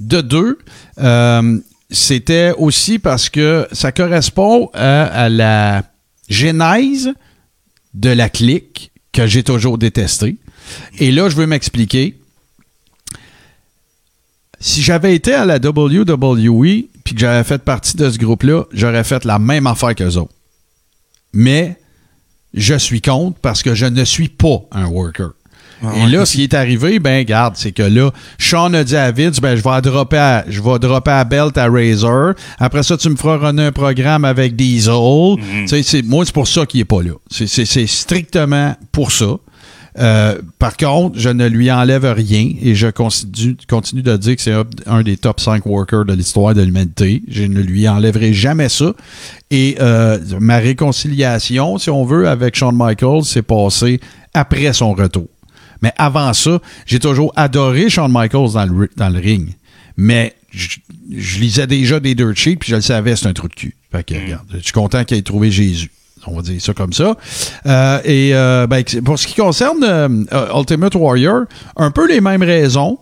[0.00, 0.58] De deux,
[1.00, 1.58] euh,
[1.94, 5.84] c'était aussi parce que ça correspond à, à la
[6.28, 7.10] genèse
[7.94, 10.36] de la clique que j'ai toujours détesté.
[10.98, 12.18] Et là, je veux m'expliquer.
[14.60, 19.04] Si j'avais été à la WWE puis que j'avais fait partie de ce groupe-là, j'aurais
[19.04, 20.32] fait la même affaire qu'eux autres.
[21.32, 21.78] Mais
[22.54, 25.32] je suis contre parce que je ne suis pas un worker.
[25.96, 29.10] Et là, ce qui est arrivé, ben, garde, c'est que là, Sean a dit à
[29.12, 32.34] Vince, ben, je vais dropper à, je vais dropper à Belt à Razor.
[32.58, 35.36] Après ça, tu me feras runner un programme avec Diesel.
[35.38, 37.12] Tu sais, c'est, moi, c'est pour ça qu'il est pas là.
[37.30, 39.36] C'est, c'est, c'est strictement pour ça.
[39.96, 44.42] Euh, par contre, je ne lui enlève rien et je continue, continue de dire que
[44.42, 47.22] c'est un, un des top 5 workers de l'histoire de l'humanité.
[47.28, 48.92] Je ne lui enlèverai jamais ça.
[49.50, 54.00] Et euh, ma réconciliation, si on veut, avec Shawn Michaels, s'est passée
[54.32, 55.28] après son retour.
[55.84, 59.54] Mais avant ça, j'ai toujours adoré Shawn Michaels dans le, ri- dans le ring.
[59.98, 60.78] Mais je,
[61.14, 63.76] je lisais déjà des dirt sheets puis je le savais, c'est un trou de cul.
[63.92, 65.90] Fait que, regarde, je suis content qu'il ait trouvé Jésus.
[66.26, 67.16] On va dire ça comme ça.
[67.66, 70.08] Euh, et euh, ben, pour ce qui concerne euh,
[70.58, 71.42] Ultimate Warrior,
[71.76, 72.98] un peu les mêmes raisons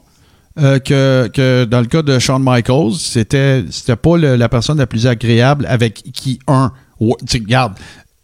[0.59, 2.95] euh, que, que dans le cas de Shawn Michaels.
[2.99, 6.73] C'était, c'était pas le- la personne la plus agréable avec qui un.
[7.01, 7.75] Regarde.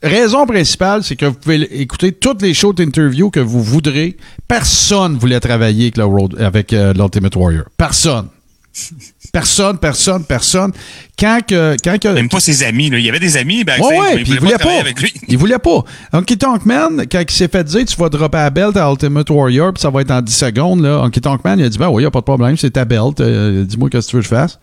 [0.03, 4.16] Raison principale, c'est que vous pouvez écouter toutes les shows d'interview que vous voudrez.
[4.47, 7.65] Personne voulait travailler avec, le Road- avec euh, l'Ultimate Warrior.
[7.77, 8.29] Personne.
[9.33, 10.73] Personne, personne, personne.
[11.19, 12.89] Quand que, quand que, Même pas ses amis.
[12.89, 12.99] Là.
[12.99, 14.59] Il y avait des amis, ben, Ouais, ouais, il voulait pas.
[14.59, 15.12] travailler avec lui.
[15.29, 15.85] Il voulait pas.
[16.15, 19.29] Honky Tonk Man, quand il s'est fait dire tu vas dropper la belt à Ultimate
[19.29, 21.77] Warrior, puis ça va être en 10 secondes, là, Honky Tonk Man, il a dit
[21.77, 24.16] ben oui, y a pas de problème, c'est ta belt, euh, dis-moi qu'est-ce que tu
[24.16, 24.59] veux que je fasse.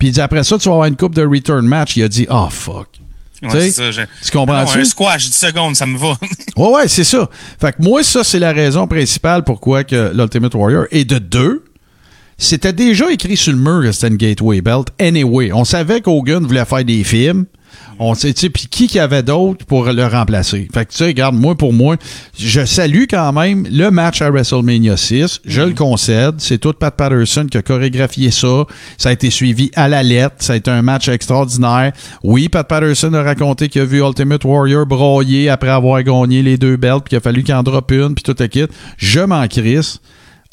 [0.00, 1.96] Puis il dit après ça, tu vas avoir une coupe de return match.
[1.96, 2.88] Il a dit oh fuck.
[3.42, 4.76] Ouais, Tu sais, c'est ça, je- tu comprends-tu?
[4.78, 6.16] Non, un squash, 10 secondes, ça me va.
[6.56, 7.28] Ouais, ouais, c'est ça.
[7.60, 10.86] Fait que moi, ça, c'est la raison principale pourquoi que l'Ultimate Warrior.
[10.90, 11.64] Et de deux,
[12.36, 14.88] c'était déjà écrit sur le mur que c'était une Gateway Belt.
[15.00, 17.46] Anyway, on savait qu'Hogan voulait faire des films.
[17.98, 20.68] On sait, tu sais, puis qui qu'il avait d'autre pour le remplacer?
[20.72, 21.96] Fait que, tu sais, regarde, moi, pour moi,
[22.38, 25.40] je salue quand même le match à WrestleMania 6.
[25.44, 26.36] Je le concède.
[26.38, 28.66] C'est tout Pat Patterson qui a chorégraphié ça.
[28.98, 30.36] Ça a été suivi à la lettre.
[30.38, 31.92] Ça a été un match extraordinaire.
[32.22, 36.56] Oui, Pat Patterson a raconté qu'il a vu Ultimate Warrior broyer après avoir gagné les
[36.56, 38.66] deux belts, puis qu'il a fallu qu'il en drop une, puis tout le kit.
[38.96, 40.00] Je m'en crisse.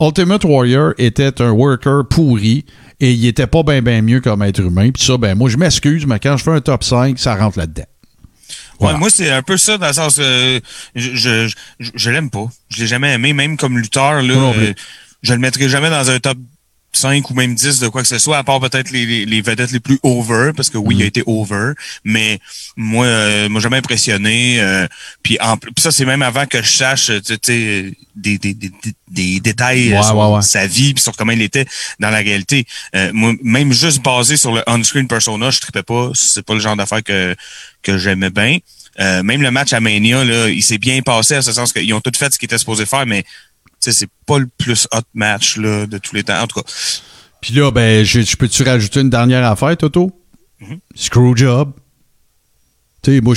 [0.01, 2.65] Ultimate Warrior était un worker pourri
[2.99, 4.91] et il était pas bien ben mieux comme être humain.
[4.91, 7.57] Puis ça, ben moi, je m'excuse, mais quand je fais un top 5, ça rentre
[7.59, 7.85] là-dedans.
[8.79, 8.95] Voilà.
[8.95, 10.59] Ouais, moi, c'est un peu ça, dans le sens euh,
[10.95, 11.47] je, je,
[11.79, 12.47] je, je l'aime pas.
[12.69, 14.33] Je l'ai jamais aimé, même comme lutteur, là.
[14.33, 14.73] Euh,
[15.21, 16.37] je le mettrai jamais dans un top
[16.97, 19.41] 5 ou même 10 de quoi que ce soit, à part peut-être les, les, les
[19.41, 21.73] vedettes les plus over, parce que oui, il a été over,
[22.03, 22.39] mais
[22.77, 24.59] moi, euh, m'a jamais impressionné.
[24.61, 24.87] euh,
[25.23, 28.71] puis en puis ça, c'est même avant que je sache, des, des, des,
[29.09, 30.41] des- détails Ouais, sur ouais, ouais.
[30.41, 31.65] sa vie, puis sur comment il était
[31.99, 32.65] dans la réalité.
[32.95, 36.11] Euh, moi, même juste basé sur le on-screen persona, je tripais pas.
[36.13, 37.35] C'est pas le genre d'affaire que,
[37.83, 38.57] que j'aimais bien.
[38.99, 41.93] Euh, même le match à Mania, là, il s'est bien passé, à ce sens qu'ils
[41.93, 43.25] ont tout fait ce qu'ils étaient supposés faire, mais
[43.79, 46.41] c'est pas le plus hot match là, de tous les temps.
[46.41, 46.67] En tout cas,
[47.41, 50.11] Puis là, ben, je, je peux-tu rajouter une dernière affaire, Toto?
[50.59, 50.79] Mhm.
[50.95, 51.73] Screwjob.
[53.03, 53.35] Tu sais, moi,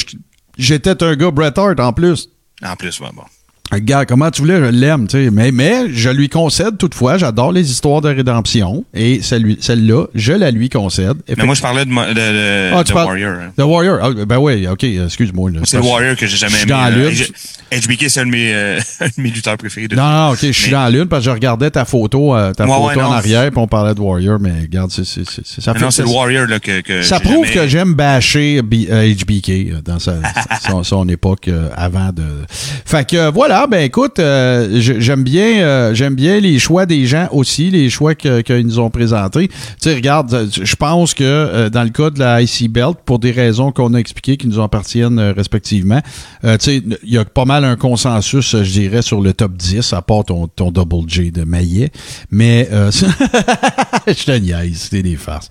[0.56, 2.28] j'étais un gars Bret Hart en plus.
[2.62, 3.24] en plus, ouais, bon.
[3.70, 5.30] Gars, comment tu voulais, je l'aime, tu sais.
[5.30, 8.84] Mais, mais je lui concède toutefois, j'adore les histoires de rédemption.
[8.94, 11.18] Et celui- celle-là, je la lui concède.
[11.36, 13.32] Mais moi, je parlais de, de, de, Ah, tu de parles- Warrior.
[13.34, 13.52] hein.
[13.58, 13.98] The Warrior.
[14.02, 15.50] Ah, ben oui, ok, excuse-moi.
[15.64, 16.70] C'est le Warrior que j'ai jamais aimé.
[16.70, 17.10] dans euh.
[17.10, 17.30] H-
[17.70, 19.86] HBK, c'est un de mes, euh, de mes lutteurs préférés.
[19.88, 21.84] De Non, non, ok, je suis Mais- dans la lune parce que je regardais ta
[21.84, 24.90] photo, euh, ta Ouais, photo ouais, en arrière, puis on parlait de Warrior, mais regarde,
[24.90, 27.44] c'est, c'est, c'est- ça Mais fait non, c'est le Warrior là, que, que Ça prouve
[27.44, 30.14] jamais- que j'aime bâcher B- euh, HBK euh, dans sa,
[30.66, 32.22] son, son époque euh, avant de.
[32.86, 37.06] Fait que euh, voilà, ben écoute, euh, j'aime bien, euh, j'aime bien les choix des
[37.06, 39.48] gens aussi, les choix que- qu'ils nous ont présentés.
[39.48, 42.98] Tu sais, regarde, euh, je pense que euh, dans le cas de la IC Belt,
[43.04, 46.00] pour des raisons qu'on a expliquées, qui nous appartiennent euh, respectivement,
[46.44, 49.56] euh, tu sais, il y a pas mal un consensus, je dirais, sur le top
[49.56, 51.90] 10, à part ton, ton Double J de Maillet.
[52.30, 52.68] Mais
[54.06, 55.48] je te niaise, c'était des farces.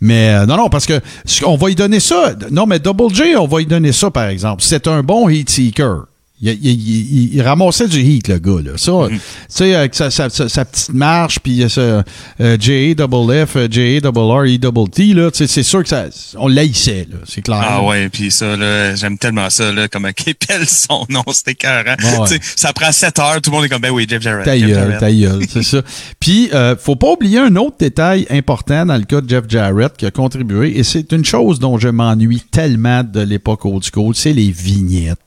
[0.00, 1.00] Mais non, non, parce que
[1.44, 2.34] on va y donner ça.
[2.50, 4.62] Non, mais Double J, on va y donner ça, par exemple.
[4.64, 6.06] C'est un bon heat seeker.
[6.44, 8.60] Il, il- il- il ramassait du heat, le gars.
[8.64, 8.72] Là.
[8.76, 12.02] Ça, tu sais, avec sa, sa- sa- sa petite marche, puis ce
[12.40, 15.62] euh, J double F, euh, J double R, E double T, là, tu sais, c'est
[15.62, 16.06] sûr que ça,
[16.36, 17.60] on l'haïssait, là, c'est clair.
[17.62, 21.52] Ah ouais, puis ça, là, j'aime tellement ça, là, comment qu'il appelle son nom, c'était
[21.52, 21.94] écœurant.
[22.02, 22.38] Ouais, ouais.
[22.56, 24.44] Ça prend 7 heures, tout le monde est comme, ben oui, Jeff Jarrett.
[24.98, 25.82] ta gueule, c'est ça.
[26.20, 29.96] Puis, euh, faut pas oublier un autre détail important dans le cas de Jeff Jarrett
[29.96, 34.14] qui a contribué, et c'est une chose dont je m'ennuie tellement de l'époque old school,
[34.16, 35.18] c'est les vignettes.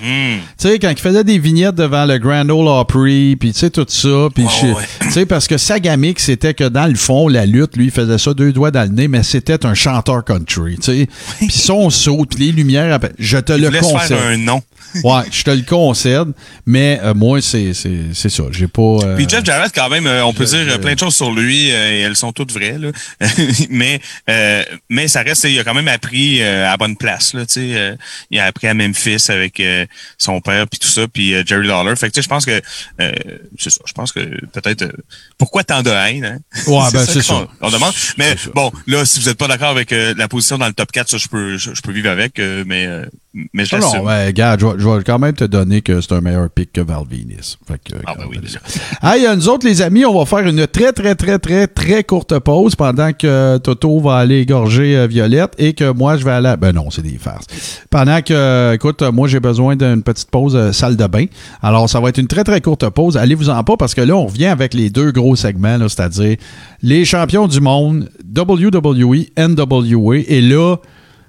[0.00, 0.38] Hmm.
[0.58, 3.70] Tu sais, quand il faisait des vignettes devant le Grand Ole Opry, puis tu sais,
[3.70, 4.74] tout ça, puis ouais.
[5.02, 7.90] tu sais, parce que sa gamique, c'était que dans le fond, la lutte, lui, il
[7.90, 11.08] faisait ça deux doigts dans le nez, mais c'était un chanteur country, tu sais.
[11.38, 14.16] Puis son saut, puis les lumières, je te Il le concède.
[14.16, 14.62] faire un nom.
[15.04, 16.28] Ouais, je te le concède,
[16.66, 18.44] mais euh, moi, c'est c'est- c'est ça.
[18.50, 18.82] J'ai pas...
[18.82, 21.30] euh, Puis Jeff Jarrett, quand même, euh, on peut dire je- plein de choses sur
[21.32, 22.90] lui, euh, et elles sont toutes vraies, là.
[23.70, 24.00] mais
[24.30, 27.46] euh, mais ça reste, il a quand même appris euh, à la bonne place, là,
[27.46, 27.60] tu sais.
[27.76, 27.96] euh,
[28.30, 29.86] il a appris à Memphis avec euh,
[30.18, 31.94] son père, puis tout ça, puis euh, Jerry Lawler.
[31.96, 32.60] Fait que, tu sais, je pense que,
[33.00, 33.12] euh,
[33.58, 34.92] c'est ça, je pense que peut-être, euh,
[35.38, 36.38] pourquoi tant de haine, hein?
[36.66, 37.46] Ouais, ben, c'est ça.
[37.60, 37.92] On demande.
[38.16, 40.90] Mais bon, là, si vous êtes pas d'accord avec euh, la position dans le top
[40.92, 43.04] 4, ça, je peux, je, peux vivre avec, euh, mais, euh,
[43.52, 46.12] mais je non, ben, regarde, je vais, je vais quand même te donner que c'est
[46.12, 47.56] un meilleur pick que Val Venis.
[47.66, 48.58] Fait que, Ah, ben regarde, oui, déjà.
[49.02, 52.04] Hey, euh, nous autres, les amis, on va faire une très, très, très, très, très
[52.04, 56.32] courte pause pendant que Toto va aller égorger euh, Violette et que moi, je vais
[56.32, 56.48] aller.
[56.48, 57.46] à- Ben non, c'est des farces.
[57.90, 61.26] Pendant que, euh, écoute, euh, moi, j'ai besoin d'une petite pause euh, salle de bain.
[61.62, 63.16] Alors, ça va être une très, très courte pause.
[63.16, 66.36] Allez-vous-en pas parce que là, on revient avec les deux gros segments, c'est-à-dire
[66.82, 70.16] les champions du monde, WWE, NWA.
[70.26, 70.76] Et là,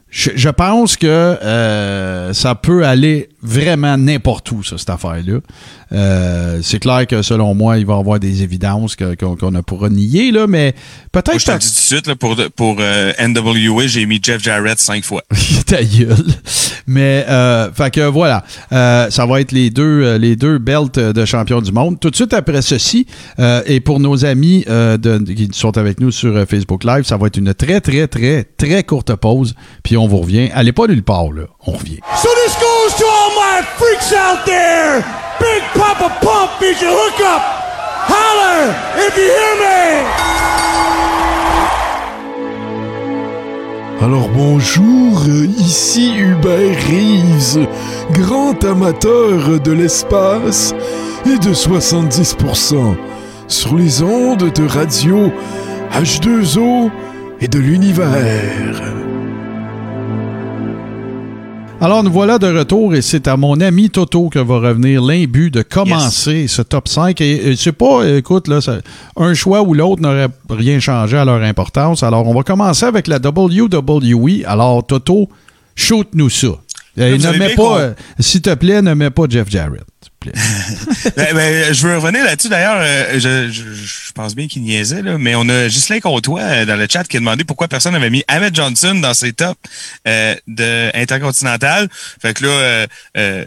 [0.09, 5.39] je, pense que euh, ça peut aller vraiment n'importe où, ça, cette affaire-là.
[5.91, 9.89] Euh, c'est clair que selon moi, il va y avoir des évidences qu'on ne pourra
[9.89, 10.73] nier, là, mais
[11.11, 14.19] peut-être je te le dis tout de suite, là, pour, pour euh, NWA, j'ai mis
[14.21, 15.23] Jeff Jarrett cinq fois.
[15.65, 16.15] ta gueule.
[16.87, 21.25] Mais euh, fait que voilà, Euh, ça va être les deux les deux belts de
[21.25, 21.99] champion du monde.
[21.99, 23.05] Tout de suite après ceci,
[23.39, 27.17] euh, et pour nos amis euh, de- qui sont avec nous sur Facebook Live, ça
[27.17, 29.55] va être une très très très très courte pause.
[29.83, 30.49] Puis on vous revient.
[30.53, 31.99] Allez pas nulle part là, on revient.
[32.21, 35.03] So this goes to all my freaks out there.
[35.39, 37.41] Big Papa Pump is your hookup.
[38.11, 38.73] Holler
[39.05, 40.39] if you hear me.
[44.01, 45.27] Alors bonjour,
[45.57, 47.67] ici Hubert Reeves,
[48.13, 50.73] grand amateur de l'espace
[51.25, 52.95] et de 70%
[53.47, 55.31] sur les ondes de radio
[55.91, 56.89] H2O
[57.41, 59.08] et de l'univers.
[61.81, 65.49] Alors, nous voilà de retour et c'est à mon ami Toto que va revenir l'imbu
[65.49, 67.21] de commencer ce top 5.
[67.21, 68.79] Et, et c'est pas, écoute, là, ça-
[69.15, 72.03] un choix ou l'autre n'aurait rien changé à leur importance.
[72.03, 74.43] Alors, on va commencer avec la WWE.
[74.45, 75.29] Alors, Toto,
[75.75, 76.47] shoot-nous ça.
[76.97, 79.85] Et ne mets pas, euh, s'il te plaît, ne mets pas Jeff Jarrett.
[80.19, 80.33] Plaît.
[81.15, 82.49] Ben, ben, je veux revenir là-dessus.
[82.49, 86.41] D'ailleurs, euh, je, je, je pense bien qu'il niaisait, là, mais on a Ghislain Comtois
[86.41, 89.33] euh, dans le chat qui a demandé pourquoi personne n'avait mis Ahmed Johnson dans ses
[89.33, 89.59] tops
[90.07, 91.89] euh, de Intercontinental.
[92.21, 92.87] Fait que là, euh,
[93.17, 93.45] euh,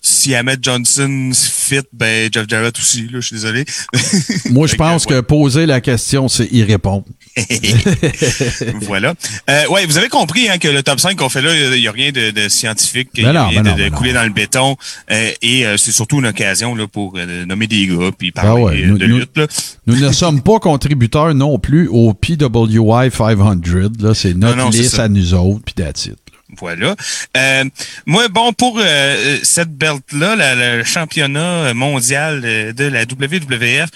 [0.00, 3.64] si Ahmed Johnson fit, ben Jeff Jarrett aussi, là, je suis désolé.
[4.50, 5.22] Moi, je pense que ouais.
[5.22, 7.04] poser la question, c'est y répondre.
[8.82, 9.14] voilà.
[9.50, 11.88] Euh, ouais, vous avez compris hein, que le top 5 qu'on fait là, il n'y
[11.88, 14.76] a rien de, de scientifique, il Ben ben de, de ben couler dans le béton.
[15.10, 18.50] euh, et euh, c'est surtout une occasion là, pour euh, nommer des gars puis parler
[18.50, 19.36] Ah ouais, euh, nous- de lutte.
[19.36, 19.46] Là.
[19.86, 23.54] Nous ne sommes pas contributeurs non plus au PWI 500.
[24.00, 26.16] Là, c'est notre Non, non, liste à nous autres, puis that's it.
[26.60, 26.94] Voilà.
[27.36, 27.64] Euh,
[28.06, 33.88] moi, bon, pour euh, cette belt-là, le championnat mondial euh, de la WWF,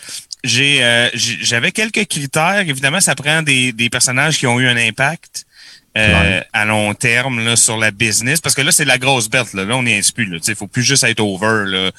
[0.44, 2.64] j'ai euh, j'avais quelques critères.
[2.66, 5.44] Évidemment, ça prend des, des personnages qui ont eu un impact.
[5.96, 9.52] euh, à long terme là, sur la business parce que là c'est la grosse belt
[9.54, 11.90] là, là on n'y est plus là, il faut plus juste être over là.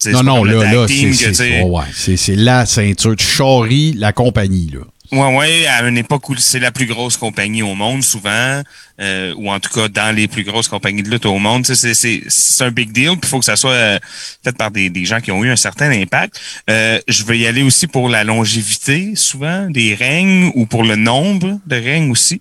[0.00, 3.14] T'sais, Non, non, là, là, c'est ouais, c'est la ceinture.
[3.16, 4.80] Tu charries la compagnie, là.
[5.12, 8.62] Ouais, ouais, à une époque où c'est la plus grosse compagnie au monde, souvent,
[9.00, 12.62] euh, ou en tout cas dans les plus grosses compagnies de lutte au monde, c'est
[12.64, 13.16] un big deal.
[13.20, 13.98] Il faut que ça soit euh,
[14.44, 16.40] fait par des, des gens qui ont eu un certain impact.
[16.68, 20.94] Euh, je vais y aller aussi pour la longévité, souvent des règnes, ou pour le
[20.94, 22.40] nombre de règnes aussi.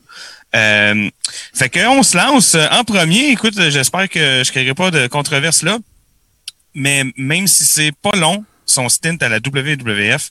[0.56, 1.10] Euh,
[1.56, 3.30] fait que on se lance en premier.
[3.30, 5.80] Écoute, j'espère que je créerai pas de controverse là.
[6.76, 10.30] Mais même si c'est pas long, son stint à la WWF,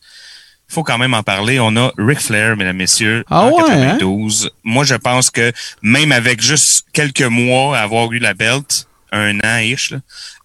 [0.69, 1.59] faut quand même en parler.
[1.61, 3.97] On a Ric Flair, mesdames, messieurs, Ah en ouais, hein?
[3.99, 4.51] 92.
[4.65, 9.39] Moi, je pense que même avec juste quelques mois à avoir eu la belt, un
[9.41, 9.99] an ish, là,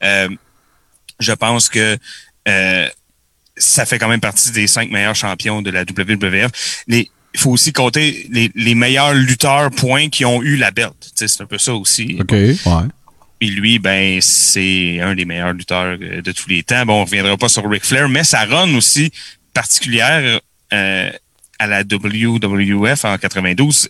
[0.03, 0.29] euh,
[1.19, 1.97] je pense que
[2.47, 2.87] euh,
[3.57, 6.83] ça fait quand même partie des cinq meilleurs champions de la WWF.
[6.87, 10.93] Les, il faut aussi compter les, les meilleurs lutteurs points qui ont eu la belt.
[11.15, 12.17] C'est un peu ça aussi.
[12.19, 12.57] OK, ouais.
[13.39, 16.85] Puis lui, ben, c'est un des meilleurs lutteurs euh, de tous les temps.
[16.85, 19.11] Bon, on reviendra pas sur Ric Flair, mais sa run aussi
[19.53, 20.39] particulière
[20.73, 21.11] euh,
[21.59, 23.89] à la WWF en 92,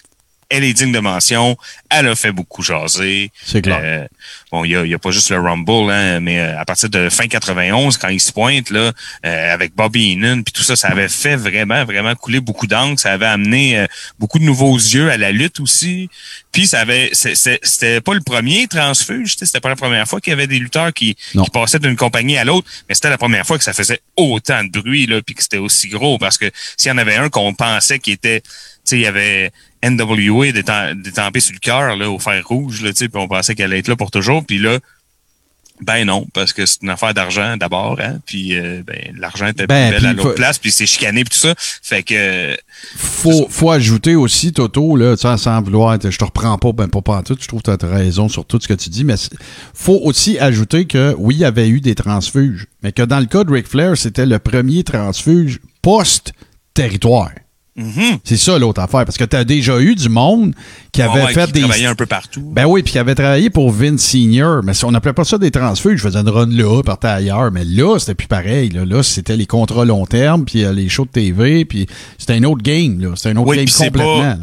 [0.54, 1.58] elle est digne de mention.
[1.90, 3.32] Elle a fait beaucoup jaser.
[3.44, 3.80] C'est clair.
[3.82, 4.08] Euh,
[4.52, 6.90] bon, il y a, y a pas juste le Rumble, hein, mais euh, à partir
[6.90, 8.92] de fin 91, quand il se pointe là,
[9.26, 13.02] euh, avec Bobby Heenan, puis tout ça, ça avait fait vraiment, vraiment couler beaucoup d'encre.
[13.02, 13.88] Ça avait amené euh,
[14.20, 16.08] beaucoup de nouveaux yeux à la lutte aussi.
[16.52, 20.22] Puis ça avait, c'était pas le premier transfuge, tu sais, c'était pas la première fois
[20.22, 23.18] qu'il y avait des lutteurs qui, qui passaient d'une compagnie à l'autre, mais c'était la
[23.18, 26.38] première fois que ça faisait autant de bruit là, puis que c'était aussi gros parce
[26.38, 28.50] que s'il y en avait un qu'on pensait qui était, tu
[28.84, 29.52] sais, il y avait
[29.84, 33.54] NWA détampé sur le cœur là au fer rouge là, tu sais, puis on pensait
[33.56, 34.80] qu'elle allait être là pour toujours, puis là.
[35.82, 38.20] Ben non, parce que c'est une affaire d'argent d'abord, hein.
[38.28, 41.24] Puis euh, ben l'argent était Ben, plus belle à l'autre faut- place, puis c'est chicané
[41.26, 41.56] puis tout ça.
[41.58, 42.56] Fait que
[42.96, 47.02] Faut, faut ajouter aussi, Toto, là, sans vouloir, être- je te reprends pas, ben pas
[47.02, 49.16] pantoute, je trouve que tu as raison sur tout ce que tu dis, mais
[49.74, 53.26] faut aussi ajouter que, oui, il y avait eu des transfuges, mais que dans le
[53.26, 57.32] cas de Ric Flair, c'était le premier transfuge post-territoire.
[57.76, 58.20] Mhm.
[58.24, 59.04] C'est ça l'autre affaire.
[59.06, 60.54] Parce que tu as déjà eu du monde
[60.92, 61.60] qui Ouais, avait ouais, fait qui des.
[61.62, 62.42] travaillait un peu partout.
[62.54, 64.62] Ben oui, puis qui avait travaillé pour Vince Senior.
[64.64, 67.52] Mais si on n'appelait pas ça des transferts, je faisais une run là, partais ailleurs.
[67.52, 68.70] Mais là, c'était plus pareil.
[68.70, 71.88] Là, Là, c'était les contrats long terme, puis euh, les shows de TV, puis
[72.20, 73.00] c'était un autre game.
[73.02, 73.16] là.
[73.16, 74.22] C'était un autre oui, game c'est complètement.
[74.22, 74.38] pas,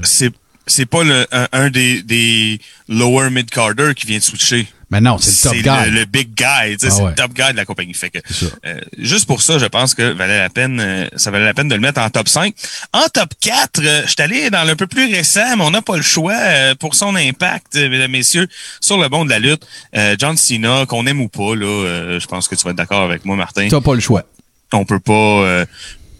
[0.66, 2.58] c'est, pas le, un, un des, des
[2.88, 4.66] lower mid-carder qui vient de switcher.
[4.90, 5.90] Mais non, c'est le top guy.
[5.90, 7.08] le, le big guy, tu sais, Ah c'est ouais.
[7.10, 7.94] le top guy de la compagnie.
[7.94, 11.30] Fait que, C'est euh, juste pour ça, je pense que valait la peine, euh, ça
[11.30, 12.54] valait la peine de le mettre en top 5.
[12.92, 15.82] En top 4, euh, je suis allé dans le peu plus récent, mais on n'a
[15.82, 18.48] pas le choix euh, pour son impact, mesdames, messieurs,
[18.80, 19.66] sur le bon de la lutte.
[19.96, 22.76] Euh, John Cena, qu'on aime ou pas, là, euh, je pense que tu vas être
[22.76, 24.24] d'accord avec moi, Martin T'as pas le choix.
[24.72, 25.64] on peut pas euh,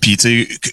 [0.00, 0.70] puis tu sais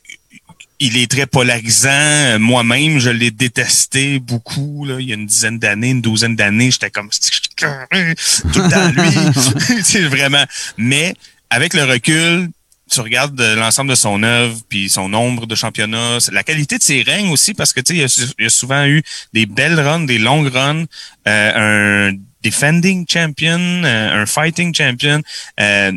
[0.79, 1.89] il est très polarisant.
[1.89, 6.35] Euh, moi-même je l'ai détesté beaucoup là il y a une dizaine d'années une douzaine
[6.35, 6.71] d'années.
[6.71, 9.81] J'étais comme tout le temps lui.
[9.83, 10.43] C'est vraiment.
[10.77, 11.13] Mais
[11.49, 12.49] avec le recul
[12.89, 16.83] tu regardes euh, l'ensemble de son œuvre puis son nombre de championnats la qualité de
[16.83, 18.85] ses règnes aussi parce que tu sais il y a su- il y, a souvent
[18.85, 20.85] eu des belles runs des longues runs
[21.27, 25.21] euh, un defending champion euh, un fighting champion
[25.59, 25.91] euh,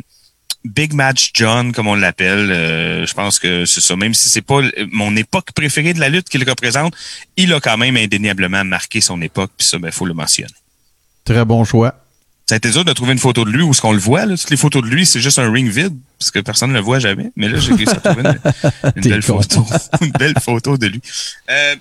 [0.65, 3.97] Big Match John, comme on l'appelle, euh, je pense que c'est ça.
[3.97, 4.61] Même si c'est pas
[4.91, 6.95] mon époque préférée de la lutte qu'il représente,
[7.37, 10.53] il a quand même indéniablement marqué son époque, puis ça, ben, faut le mentionner.
[11.25, 11.95] Très bon choix.
[12.47, 14.27] Ça a été dur de trouver une photo de lui où ce qu'on le voit.
[14.27, 14.37] Là.
[14.37, 16.81] Toutes les photos de lui, c'est juste un ring vide, parce que personne ne le
[16.81, 17.31] voit jamais.
[17.37, 19.41] Mais là, j'ai réussi à trouver une, une belle con.
[19.41, 19.67] photo.
[20.01, 21.01] une belle photo de lui.
[21.49, 21.77] Euh,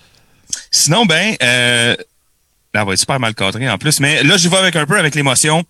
[0.69, 1.95] sinon, ben, euh,
[2.73, 3.99] là, on va être super mal cadré en plus.
[3.99, 5.65] Mais là, j'y vais avec un peu avec l'émotion.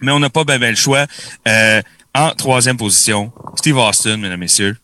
[0.00, 1.06] Mais on n'a pas ben, ben le choix.
[1.46, 1.80] Euh,
[2.18, 4.76] en troisième position, Steve Austin, mesdames, messieurs,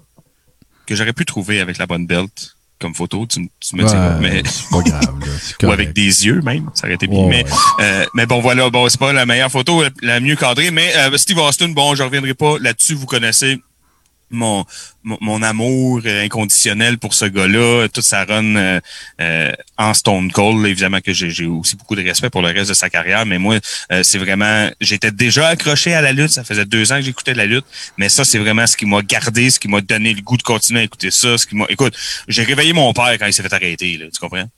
[0.86, 3.26] que j'aurais pu trouver avec la bonne belt comme photo.
[3.26, 5.18] Tu, me mais C'est pas grave.
[5.20, 5.68] Là.
[5.68, 7.20] Ou avec des yeux même, ça aurait été bien.
[7.20, 7.50] Ouais, mais, ouais.
[7.80, 10.94] euh, mais bon, voilà, bon, c'est pas la meilleure photo, la, la mieux cadrée, mais
[10.96, 13.58] euh, Steve Austin, bon, je reviendrai pas là-dessus, vous connaissez
[14.30, 14.64] mon,
[15.02, 18.80] mon, amour inconditionnel pour ce gars-là, toute sa run euh,
[19.20, 22.68] euh, en Stone Cold, évidemment que j'ai j'ai aussi beaucoup de respect pour le reste
[22.68, 23.58] de sa carrière, mais moi,
[23.92, 27.34] euh, c'est vraiment, j'étais déjà accroché à la lutte, ça faisait deux ans que j'écoutais
[27.34, 30.22] la lutte, mais ça, c'est vraiment ce qui m'a gardé, ce qui m'a donné le
[30.22, 31.94] goût de continuer à écouter ça, ce qui m'a, écoute,
[32.28, 34.48] j'ai réveillé mon père quand il s'est fait arrêter, là, tu comprends?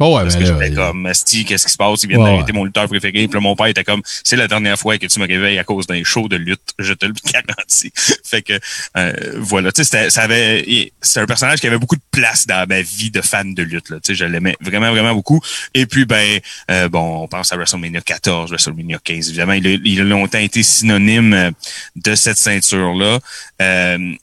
[0.00, 2.02] Oh, ouais, Parce que j'étais comme, Asti, qu'est-ce qui se passe?
[2.02, 2.52] Il vient d'arrêter ouais.
[2.58, 3.12] mon lutteur préféré.
[3.12, 5.64] Puis là, mon père était comme, c'est la dernière fois que tu me réveilles à
[5.64, 6.62] cause d'un show de lutte.
[6.78, 7.92] Je te le garantis.
[8.24, 8.58] fait que,
[8.96, 9.70] euh, voilà.
[9.70, 12.80] Tu sais, c'était- ça avait, c'est un personnage qui avait beaucoup de place dans ma
[12.80, 13.96] vie de fan de lutte, là.
[14.02, 15.40] Tu sais, je l'aimais vraiment, vraiment beaucoup.
[15.74, 16.38] Et puis, ben,
[16.70, 19.28] euh, bon, on pense à WrestleMania 14, WrestleMania 15.
[19.28, 21.50] Évidemment, il a, il a longtemps été synonyme euh,
[21.96, 23.18] de cette ceinture-là.
[23.60, 24.14] Euh,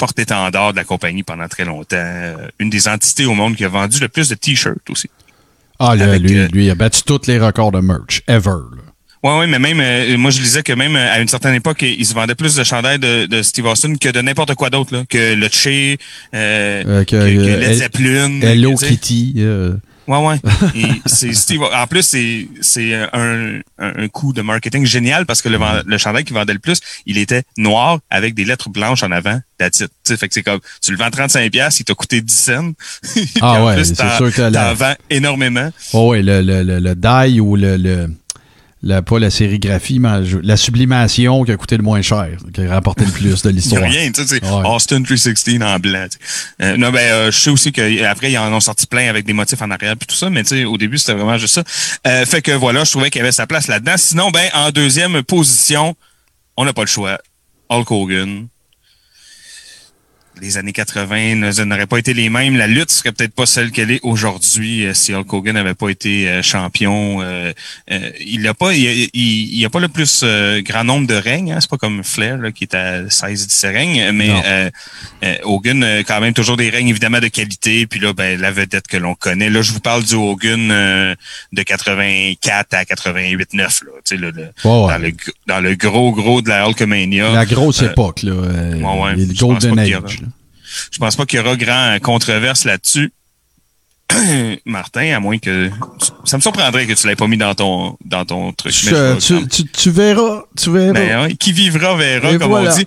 [0.00, 1.96] porte-étendard de la compagnie pendant très longtemps.
[1.96, 5.08] Euh, une des entités au monde qui a vendu le plus de t-shirts aussi.
[5.78, 8.60] Ah, là, avec, lui, euh, lui, il a battu tous les records de merch, ever.
[8.76, 8.82] là.
[9.22, 11.82] Ouais, ouais, mais même, euh, moi, je lisais que même euh, à une certaine époque,
[11.82, 15.04] il se vendait plus de chandails de, de Steve Austin que de n'importe quoi d'autre.
[15.10, 15.98] Que le Che,
[16.34, 18.40] euh, que, que, que Led Zeppelin.
[18.40, 18.74] Hello.
[18.76, 19.34] Kitty.
[20.10, 20.40] Ouais, ouais.
[20.74, 21.62] Et c'est Steve.
[21.62, 25.56] En plus, c'est c'est un, un, un coup de marketing génial parce que le,
[25.86, 29.40] le chandail qui vendait le plus, il était noir avec des lettres blanches en avant.
[29.58, 29.88] That's it.
[30.04, 32.34] Tu sais, fait que c'est comme tu le vends 35 pièces, il t'a coûté 10
[32.34, 32.72] cents.
[33.40, 35.70] Ah en ouais, plus, c'est sûr que la- t'en vends énormément.
[35.92, 38.10] Oh oui, le, le, le, le die ou le, le,
[38.82, 42.68] la- pas la sérigraphie, mais la sublimation qui a coûté le moins cher, qui a
[42.70, 43.82] rapporté le plus de l'histoire.
[43.82, 44.66] rien, tu sais, Ouais.
[44.68, 46.06] Austin 316 en blanc.
[46.62, 49.32] Euh, non, ben, euh, je sais aussi qu'après, ils en ont sorti plein avec des
[49.32, 51.64] motifs en arrière puis tout ça, mais tu sais, au début, c'était vraiment juste ça.
[52.06, 53.94] Euh, fait que voilà, je trouvais qu'il y avait sa place là-dedans.
[53.96, 55.94] Sinon, ben, en deuxième position,
[56.56, 57.18] on n'a pas le choix.
[57.68, 58.46] Hulk Hogan.
[60.40, 62.56] Les années 80 ne- n'auraient pas été les mêmes.
[62.56, 65.88] La lutte serait peut-être pas celle qu'elle est aujourd'hui euh, si Hulk Hogan n'avait pas
[65.90, 67.20] été euh, champion.
[67.22, 67.52] Euh,
[67.90, 71.14] euh, il n'a pas, il, il, il a pas le plus euh, grand nombre de
[71.14, 71.52] règnes.
[71.52, 71.58] Hein?
[71.60, 74.30] C'est pas comme Flair là, qui est à 16-17 règnes, mais
[75.44, 77.86] Hogan quand même toujours des règnes évidemment de qualité.
[77.86, 79.50] Puis là, ben la vedette que l'on connaît.
[79.50, 81.14] Là, je vous parle du Hogan euh,
[81.52, 83.66] de 84 à 88-9 là.
[83.68, 84.88] Tu sais, le, le- Ouais, ouais.
[84.88, 85.12] Dans, le,
[85.46, 87.32] dans le gros gros de la Hulkamania.
[87.32, 88.32] La grosse époque, là.
[88.32, 89.78] ouais, ouais, le Golden.
[89.78, 90.20] Age.
[90.22, 90.28] là.
[90.90, 93.12] Je pense pas qu'il y aura grand controverse là-dessus.
[94.64, 95.70] Martin, à moins que
[96.24, 98.74] ça me surprendrait que tu l'aies pas mis dans ton dans ton truc.
[98.84, 100.92] mais je Tu, tu, tu, tu verras, tu verras.
[100.92, 102.72] Ben, ouais, qui vivra verra, Et comme voilà.
[102.72, 102.86] on dit.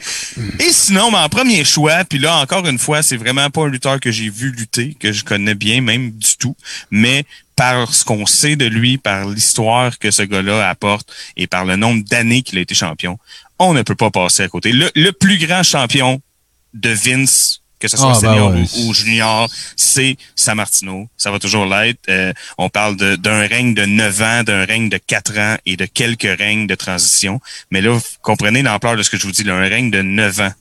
[0.59, 3.99] Et sinon, mon premier choix, puis là, encore une fois, c'est vraiment pas un lutteur
[3.99, 6.55] que j'ai vu lutter, que je connais bien, même du tout,
[6.91, 7.23] mais
[7.55, 11.75] par ce qu'on sait de lui, par l'histoire que ce gars-là apporte et par le
[11.75, 13.17] nombre d'années qu'il a été champion,
[13.59, 14.73] on ne peut pas passer à côté.
[14.73, 16.21] Le, le plus grand champion
[16.73, 18.63] de Vince, que ce soit Ah, ben senior ouais.
[18.77, 21.09] ou, ou junior, c'est Sammartino.
[21.17, 21.99] Ça va toujours l'être.
[22.09, 25.85] Euh, on parle d'un règne de 9 ans, d'un règne de 4 ans et de
[25.85, 27.41] quelques règnes de transition.
[27.71, 30.01] Mais là, vous comprenez l'ampleur de ce que je vous dis, là, un règne de
[30.01, 30.53] 9 ans.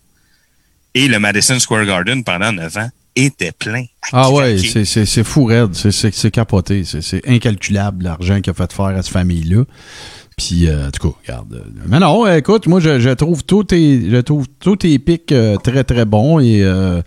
[0.94, 3.85] Et le Madison Square Garden, pendant 9 ans, était plein.
[4.12, 8.86] Ah ouais, c'est- fou raide, c'est- capoté, c'est c'est incalculable l'argent qu'il a fait faire
[8.86, 9.65] à cette famille-là.
[10.36, 11.52] Puis, euh, en tout cas, regarde.
[11.54, 15.30] euh, Mais non, écoute, moi, je, je trouve tous tes, je trouve tous tes pics
[15.32, 16.40] euh, très, très bons.
[16.40, 17.02] Et euh,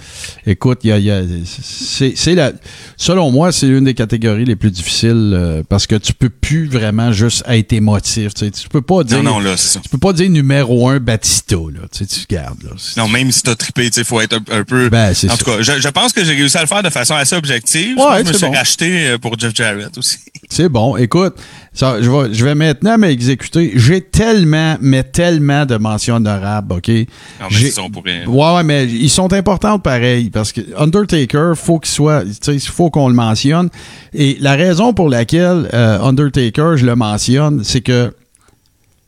[0.45, 2.51] écoute, y a, il y a- c'est, la,
[2.97, 7.11] selon moi, c'est une des catégories les plus difficiles parce que tu peux plus vraiment
[7.11, 8.33] juste être émotif.
[8.33, 8.51] Tu, sais.
[8.51, 9.79] tu peux pas dire, Non, non, là, c'est ça.
[9.81, 11.55] tu peux pas dire numéro un Batista.
[11.55, 12.63] Là, tu, sais, tu regardes.
[12.63, 12.71] Là.
[12.97, 14.89] Non, même si t'as trippé, tu sais, faut être un, un peu.
[14.89, 15.37] Ben, c'est en ça.
[15.37, 17.97] tout cas, je, je pense que j'ai réussi à le faire de façon assez objective.
[17.97, 18.51] Ouais, je me suis bon.
[18.53, 20.17] racheté pour Jeff Jarrett aussi.
[20.49, 20.95] C'est bon.
[20.95, 21.35] Écoute,
[21.75, 23.73] ça, je, vais, je vais maintenant m'exécuter.
[23.75, 26.87] J'ai tellement, mais tellement de mentions honorables, OK?
[26.87, 28.25] Non, mais c'est ça, on pourrait.
[28.25, 32.55] Ouais, ouais, mais ils sont importants pareil parce que Undertaker, faut qu'il soit, tu sais,
[32.55, 33.69] il faut qu'on le mentionne.
[34.13, 38.13] Et la raison pour laquelle euh, Undertaker, je le mentionne, c'est que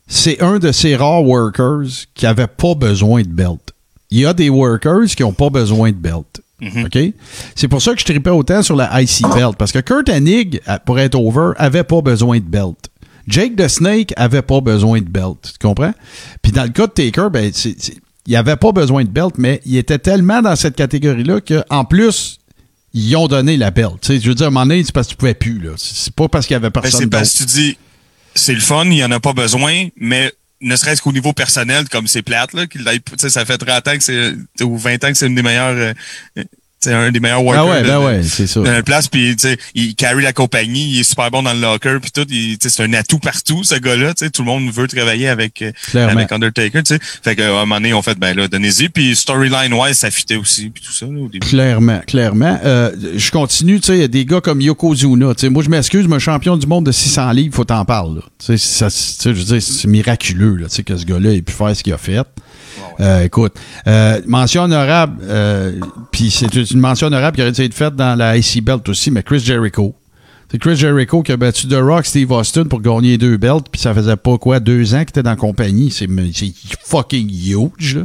[0.08, 3.74] c'est un de ces rares workers qui avait pas besoin de belt.
[4.12, 6.42] Il y a des workers qui ont pas besoin de belt.
[6.62, 6.98] OK?
[7.56, 9.56] C'est pour ça que je tripais autant sur la IC belt.
[9.58, 12.78] Parce que Kurt Hennig, à- pour être over, avait pas besoin de belt.
[13.28, 15.38] Jake the Snake avait pas besoin de belt.
[15.44, 15.94] Tu comprends?
[16.42, 19.34] Puis dans le cas de Taker, ben, c'est- c'est- il avait pas besoin de belt,
[19.38, 22.40] mais il était tellement dans cette catégorie-là qu'en plus,
[22.94, 23.98] ils ont donné la belt.
[24.08, 25.60] Je veux dire, à un moment donné, c'est parce que tu pouvais plus.
[25.60, 25.72] là.
[25.78, 27.18] C'est c'est pas parce qu'il y avait Ben, personne c'est d'autre.
[27.18, 27.78] parce que tu dis,
[28.34, 30.32] c'est le fun, il y en a pas besoin, mais
[30.62, 32.84] ne serait-ce qu'au niveau personnel, comme c'est plate, là, qu'il
[33.18, 35.94] ça fait 30 ans que c'est, ou 20 ans que c'est une des meilleures,
[36.38, 36.44] euh,
[36.80, 39.36] sais, un des meilleurs workers Ah ouais, de, ben ouais, c'est de la place, puis
[39.36, 42.26] tu sais, il carry la compagnie, il est super bon dans le locker, puis tout,
[42.70, 46.14] c'est un atout partout, ce gars-là, tout le monde veut travailler avec, euh, Clairement.
[46.20, 47.00] avec Undertaker, tu sais.
[47.24, 50.70] Fait qu'à un moment donné, on fait, ben là, donnez-y, puis storyline-wise, ça fitait aussi,
[50.70, 51.48] puis tout ça, là, au début.
[51.48, 52.60] Clairement, clairement.
[52.64, 55.34] Euh, je continue, tu sais, il y a des gars comme Yokozuna.
[55.36, 58.22] Tu sais, moi, je m'excuse, mais champion du monde de 600 livres, faut t'en parler.
[58.46, 58.88] Tu sais,
[59.24, 61.84] je veux dire, c'est miraculeux, là, tu sais, que ce gars-là ait pu faire ce
[61.84, 62.22] qu'il a fait.
[63.00, 63.54] Euh, écoute,
[63.88, 65.74] euh, mention honorable, euh,
[66.12, 69.12] puis c'est une mention honorable qui aurait dû être faite dans la IC Belt aussi,
[69.12, 69.96] mais Chris Jericho.
[70.50, 73.82] C'est Chris Jericho qui a battu The Rock, Steve Austin pour gagner deux belts, puis
[73.82, 75.92] ça faisait pas quoi, deux ans qu'il était dans la compagnie.
[75.92, 76.08] C'est
[76.86, 78.04] fucking huge, là.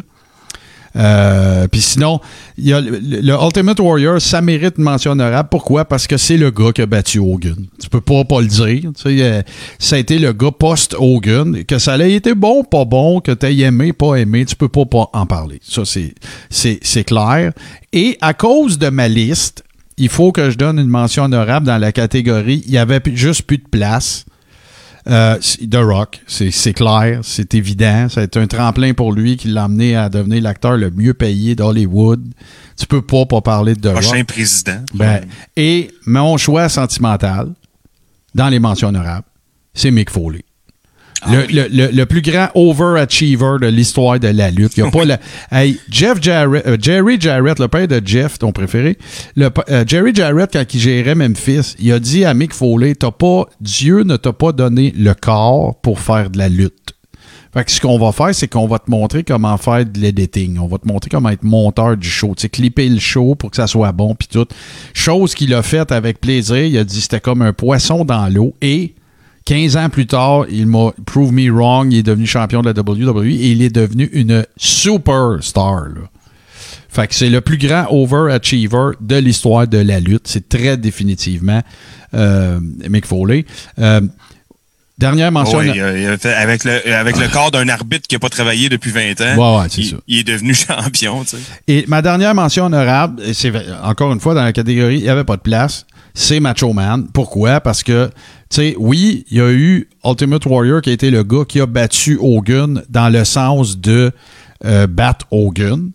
[0.96, 2.20] Euh, puis sinon,
[2.58, 5.48] y a le, Ultimate Warrior, ça mérite une mention honorable.
[5.50, 5.84] Pourquoi?
[5.84, 7.66] Parce que c'est le gars qui a battu Hogan.
[7.80, 8.90] Tu peux pas pas le dire.
[9.06, 9.42] Euh,
[9.78, 11.64] ça a été le gars post-Hogan.
[11.64, 14.84] Que ça ait été bon, pas bon, que tu aimé, pas aimé, tu peux pas,
[14.84, 15.60] pas en parler.
[15.62, 17.52] Ça, c'est, clair.
[17.92, 19.64] Et à cause de ma liste,
[19.96, 22.62] il faut que je donne une mention honorable dans la catégorie.
[22.66, 24.24] Il y avait juste plus de place.
[25.08, 28.08] Euh, c'est- The Rock, c'est clair, c'est évident.
[28.08, 31.12] Ça a été un tremplin pour lui qui l'a amené à devenir l'acteur le mieux
[31.14, 32.22] payé d'Hollywood.
[32.78, 34.26] Tu peux pas pas parler de The Prochain Rock.
[34.28, 34.80] président.
[34.94, 35.22] Ben,
[35.56, 37.48] et mon choix sentimental,
[38.34, 39.26] dans les mentions honorables,
[39.74, 40.44] c'est Mick Foley.
[41.30, 44.76] Le, le- le- le plus grand overachiever de l'histoire de la lutte.
[44.76, 45.20] Il y a pas la-
[45.50, 48.98] hey, Jeff Jarrett, euh, Jerry Jarrett, le père de Jeff, ton préféré,
[49.36, 53.10] le euh, Jerry Jarrett, quand il gérait Memphis, il a dit à Mick Foley, t'as
[53.10, 56.72] pas, Dieu ne t'a pas donné le corps pour faire de la lutte.
[57.54, 60.56] Fait que ce qu'on va faire, c'est qu'on va te montrer comment faire de l'editing.
[60.58, 62.32] On va te montrer comment être monteur du show.
[62.34, 64.46] Tu sais, clipper le show pour que ça soit bon, puis tout.
[64.94, 66.56] Chose qu'il a faite avec plaisir.
[66.64, 68.54] Il a dit c'était comme un poisson dans l'eau.
[68.62, 68.94] Et
[69.44, 71.92] 15 ans plus tard, il m'a prove me wrong.
[71.92, 75.88] Il est devenu champion de la WWE et il est devenu une superstar.
[75.88, 76.00] Là.
[76.88, 80.26] Fait que c'est le plus grand overachiever de l'histoire de la lutte.
[80.28, 81.62] C'est très définitivement
[82.14, 83.46] euh, Mick Foley.
[83.78, 84.02] Euh,
[84.98, 85.58] dernière mention.
[85.58, 85.70] Ouais,
[86.24, 89.62] avec le, avec le corps d'un arbitre qui n'a pas travaillé depuis 20 ans, Ouais,
[89.62, 89.96] ouais, c'est il, ça.
[90.06, 91.24] il est devenu champion.
[91.24, 91.42] Tu sais.
[91.66, 93.52] Et ma dernière mention honorable, c'est
[93.82, 97.08] encore une fois dans la catégorie, il n'y avait pas de place, c'est Macho Man.
[97.12, 97.60] Pourquoi?
[97.60, 98.10] Parce que,
[98.78, 102.18] oui, il y a eu Ultimate Warrior qui a été le gars qui a battu
[102.20, 104.12] Hogan dans le sens de
[104.64, 105.90] euh, battre Hogan.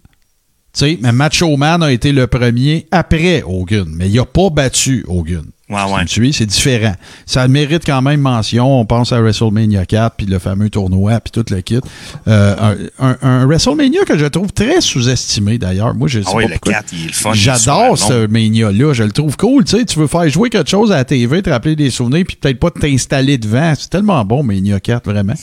[0.82, 5.46] Mais Macho Man a été le premier après Hogan, mais il n'a pas battu Hogan.
[5.69, 6.07] Ouais, ouais.
[6.07, 6.94] suis, c'est différent.
[7.26, 8.80] Ça mérite quand même mention.
[8.80, 11.80] On pense à WrestleMania 4, puis le fameux tournoi, puis tout le kit.
[12.27, 15.94] Euh, un, un- un WrestleMania que je trouve très sous-estimé, d'ailleurs.
[15.94, 16.73] Moi, je sais Ah oui, pas le pourquoi.
[16.73, 17.31] 4, il est le fun.
[17.34, 18.94] il est J'adore ce Mania-là.
[18.94, 19.65] Je le trouve cool.
[19.65, 22.23] Tu sais, tu veux faire jouer quelque chose à la TV, te rappeler des souvenirs,
[22.26, 23.73] puis peut-être pas t'installer devant.
[23.77, 25.34] C'est tellement bon, Mania 4, vraiment.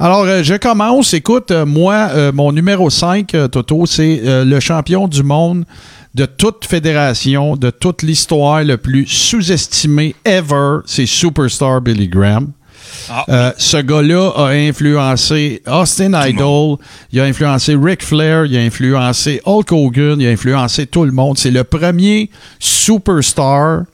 [0.00, 1.14] Alors, euh, je commence.
[1.14, 5.64] Écoute, euh, moi, euh, mon numéro 5, euh, Toto, c'est euh, le champion du monde
[6.14, 12.52] de toute fédération, de toute l'histoire, le plus sous-estimé ever, c'est Superstar Billy Graham.
[13.08, 16.76] Ah, Euh, ce gars-là a influencé Austin Idol,
[17.12, 21.12] il a influencé Ric Flair, il a influencé Hulk Hogan, il a influencé tout le
[21.12, 21.38] monde.
[21.38, 22.28] C'est le premier
[22.58, 23.84] superstar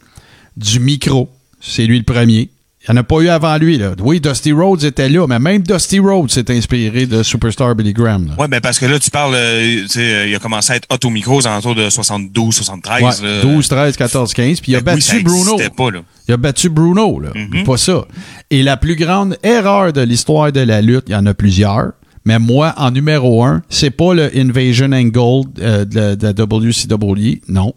[0.57, 1.29] du micro.
[1.61, 2.51] C'est lui le premier.
[2.89, 3.77] Il n'y en a pas eu avant lui.
[3.77, 3.93] Là.
[4.01, 8.35] Oui, Dusty Rhodes était là, mais même Dusty Rhodes s'est inspiré de Superstar Billy Graham.
[8.39, 11.11] Ouais, ben parce que là, tu parles, euh, euh, il a commencé à être Otto
[11.11, 13.03] Micro aux alentours de 72, 73.
[13.23, 13.43] Ouais, là.
[13.43, 14.61] 12, 13, 14, 15.
[14.61, 15.57] Puis il a Ben oui, battu Bruno.
[15.77, 16.01] pas, là.
[16.29, 17.31] Il a battu Bruno, là.
[17.35, 17.65] Mhm.
[17.65, 18.07] Pas ça.
[18.51, 21.93] Et la plus grande erreur de l'histoire de la lutte, il y en a plusieurs.
[22.25, 26.33] Mais moi, en numéro un, c'est pas le Invasion Angle euh, de, la- de la
[26.33, 27.73] WCW, non.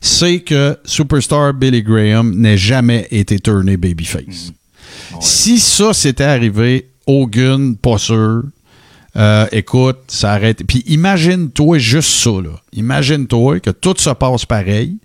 [0.00, 4.52] C'est que Superstar Billy Graham n'ait jamais été tourné babyface.
[5.20, 8.42] Si ça s'était arrivé, Hogan, pas sûr.
[9.16, 10.64] Euh, écoute, ça arrête.
[10.66, 12.60] Puis imagine-toi juste ça, là.
[12.72, 14.98] Imagine-toi que tout se passe pareil,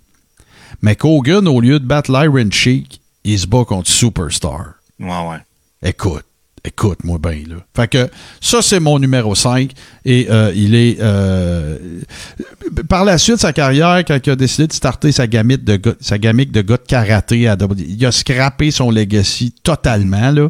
[0.81, 4.73] mais qu'Hogan, au lieu de battre l'Iron Sheik, il se bat contre Superstar.
[4.99, 5.37] Ouais, ouais.
[5.83, 6.25] Écoute,
[6.63, 7.55] écoute-moi bien, là.
[7.75, 8.09] Fait que
[8.39, 9.71] ça, c'est mon numéro 5.
[10.05, 10.97] Et euh, il est.
[10.99, 11.77] euh,
[12.89, 16.17] par la suite, sa carrière, quand il a décidé de starter sa gamique de sa
[16.17, 20.49] gamique de gars de karaté, à il a scrappé son legacy totalement, là.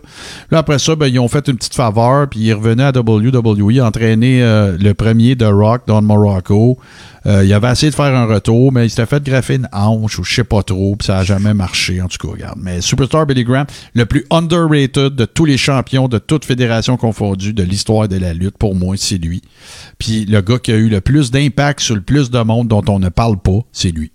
[0.51, 3.81] Là, après ça, ben, ils ont fait une petite faveur, puis il revenu à WWE,
[3.81, 6.77] entraîner euh, le premier de Rock, Don Morocco.
[7.23, 10.23] Il avait essayé de faire un retour, mais il s'était fait graffer une hanche ou
[10.23, 12.57] je sais pas trop, puis ça a jamais marché, en tout cas, regarde.
[12.59, 17.53] Mais Superstar Billy Graham, le plus underrated de tous les champions de toute fédération confondue
[17.53, 19.41] de l'histoire de la lutte, pour moi, c'est lui.
[19.97, 22.83] Puis le gars qui a eu le plus d'impact sur le plus de monde dont
[22.87, 24.11] on ne parle pas, c'est lui.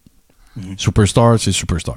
[0.79, 1.97] Superstar, c'est Superstar.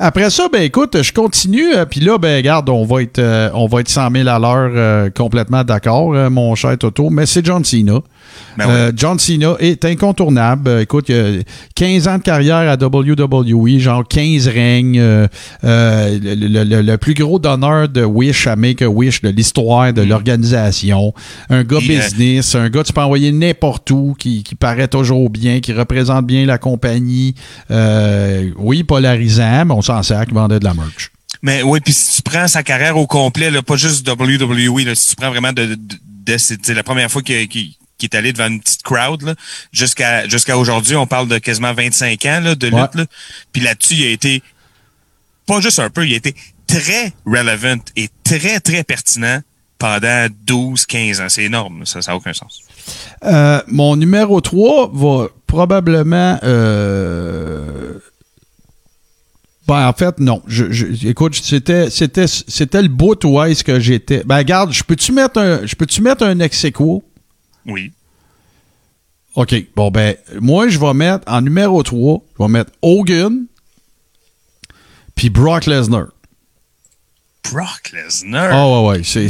[0.00, 1.72] Après ça, ben écoute, je continue.
[1.74, 4.40] euh, Puis là, ben regarde, on va être, euh, on va être 100 000 à
[4.40, 7.10] l'heure euh, complètement d'accord, mon cher Toto.
[7.10, 8.00] Mais c'est John Cena.
[8.56, 8.72] Ben oui.
[8.74, 10.68] Euh, John Cena est incontournable.
[10.68, 11.42] Euh, écoute, il a
[11.74, 14.98] 15 ans de carrière à WWE, genre 15 règnes.
[15.00, 15.26] euh,
[15.64, 19.30] euh, le, le- le- le plus gros donneur de Wish à Make a Wish de
[19.30, 21.14] l'histoire de l'organisation.
[21.50, 25.30] Un gars Et, business, un gars tu peux envoyer n'importe où, qui, qui paraît toujours
[25.30, 27.34] bien, qui représente bien la compagnie.
[28.58, 31.10] Oui, polarisant, mais on s'en sert, qui vendait de la merch.
[31.42, 34.94] Mais oui, puis si tu prends sa carrière au complet, là, pas juste WWE, là,
[34.94, 37.72] si tu prends vraiment de, de, de- c'est la première fois qu'il qu'il-
[38.08, 39.34] qu'il est allé devant une petite crowd, là,
[39.72, 42.74] jusqu'à jusqu'à aujourd'hui, on parle de quasiment 25 ans là, de lutte.
[42.76, 42.88] Ouais.
[42.94, 43.06] Là.
[43.52, 44.42] Puis là-dessus, il a été
[45.46, 46.34] pas juste un peu, il a été
[46.66, 49.40] très relevant et très, très pertinent
[49.78, 51.28] pendant 12-15 ans.
[51.28, 52.60] C'est énorme, ça n'a aucun sens.
[53.24, 56.38] Euh, mon numéro 3 va probablement.
[56.42, 57.98] euh,
[59.68, 60.42] Ben, en fait, non.
[60.46, 64.22] Je, je- écoute, c'était, c'était, c'était le bout où est-ce que j'étais.
[64.24, 67.04] Ben, regarde, je peux-tu mettre un, je peux-tu mettre un ex aequo?
[67.66, 67.92] Oui.
[69.34, 69.54] OK.
[69.74, 73.46] Bon, ben, moi, je vais mettre en numéro 3, je vais mettre Hogan,
[75.14, 76.06] puis Brock Lesnar.
[77.50, 78.50] Brock Lesnar?
[78.52, 79.28] Ah ouais, ouais, c'est,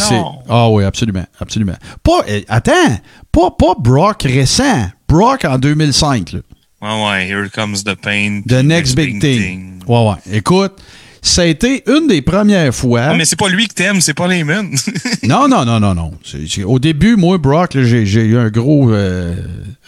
[0.49, 1.77] Ah ouais, absolument, absolument.
[2.03, 2.99] Pas, eh, attends,
[3.31, 6.41] pas, pas Brock récent, Brock en 2005, là.
[6.83, 8.43] Ouais, ouais, here comes the pain.
[8.49, 9.81] The next big thing.
[9.87, 10.37] Ouais, ouais.
[10.37, 10.83] Écoute,
[11.23, 13.15] ça a été une des premières fois.
[13.15, 14.71] Mais c'est pas lui que t'aimes, c'est pas les men.
[15.23, 16.11] Non, non, non, non, non.
[16.25, 19.35] C'est- c'est- au début, moi, Brock, j'ai, eu un gros, euh,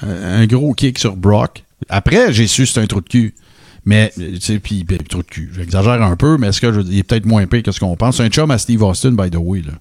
[0.03, 1.65] un, un gros kick sur Brock.
[1.89, 3.35] Après, j'ai su que c'était un trou de cul.
[3.87, 5.53] Mais, euh, tu sais, puis, ben, trou de cul.
[5.55, 7.97] J'exagère un peu, mais est-ce que je, il est peut-être moins pire que ce qu'on
[7.97, 8.17] pense?
[8.17, 9.73] C'est un chum à Steve Austin, by the way, là.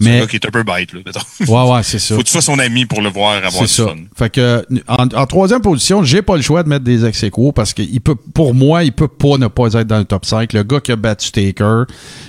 [0.00, 1.20] C'est un Mais, gars qui est un peu bête, là, mettons.
[1.52, 2.14] ouais, ouais, c'est ça.
[2.14, 3.86] Faut que tu sois son ami pour le voir avoir C'est du ça.
[3.88, 3.96] fun.
[4.16, 7.24] Fait que en, en troisième position, j'ai pas le choix de mettre des ex
[7.54, 10.24] parce que il peut, pour moi, il peut pas ne pas être dans le top
[10.24, 10.52] 5.
[10.54, 11.82] Le gars qui a battu Taker,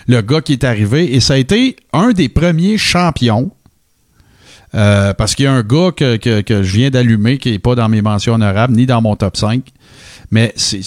[0.08, 3.50] le gars qui est arrivé, et ça a été un des premiers champions.
[4.76, 7.60] euh, parce qu'il y a un gars que, que- que je viens d'allumer qui est
[7.60, 9.62] pas dans mes mentions honorables ni dans mon top 5.
[10.34, 10.81] Mais c'est-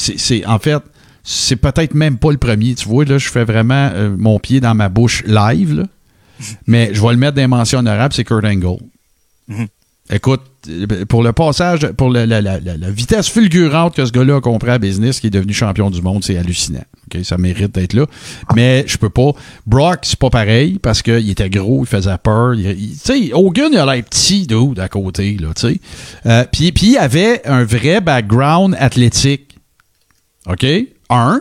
[0.44, 0.82] en fait,
[1.23, 2.74] c'est peut-être même pas le premier.
[2.74, 5.73] Tu vois, là, je fais vraiment euh, mon pied dans ma bouche live.
[5.74, 5.85] là.
[6.66, 7.81] Mais je vais le mettre dans les mentions
[8.16, 8.78] c'est Kurt Angle.
[10.11, 10.41] Écoute,
[11.09, 14.41] pour le passage, pour le- la, la- la- la vitesse fulgurante que ce gars-là a
[14.41, 16.85] compris à business, qui est devenu champion du monde, c'est hallucinant.
[17.24, 18.07] Ça mérite d'être là.
[18.55, 19.31] Mais je peux pas.
[19.66, 22.55] Brock, c'est pas pareil parce qu'il était gros, il faisait peur.
[22.57, 25.81] Tu sais, Hogan, il a l'air petit, dude, à côté, là, tu sais.
[26.27, 29.57] Euh, Puis puis il avait un vrai background athlétique.
[30.47, 30.65] OK?
[31.11, 31.41] Un.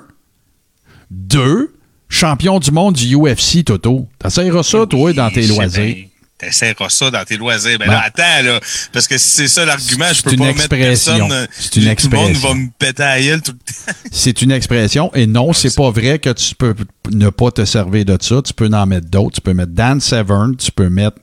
[1.11, 1.71] Deux.
[2.07, 4.07] Champion du monde du UFC, Toto.
[4.19, 6.07] T'essayeras ça, toi, dans tes loisirs.
[6.37, 7.79] T'essaieras ça dans tes loisirs.
[7.79, 8.59] Ben, Ben, là, attends, là.
[8.91, 11.27] Parce que si c'est ça l'argument, je peux une pas mettre expression.
[11.27, 11.31] personne.
[11.31, 12.47] euh, C'est une Tout le monde expression.
[12.49, 13.99] va me péter à la gueule tout le temps.
[14.11, 15.11] C'est une expression.
[15.15, 16.75] Et non, c'est pas vrai que tu peux
[17.11, 18.41] ne pas te servir de ça.
[18.43, 19.35] Tu peux en mettre d'autres.
[19.35, 20.57] Tu peux mettre Dan Severn.
[20.57, 21.17] Tu peux mettre,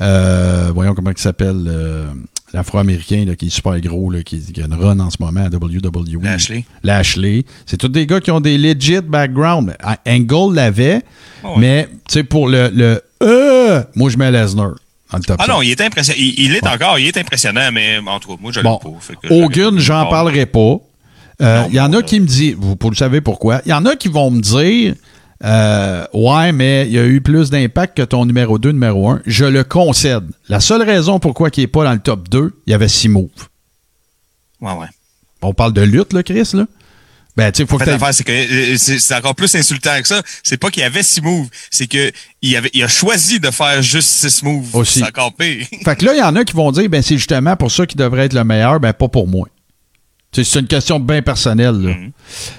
[0.00, 2.06] euh, voyons comment il s'appelle, euh,
[2.52, 5.48] l'afro-américain qui est super gros, là, qui, qui a une run en ce moment à
[5.48, 6.22] WWE.
[6.22, 6.64] Lashley.
[6.82, 7.44] Lashley.
[7.66, 9.76] C'est tous des gars qui ont des legit background.
[10.06, 11.02] Angle l'avait,
[11.44, 11.50] ouais.
[11.58, 14.72] mais tu sais, pour le, le euh, moi je mets Lesnar
[15.12, 15.48] Ah 5.
[15.48, 16.18] non, il est impressionnant.
[16.20, 18.88] Il, il est encore, il est impressionnant, mais en tout cas, moi, je Bon, pas.
[18.88, 20.76] Pas- j'en parlerai pas.
[21.42, 23.72] Euh, Il y en a qui me disent, vous, vous le savez pourquoi, il y
[23.72, 24.94] en a qui vont me dire,
[25.42, 29.22] Euh, ouais, mais il y a eu plus d'impact que ton numéro 2, numéro 1.
[29.26, 30.24] Je le concède.
[30.48, 33.08] La seule raison pourquoi il n'est pas dans le top 2, il y avait 6
[33.08, 33.28] moves.
[34.60, 34.86] Ouais, ouais.
[35.42, 36.66] On parle de lutte, là, Chris, là?
[37.36, 39.98] Ben, tu sais, faut En que fait, c'est que euh, c'est c'est encore plus insultant
[40.02, 40.20] que ça.
[40.42, 42.10] C'est pas qu'il y avait six moves, c'est que
[42.42, 44.74] il, avait, il a choisi de faire juste six moves.
[44.74, 44.98] Aussi.
[44.98, 45.64] C'est encore pire.
[45.84, 47.86] Fait que là, il y en a qui vont dire, ben, c'est justement pour ça
[47.86, 49.48] qu'il devrait être le meilleur, ben, pas pour moi.
[50.32, 51.74] C'est une question bien personnelle.
[51.74, 51.90] là.
[51.90, 52.12] Mhm.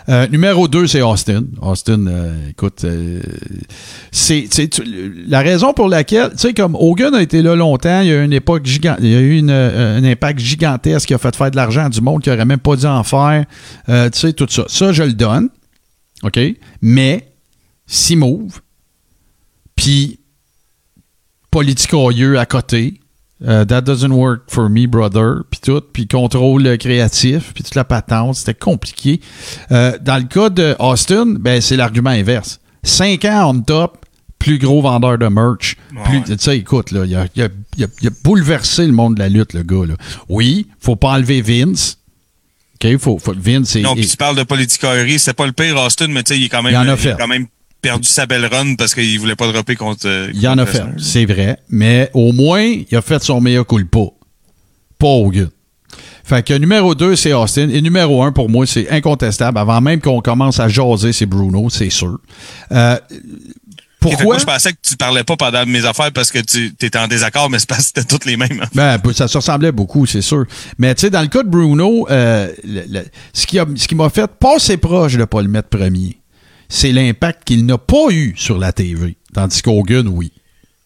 [0.09, 1.45] Euh, numéro 2, c'est Austin.
[1.61, 3.21] Austin, euh, écoute, euh,
[4.11, 4.49] c'est
[5.25, 8.21] la raison pour laquelle, tu sais, comme Hogan a été là longtemps, il y a
[8.21, 11.17] eu une époque gigante, il y a eu une, euh, un impact gigantesque qui a
[11.17, 13.45] fait faire de l'argent à du monde qui aurait même pas dû en faire.
[13.87, 14.65] Tu sais, tout ça.
[14.67, 15.47] Ça, je le donne.
[16.23, 16.39] OK?
[16.81, 17.31] Mais,
[17.87, 18.59] six moves,
[19.75, 20.19] puis
[21.49, 23.00] politicoyeux à côté.
[23.47, 25.43] Euh, that doesn't work for me, brother.
[25.49, 25.81] Puis tout.
[25.93, 27.53] Puis contrôle créatif.
[27.53, 28.35] Puis toute la patente.
[28.35, 29.19] C'était compliqué.
[29.71, 32.59] Euh, dans le cas de Austin, ben, c'est l'argument inverse.
[32.83, 34.05] Cinq ans on top,
[34.39, 35.75] plus gros vendeur de merch.
[35.95, 36.21] Ouais.
[36.25, 39.15] Tu sais, écoute, là, il a, il a- il a- il a bouleversé le monde
[39.15, 39.85] de la lutte, le gars.
[39.87, 39.93] Là.
[40.29, 41.97] Oui, faut pas enlever Vince.
[42.83, 46.07] OK, faut, faut, Vince Non, puis tu parles de politicoerie, c'est pas le pire, Austin,
[46.07, 47.15] mais tu sais, il est quand même, Il en a il fait.
[47.17, 47.45] quand même
[47.81, 50.07] perdu sa belle run parce qu'il voulait pas dropper contre.
[50.07, 51.57] euh, Il en a contre fait, c'est vrai.
[51.69, 53.99] Mais au moins, il a fait son meilleur culpa.
[54.99, 55.49] Pas Hogan.
[56.23, 57.69] Fait que numéro 2, c'est Austin.
[57.69, 59.57] Et numéro 1, pour moi, c'est incontestable.
[59.57, 62.19] Avant même qu'on commence à jaser, c'est Bruno, c'est sûr.
[62.71, 62.97] Euh,
[63.99, 64.23] pourquoi?
[64.25, 67.07] Moi, je pensais que tu parlais pas pendant mes affaires parce que tu étais en
[67.07, 68.61] désaccord, mais c'est parce que c'était toutes les mêmes.
[68.61, 68.67] hein.
[68.73, 70.45] Ben, ça se ressemblait beaucoup, c'est sûr.
[70.79, 73.87] Mais tu sais, dans le cas de Bruno, euh, le- le- ce qui a- ce
[73.87, 76.17] qui m'a fait passer proche de pas le mettre premier,
[76.71, 79.17] c'est l'impact qu'il n'a pas eu sur la TV.
[79.33, 80.31] Tandis qu'Hogan, oui.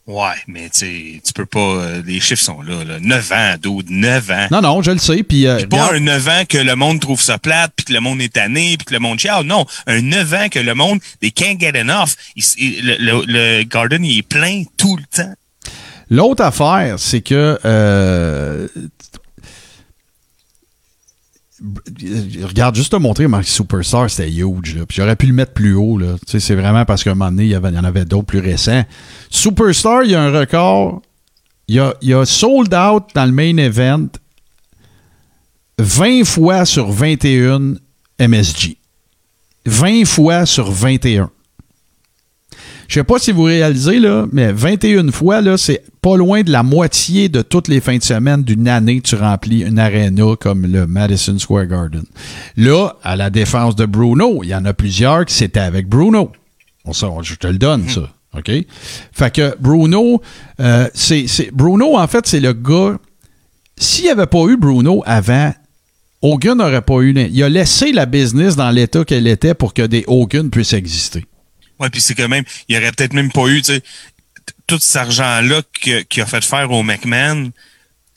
[0.08, 1.60] Ouais, mais tu tu peux pas.
[1.60, 3.00] euh, les chiffres sont là, là.
[3.00, 4.48] 9 ans, dude, 9 ans.
[4.52, 5.24] Non, non, je le sais.
[5.24, 8.02] Puis, euh, pas un 9 ans que le monde trouve ça plate, puis que le
[8.02, 9.46] monde est tanné, puis que le monde chiale.
[9.46, 12.10] Non, un 9 ans que le monde, they can't get enough.
[12.36, 15.34] Il s- il- le, le- le Garden, il est plein tout le temps.
[16.12, 18.68] L'autre affaire, c'est que euh,
[22.44, 24.86] regarde juste te montrer comment Superstar c'était huge là.
[24.86, 26.16] Puis j'aurais pu le mettre plus haut là.
[26.26, 28.40] Tu sais, c'est vraiment parce qu'à un moment donné il y, en avait d'autres plus
[28.40, 28.84] récents.
[29.30, 31.02] Superstar, il y a un record.
[31.68, 34.08] Il il y a sold out dans le main event
[35.80, 37.76] 20 fois sur 21
[38.20, 38.78] MSG.
[39.66, 41.32] 20 fois sur 21.
[42.88, 46.52] Je sais pas si vous réalisez, là, mais 21 fois, là, c'est pas loin de
[46.52, 50.36] la moitié de toutes les fins de semaine d'une année que tu remplis une arena
[50.40, 52.04] comme le Madison Square Garden.
[52.58, 56.32] Là, à la défense de Bruno, il y en a plusieurs qui c'était avec Bruno.
[56.86, 58.10] On, ça, on- je te le donne, ça.
[58.38, 58.52] OK?
[59.14, 60.22] Fait que Bruno,
[60.60, 62.98] euh, c'est, Bruno, en fait, c'est le gars.
[63.78, 65.54] S'il n'y avait pas eu Bruno avant,
[66.22, 67.14] Hogan n'aurait pas eu.
[67.18, 71.26] Il a laissé la business dans l'état qu'elle était pour que des Hogan puissent exister.
[71.80, 73.82] Ouais, puis c'est que même, il aurait peut-être même pas eu, tu sais,
[74.68, 75.62] tout cet argent-là
[76.10, 77.52] qu'il a fait faire au McMahon.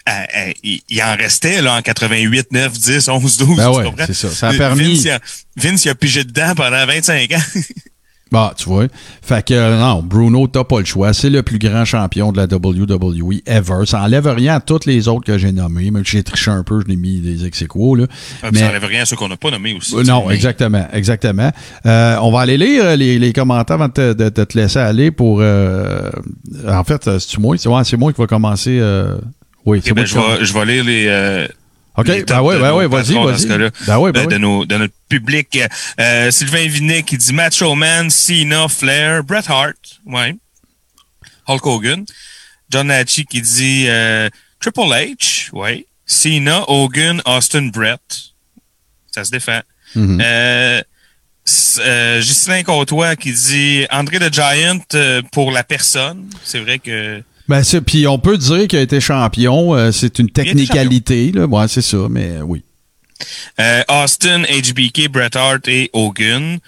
[0.08, 3.56] euh, euh, il, il en restait là en 88, 9, 10, 11, 12.
[3.56, 4.30] Ben ouais, c'est ça.
[4.30, 5.20] Ça a Vince, permis- il a,
[5.56, 7.38] Vince, il a pigé dedans pendant 25 ans.
[8.30, 8.86] Bah, tu vois.
[9.22, 11.12] Fait que, euh, non, Bruno, t'as pas le choix.
[11.14, 13.86] C'est le plus grand champion de la WWE ever.
[13.86, 15.90] Ça enlève rien à tous les autres que j'ai nommés.
[15.90, 18.06] Même si j'ai triché un peu, je l'ai mis des ex là.
[18.42, 19.94] Ah, Mais- Ça enlève rien à ceux qu'on n'a pas nommés aussi.
[19.96, 21.50] Euh, non, exactement, exactement.
[21.86, 24.58] Euh, on va aller lire euh, les, les commentaires avant de te, de- de te
[24.58, 25.38] laisser aller pour.
[25.40, 26.10] euh,
[26.68, 28.78] en fait, c'est moi, c'est ouais, moi qui va commencer.
[28.80, 29.16] euh,
[29.64, 30.38] oui, c'est moi ben, je, commence.
[30.38, 31.48] vais, je vais lire les.
[31.98, 33.70] Ok, ben tops ouais, de ben ouais, vas-y, vas-y.
[33.88, 35.58] Ben ouais, ben de, nos, de notre public.
[35.98, 40.36] Euh, Sylvain Vinet qui dit Macho Man, Cena, Flair, Bret Hart, ouais.
[41.48, 42.04] Hulk Hogan.
[42.70, 44.28] John Natchi qui dit euh,
[44.60, 45.86] Triple H, ouais.
[46.06, 47.98] Cena, Hogan, Austin, Bret.
[49.10, 49.60] Ça se défend.
[49.96, 50.20] Mhm.
[50.22, 50.82] Euh,
[51.80, 54.78] euh, Ghislain Côtois qui dit André the Giant
[55.32, 56.30] pour la personne.
[56.44, 59.74] C'est vrai que Ben, c'est- puis on peut dire qu'il a été champion.
[59.74, 61.46] euh, c'est une technicalité, là.
[61.46, 62.62] Ouais, c'est ça, mais oui.
[63.58, 66.58] Euh, Austin, HBK, Bret Hart et Hogan.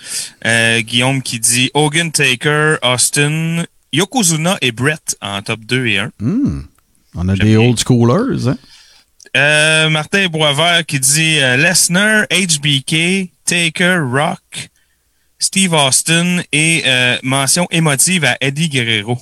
[0.46, 6.10] Euh, Guillaume qui dit Hogan, Taker, Austin, Yokozuna et Bret en top 2 et 1.
[6.18, 6.62] Hmm.
[7.14, 7.58] On a des bien.
[7.60, 8.56] old schoolers, hein?
[9.36, 14.70] Euh, Martin Boisvert qui dit Lesnar, HBK, Taker, Rock,
[15.38, 16.82] Steve Austin et
[17.22, 19.18] mention émotive à Eddie Guerrero.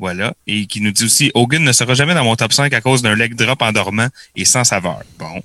[0.00, 0.32] Voilà.
[0.46, 3.02] Et qui nous dit aussi Hogan ne sera jamais dans mon top 5 à cause
[3.02, 5.02] d'un leg drop en dormant et sans saveur.
[5.18, 5.42] Bon.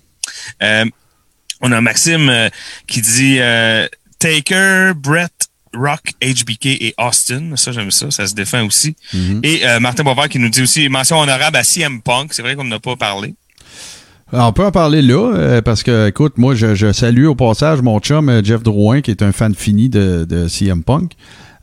[0.64, 0.86] Euh,
[1.61, 2.49] on a Maxime euh,
[2.88, 3.88] qui dit euh,
[4.19, 5.32] Taker, Brett,
[5.73, 7.56] Rock, HBK et Austin.
[7.56, 8.11] Ça, j'aime ça.
[8.11, 8.95] Ça se défend aussi.
[9.44, 12.34] Et euh, Martin Boisvert qui nous dit aussi mention honorable à CM Punk.
[12.34, 13.36] C'est vrai qu'on n'a pas parlé.
[14.32, 17.99] On peut en parler là, parce que, écoute, moi, je, je salue au passage mon
[17.99, 21.11] chum Jeff Drouin, qui est un fan fini de, de CM Punk.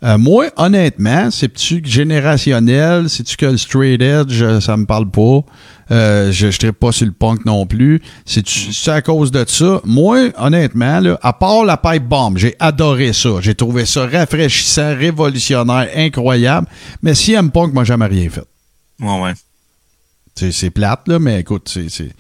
[0.05, 3.09] Euh, moi, honnêtement, c'est-tu générationnel?
[3.09, 5.41] C'est-tu que le straight edge, euh, ça me parle pas?
[5.93, 8.01] Euh, je ne pas sur le punk non plus.
[8.25, 9.81] C'est-tu c'est à cause de ça?
[9.85, 13.31] Moi, honnêtement, là, à part la pipe bomb, j'ai adoré ça.
[13.41, 16.67] J'ai trouvé ça rafraîchissant, révolutionnaire, incroyable.
[17.03, 18.45] Mais CM Punk m'a jamais rien fait.
[19.01, 19.33] Ouais, ouais.
[20.35, 21.91] C'est, plate, là, mais écoute, c'est.
[21.91, 22.13] c'est-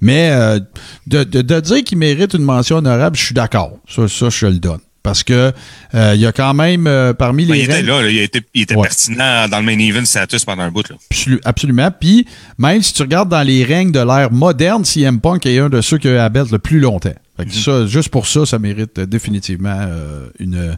[0.00, 0.58] Mais euh,
[1.06, 3.72] de, de- de dire qu'il mérite une mention honorable, je suis d'accord.
[3.88, 4.80] Ça, ça, je le donne.
[5.02, 5.52] Parce que
[5.94, 8.18] euh, il y a quand même euh, parmi Ben, les il était là, là, il
[8.18, 8.82] était, il était Ouais.
[8.82, 10.88] pertinent dans le main event status pendant un bout.
[10.88, 10.96] Là.
[11.10, 11.90] Absolu- absolument.
[11.98, 12.26] Puis,
[12.58, 15.80] même si tu regardes dans les règnes de l'ère moderne, CM Punk est un de
[15.80, 17.14] ceux qui a eu belt le plus longtemps.
[17.38, 20.76] Fait que ça, juste pour ça, ça mérite définitivement euh, une.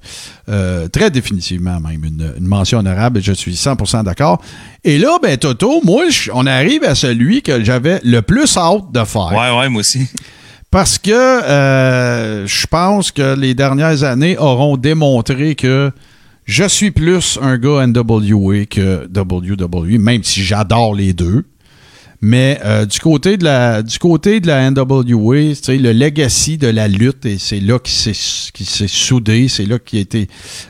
[0.93, 3.19] très définitivement même, une, une mention honorable.
[3.19, 4.43] et Je suis 100% d'accord.
[4.85, 9.05] Et là, ben, Toto, moi, on arrive à celui que j'avais le plus hâte de
[9.05, 9.33] faire.
[9.33, 10.07] Ouais, ouais, moi aussi.
[10.71, 15.91] Parce que euh, je pense que les dernières années auront démontré que
[16.45, 21.45] je suis plus un gars NWA que WWE, même si j'adore les deux.
[22.23, 25.35] Mais euh, du côté de la du côté de la NWA,
[25.69, 29.97] le legacy de la lutte, et c'est là qui s'est s'est soudé, c'est là qui
[29.97, 30.29] a été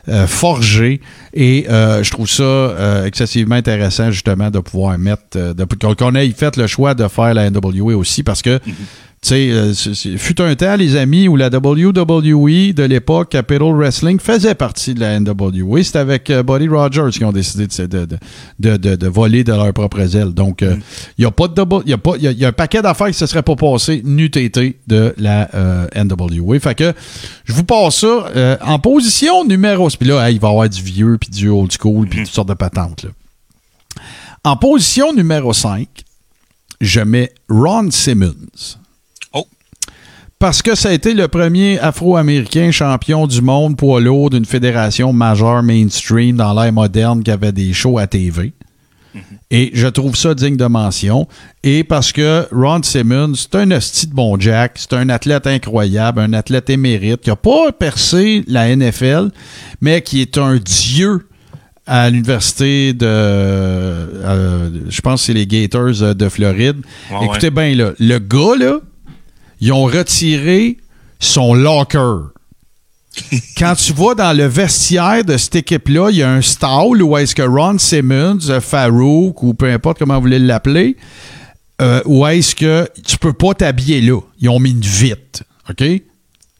[0.09, 1.01] euh, forgé.
[1.35, 5.65] Et euh, je trouve ça euh, excessivement intéressant justement de pouvoir mettre euh, de-
[5.95, 8.61] qu'on ait fait le choix de faire la NWA aussi parce que
[9.23, 9.75] tu sais, euh,
[10.17, 15.01] fut un temps, les amis, où la WWE de l'époque, Capital Wrestling, faisait partie de
[15.01, 15.83] la NWA.
[15.85, 18.19] C'est avec euh, Buddy Rogers qui ont décidé de, de,
[18.79, 20.33] de, de- voler de leur propre aile.
[20.33, 20.79] Donc, il
[21.19, 23.09] n'y a pas de double- y a pas, y a, y a un paquet d'affaires
[23.09, 26.59] qui ne se seraient pas passées n'eût été de la euh, NWA.
[26.59, 26.95] Fait que
[27.45, 29.89] je vous passe ça euh, en position numéro.
[29.91, 32.33] Puis là, hey, il va y avoir du vieux, puis du old school, puis toutes
[32.33, 33.03] sortes de patentes.
[33.05, 33.11] là.
[34.45, 35.87] En position numéro 5,
[36.81, 38.79] je mets Ron Simmons.
[40.41, 45.13] Parce que ça a été le premier Afro-Américain champion du monde poids lourd d'une fédération
[45.13, 48.55] majeure mainstream dans l'ère moderne qui avait des shows à TV.
[49.51, 51.29] Et je trouve ça digne de mention.
[51.63, 56.21] Et parce que Ron Simmons, c'est un hostie de bon Jack, c'est un athlète incroyable,
[56.21, 59.33] un athlète émérite qui n'a pas percé la NFL,
[59.83, 61.29] mais qui est un dieu
[61.87, 66.79] à l'université de, euh, je pense que c'est les Gators de Floride.
[67.11, 68.79] Ouais, Écoutez bien, là, le gars, là,
[69.61, 70.79] ils ont retiré
[71.19, 72.33] son locker.
[73.59, 77.17] Quand tu vas dans le vestiaire de cette équipe-là, il y a un stall où
[77.17, 80.97] est-ce que Ron Simmons, Farouk ou peu importe comment vous voulez l'appeler,
[81.81, 84.21] euh, où est-ce que tu peux pas t'habiller là.
[84.39, 85.43] Ils ont mis une vitre.
[85.69, 85.85] OK?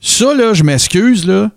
[0.01, 1.51] Ça, là, je m'excuse, là,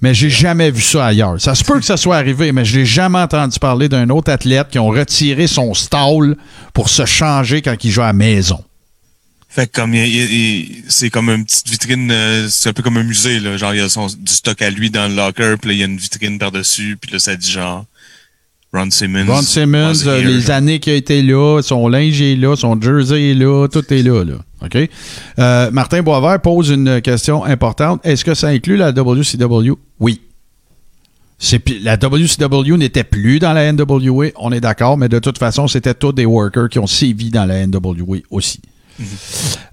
[0.00, 1.40] mais j'ai jamais vu ça ailleurs.
[1.40, 4.30] Ça se peut que ça soit arrivé, mais je n'ai jamais entendu parler d'un autre
[4.30, 6.36] athlète qui ont retiré son stall
[6.72, 8.62] pour se changer quand il joue à la maison.
[9.54, 9.94] Fait que comme
[10.88, 13.78] c'est comme une petite vitrine, euh, c'est un peu comme un musée là, genre il
[13.78, 15.86] y a son, du stock à lui dans le locker, puis là il y a
[15.86, 17.84] une vitrine par dessus, puis là ça dit genre
[18.72, 19.26] Ron Simmons.
[19.28, 20.56] Ron Simmons, euh, here, les genre.
[20.56, 24.02] années qu'il a été là, son linge est là, son jersey est là, tout est
[24.02, 24.24] là.
[24.24, 24.34] là.
[24.60, 24.76] OK?
[25.38, 28.00] Euh, Martin Boisvert pose une question importante.
[28.02, 29.74] Est-ce que ça inclut la WCW?
[30.00, 30.20] Oui.
[31.82, 35.94] La WCW n'était plus dans la NWA, on est d'accord, mais de toute façon, c'était
[35.94, 38.60] tous des workers qui ont sévi dans la NWA aussi.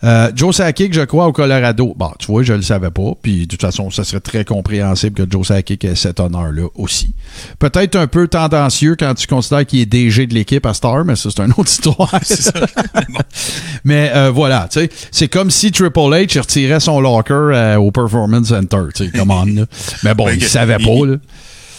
[0.04, 1.94] Euh, Joe Sakic, je crois, au Colorado.
[1.96, 3.12] Bon, tu vois, je le savais pas.
[3.22, 7.14] Puis, de toute façon, ça serait très compréhensible que Joe Sakic ait cet honneur-là aussi.
[7.60, 11.16] Peut-être un peu tendancieux quand tu considères qu'il est DG de l'équipe à Star, mais
[11.16, 12.10] ça, c'est une autre histoire.
[12.24, 12.52] Ça.
[13.84, 17.92] Mais euh, voilà, tu sais, c'est comme si Triple H retirait son locker euh, au
[17.92, 19.12] Performance Center, tu sais.
[20.04, 21.18] Mais bon, il que- savait il- pas, là.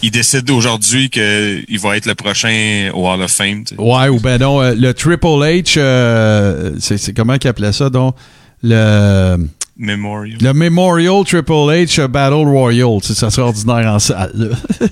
[0.04, 3.62] Il décide aujourd'hui qu'il va être le prochain au Hall of Fame.
[3.78, 8.16] Ouais, ou ben non, euh, le Triple H, euh, c'est comment qu'il appelait ça, donc?
[8.64, 9.36] Le...
[9.76, 10.38] Memorial.
[10.40, 14.56] Le Memorial Triple H Battle Royal, ça serait ordinaire en salle.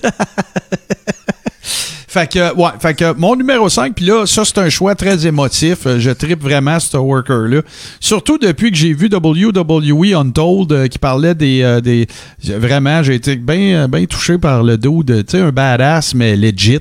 [2.13, 5.29] fait que, ouais, fait que mon numéro 5, puis là, ça, c'est un choix très
[5.29, 5.87] émotif.
[5.87, 7.63] Euh, Je tripe vraiment ce worker-là.
[8.01, 11.63] Surtout depuis que j'ai vu WWE Untold euh, qui parlait des.
[11.63, 12.09] euh, des
[12.45, 16.35] vraiment, j'ai été bien ben touché par le dos de, tu sais, un badass, mais
[16.35, 16.81] legit.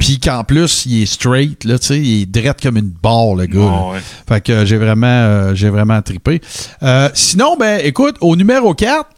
[0.00, 3.36] Puis qu'en plus, il est straight, là, tu sais, il est drette comme une barre,
[3.36, 3.60] le gars.
[3.72, 3.98] Ah ouais.
[4.28, 6.40] Fait que euh, j'ai vraiment, euh, j'ai vraiment trippé.
[6.82, 9.08] Euh, sinon, ben, écoute, au numéro 4,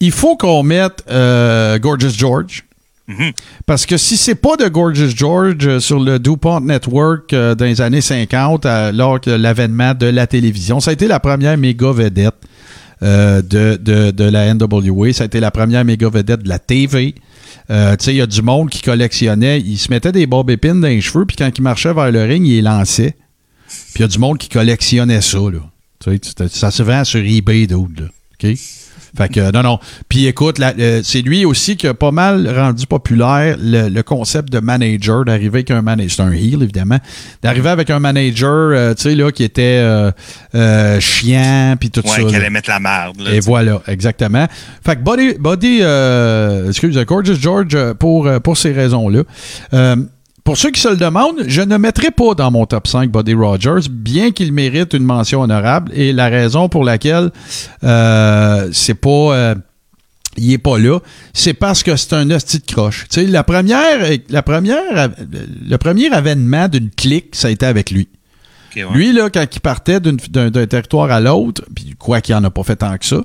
[0.00, 2.64] il faut qu'on mette euh, Gorgeous George.
[3.08, 3.32] Mhm.
[3.64, 7.64] Parce que si c'est pas de Gorgeous George euh, sur le DuPont Network euh, dans
[7.64, 11.56] les années 50, euh, lors de l'avènement de la télévision, ça a été la première
[11.56, 12.34] méga vedette
[13.02, 15.12] euh, de, de, de la NWA.
[15.14, 17.14] Ça a été la première méga vedette de la TV.
[17.70, 19.60] Euh, il y a du monde qui collectionnait.
[19.60, 22.46] Il se mettait des bob dans les cheveux, puis quand il marchait vers le ring,
[22.46, 23.16] il les lançait.
[23.68, 25.60] Puis il y a du monde qui collectionnait ça, là.
[26.04, 28.08] Tu sais, tu- ça se vend sur eBay, d'autres, là.
[28.44, 28.58] OK?
[29.16, 29.78] Fait que, non, non.
[30.08, 34.52] Puis écoute, euh, c'est lui aussi qui a pas mal rendu populaire le, le concept
[34.52, 36.10] de manager, d'arriver avec un manager.
[36.10, 36.98] C'est un heel, évidemment.
[37.42, 40.10] D'arriver avec un manager, euh, tu sais, là, qui était euh,
[40.54, 42.22] euh, chiant, puis tout Ouais, ça.
[42.22, 42.38] qui là.
[42.38, 43.20] allait mettre la merde.
[43.20, 44.46] là, Et voilà, exactement.
[44.84, 49.22] Fait que Buddy, Buddy euh, excuse, Gorgeous George, euh, pour, pour ces raisons-là.
[50.48, 53.34] Pour ceux qui se le demandent, je ne mettrai pas dans mon top 5 Buddy
[53.34, 55.92] Rogers, bien qu'il mérite une mention honorable.
[55.94, 57.32] Et la raison pour laquelle
[57.84, 59.10] euh, c'est pas.
[59.10, 59.54] euh,
[60.38, 61.00] il est pas là,
[61.34, 63.04] c'est parce que c'est un hostie de croche.
[63.10, 63.98] Tu sais, la première,
[64.30, 65.10] la première,
[65.68, 68.08] le premier avènement d'une clique, ça a été avec lui.
[68.76, 68.84] Ouais.
[68.92, 72.62] Lui, là, quand il partait d'un territoire à l'autre, puis quoi qu'il en a pas
[72.62, 73.20] fait tant que ça,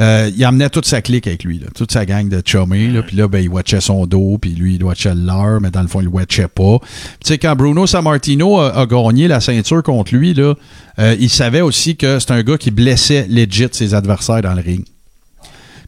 [0.00, 3.02] euh, il emmenait toute sa clique avec lui, là, toute sa gang de chummés, là,
[3.02, 5.88] puis là, ben, il watchait son dos, puis lui, il watchait leur, mais dans le
[5.88, 6.78] fond, il watchait pas.
[7.20, 10.54] Tu sais, quand Bruno Sammartino a, a gagné la ceinture contre lui, là,
[10.98, 14.62] euh, il savait aussi que c'est un gars qui blessait legit ses adversaires dans le
[14.62, 14.84] ring.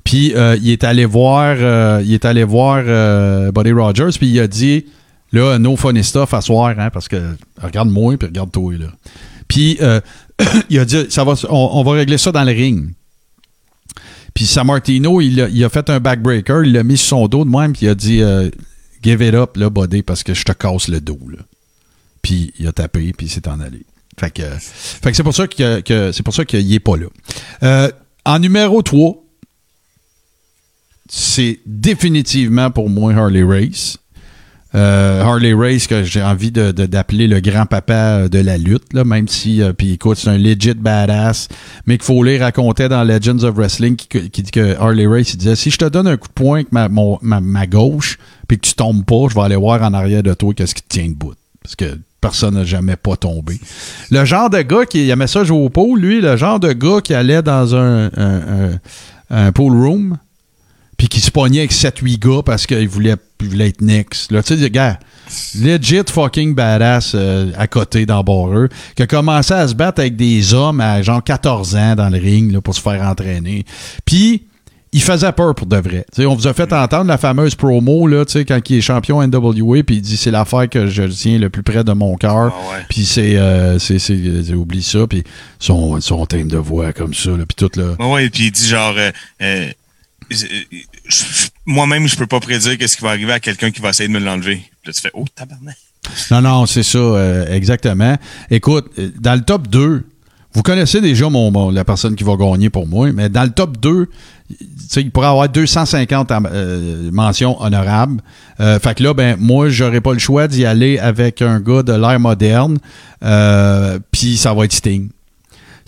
[0.03, 1.57] Puis euh, il est allé voir,
[2.01, 2.83] il est allé voir
[3.53, 4.85] Buddy Rogers, puis il a dit
[5.37, 8.87] là, no funny stuff à soir, hein, parce que regarde-moi, puis regarde-toi là.
[9.49, 10.01] Puis euh,
[10.71, 12.93] il a dit ça va, on, va régler ça dans le ring.
[14.35, 17.45] Puis Sammartino, il a, il a fait un backbreaker, il l'a mis sur son dos
[17.45, 18.51] de même, puis il a dit euh,
[19.03, 21.39] give it up là, Buddy, parce que je te casse le dos là.
[22.23, 23.85] Puis il a tapé, puis il s'est en allé.
[24.19, 24.43] Fait que,
[25.13, 27.07] c'est pour ça que, c'est pour ça qu'il est pas là.
[27.63, 27.91] Euh,
[28.25, 29.23] en numéro 3,
[31.09, 33.99] c'est définitivement pour moi Harley Race.
[34.77, 39.27] Euh, Harley Race que j'ai envie de- d'appeler le grand-papa de la lutte, là, même
[39.27, 41.49] si, euh, puis écoute, c'est un legit badass.
[41.87, 45.71] Mick Foley racontait dans Legends of Wrestling qui, dit que Harley Race, il disait, si
[45.71, 49.05] je te donne un coup de poing avec ma, ma, gauche, puis que tu tombes
[49.05, 51.33] pas, je vais aller voir en arrière de toi qu'est-ce qui te tient debout.
[51.63, 53.59] Parce que personne n'a jamais pas tombé.
[54.11, 57.01] Le genre de gars qui aimait ça jouer au pool, lui, le genre de gars
[57.03, 58.11] qui allait dans un, un,
[58.71, 58.79] un-
[59.31, 60.19] un pool room,
[60.99, 64.33] puis qui se pognait avec 7-8 gars parce qu'il voulait, il voulait être next.
[64.33, 64.99] Là, tu sais, gars,
[65.59, 68.25] legit fucking badass euh, à côté dans
[68.95, 72.19] qui a commencé à se battre avec des hommes à genre 14 ans dans le
[72.19, 73.65] ring là, pour se faire entraîner.
[74.05, 74.47] Puis,
[74.93, 76.07] il faisait peur pour de vrai.
[76.19, 79.97] On vous a fait entendre la fameuse promo là, quand il est champion NWA, puis
[79.97, 82.55] il dit c'est l'affaire que je tiens le plus près de mon cœur.
[82.55, 82.79] Ah.
[82.89, 85.23] Puis c'est, euh, c'est, oublie ça, puis
[85.59, 87.95] son, son thème de voix comme ça, puis tout là.
[87.99, 89.11] Ouais, puis il dit genre, euh,
[89.43, 89.69] euh,
[91.65, 94.13] moi-même, je peux pas prédire qu'est-ce qui va arriver à quelqu'un qui va essayer de
[94.15, 94.63] me l'enlever.
[94.85, 95.77] Là, tu fais, oh, tabarnak.
[96.31, 98.17] Non, non, c'est ça, euh, exactement.
[98.51, 100.05] Écoute, euh, dans le top 2,
[100.53, 103.51] vous connaissez déjà mon, mon- la personne qui va gagner pour moi, mais dans le
[103.51, 104.07] top 2,
[104.49, 104.57] tu
[104.89, 108.23] sais, il pourrait avoir 250 euh, mentions honorables.
[108.61, 111.83] Euh, fait que là, ben, moi, j'aurais pas le choix d'y aller avec un gars
[111.83, 112.79] de l'ère moderne,
[114.13, 115.09] puis ça va être Sting.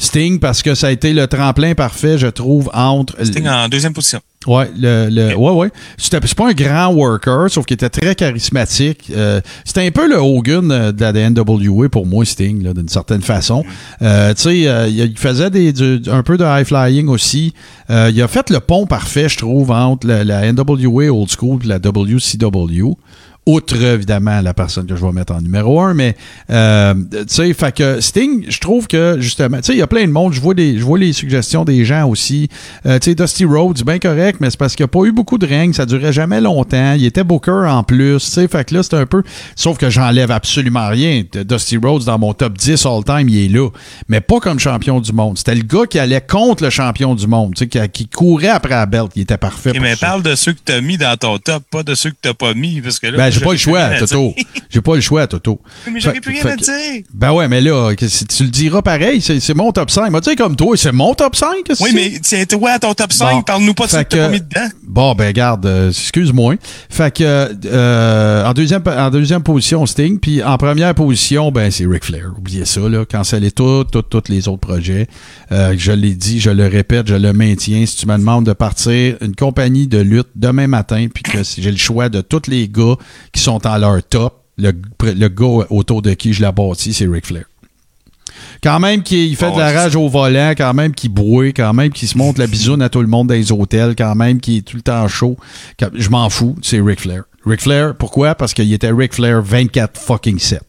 [0.01, 3.25] Sting, parce que ça a été le tremplin parfait, je trouve, entre...
[3.25, 4.21] Sting en deuxième position.
[4.49, 5.71] Ouais, le, le, ouais, ouais.
[5.99, 9.11] C'était c'est pas un grand worker, sauf qu'il était très charismatique.
[9.15, 12.89] Euh, c'était un peu le Hogan euh, de la NWA pour moi, Sting, là, d'une
[12.89, 13.63] certaine façon.
[14.01, 17.53] Euh, tu sais, euh, il faisait des, du- un peu de high flying aussi.
[17.91, 21.61] Euh, il a fait le pont parfait, je trouve, entre la, la NWA old school
[21.65, 22.95] et la WCW.
[23.49, 26.15] Outre, évidemment, la personne que je vais mettre en numéro un, mais,
[26.51, 29.87] euh, tu sais, fait que Sting, je trouve que, justement, tu sais, il y a
[29.87, 32.51] plein de monde, je vois, des, je vois les suggestions des gens aussi.
[32.85, 35.13] Euh, tu sais, Dusty Rhodes, bien correct, mais c'est parce qu'il n'y a pas eu
[35.13, 36.93] beaucoup de règnes, ça durait jamais longtemps.
[36.93, 39.23] Il était Booker en plus, tu sais, fait que là, c'est un peu.
[39.57, 41.23] Sauf que j'enlève absolument rien.
[41.33, 43.71] Dusty Rhodes, dans mon top 10 all-time, il est là.
[44.11, 45.39] Mais pas comme champion du monde.
[45.39, 48.49] C'était le gars qui allait contre le champion du monde, tu sais, qui, qui courait
[48.49, 49.11] après la belt.
[49.17, 49.73] Il était parfait.
[49.81, 50.09] Mais ça.
[50.09, 52.53] parle de ceux que t'as mis dans ton top, pas de ceux que t'as pas
[52.53, 53.17] mis, parce que là.
[53.17, 54.35] Ben, j'ai pas le choix, Toto.
[54.71, 55.61] J'ai pas le choix, Toto.
[55.91, 57.03] Mais j'aurais plus rien à dire.
[57.15, 60.11] Ben ouais, mais là, tu le diras pareil, c'est c'est mon top 5.
[60.11, 61.65] Moi, tu sais, comme toi, c'est mon top 5.
[61.65, 63.43] qu'est-ce Oui, mais tiens, toi, à ton top 5, Bon.
[63.43, 64.69] parle-nous pas de Fait que t'as mis dedans.
[64.83, 66.55] Bon, ben garde, euh, excuse-moi.
[66.91, 71.87] Fait que euh, en, deuxième, en deuxième position, Sting, puis en première position, ben c'est
[71.87, 72.33] Ric Flair.
[72.37, 73.05] Oubliez ça, là.
[73.05, 75.07] Cancellez tout, tout, tous les autres projets.
[75.53, 77.87] Euh, je l'ai dit, je le répète, je le maintiens.
[77.87, 81.63] Si tu me demandes de partir une compagnie de lutte demain matin, puis que si
[81.63, 82.97] j'ai le choix de tous les gars
[83.33, 84.73] qui sont en leur top, le,
[85.03, 87.45] le gars autour de qui je la bâtis, c'est Ric Flair.
[88.63, 91.91] Quand même qu'il fait de la rage au volant, quand même qu'il brouille, quand même
[91.91, 94.59] qu'il se monte la bisoune à tout le monde dans les hôtels, quand même qu'il
[94.59, 95.37] est tout le temps chaud.
[95.79, 97.23] Quand- Je m'en fous, c'est Ric Flair.
[97.47, 98.35] Ric Flair, pourquoi?
[98.35, 100.63] Parce qu'il était Ric Flair 24 fucking 7.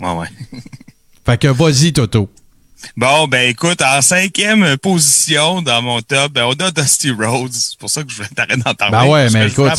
[0.00, 0.26] Ouais, ouais.
[1.24, 2.28] Fait que vas-y, Toto.
[2.96, 7.52] Bon, ben écoute, en cinquième position dans mon top, ben, on a Dusty Rhodes.
[7.52, 8.96] C'est pour ça que je vais t'arrêter d'en parler.
[8.98, 9.72] Ben ouais, mais écoute,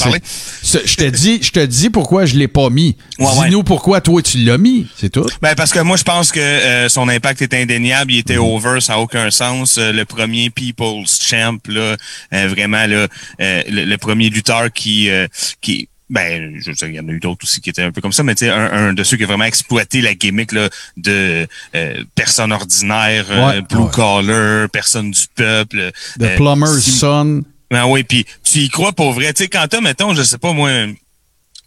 [0.63, 2.97] je te dis, je te dis pourquoi je l'ai pas mis.
[3.19, 3.45] Ouais, ouais.
[3.45, 5.25] Dis-nous pourquoi toi tu l'as mis, c'est tout.
[5.41, 8.41] Ben parce que moi je pense que euh, son impact est indéniable, il était Mm.
[8.41, 9.77] over, ça n'a aucun sens.
[9.77, 11.95] Euh, le premier People's Champ là,
[12.33, 13.07] euh, vraiment là,
[13.41, 15.27] euh, le, le premier lutteur qui euh,
[15.61, 17.99] qui ben je sais il y en a eu d'autres aussi qui étaient un peu
[18.01, 20.51] comme ça, mais tu sais un, un de ceux qui a vraiment exploité la gimmick
[20.53, 23.91] là de euh, personne ordinaire, euh, blue ouais.
[23.91, 25.91] collar, personne du peuple.
[26.19, 27.43] The euh, Plumber's si- Son.
[27.69, 29.33] ben oui, puis tu y crois pour vrai.
[29.33, 30.69] Tu sais, quand t'as, mettons, je sais pas moi,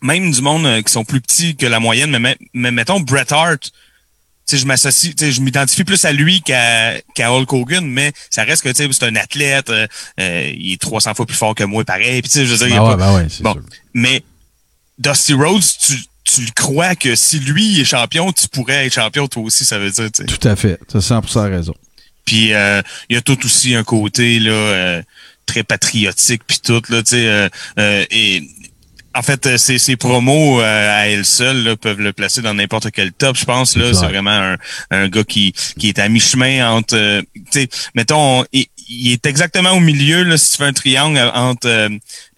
[0.03, 3.31] même du monde euh, qui sont plus petits que la moyenne, mais, mais, mettons Bret
[3.33, 3.71] Hart, tu
[4.47, 8.63] sais, je m'associe, je m'identifie plus à lui qu'à qu'à Hulk Hogan, mais ça reste
[8.63, 9.87] que tu sais, c'est un athlète, euh,
[10.19, 12.23] euh, il est 300 fois plus fort que moi, pareil.
[12.23, 13.53] Puis tu sais, je veux dire, il y a Ben ouais, pas- ben ouais, bon,
[13.53, 13.63] sûr.
[13.93, 14.23] mais
[15.01, 19.27] Dusty Rhodes, tu tu le crois que si lui est champion, tu pourrais être champion
[19.27, 20.27] toi aussi, ça veut dire, tu sais.
[20.27, 20.79] Tout à fait.
[20.89, 21.75] Tu as 100% raison.
[22.25, 25.03] Puis euh, il y a tout aussi un côté là euh,
[25.47, 27.49] très patriotique puis tout là, tu sais euh,
[27.79, 28.49] euh, et
[29.17, 32.55] en fait euh, ces, ces promos euh, à elle seule là, peuvent le placer dans
[32.55, 34.57] n'importe quel top, je pense là, C'est vraiment un,
[34.93, 39.25] un gars qui qui est à mi-chemin entre euh, tu sais mettons il, il est
[39.27, 41.89] exactement au milieu là si tu fais un triangle entre euh,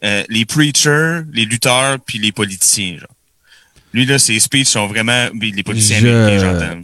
[0.05, 3.09] euh, les preachers, les lutteurs puis les politiciens genre.
[3.95, 6.81] Lui là ses speeches sont vraiment les politiciens Je- américains j'entends.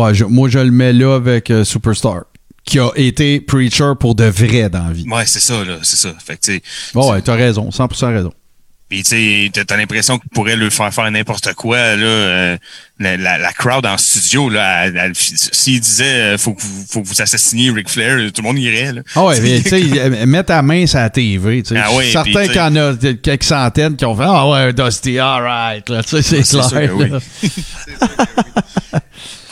[0.00, 0.14] Ouais, ouais.
[0.14, 2.22] je- moi, je le mets là avec euh, Superstar,
[2.64, 5.06] qui a été preacher pour de vrai dans la vie.
[5.08, 6.14] Ouais, c'est ça là, c'est ça.
[6.24, 6.52] Fait que
[6.98, 7.70] Ouais, ouais, t'as raison.
[7.70, 8.32] 100% raison.
[8.88, 9.10] Puis tu
[9.54, 12.06] sais, t'as- l'impression qu'il pourrait lui faire faire n'importe quoi là.
[12.06, 12.56] euh,
[12.98, 16.04] la, la, la crowd en studio là, s'il disait
[16.34, 19.02] euh, faut que vous faut que vous assassiniez Ric Flair, tout le monde irait là.
[19.14, 21.62] Ah ouais, mais tu sais, euh, mets ta main sur la TV.
[21.62, 21.78] tu sais.
[21.78, 24.04] Ah Je suis oui, certain puis, tu sais- qu'il y en a quelques centaines qui
[24.06, 25.84] ont fait Ah ouais, Dusty, alright.
[25.84, 26.88] Tu sais, c'est Ah, sûr clair.
[26.88, 27.10] que oui.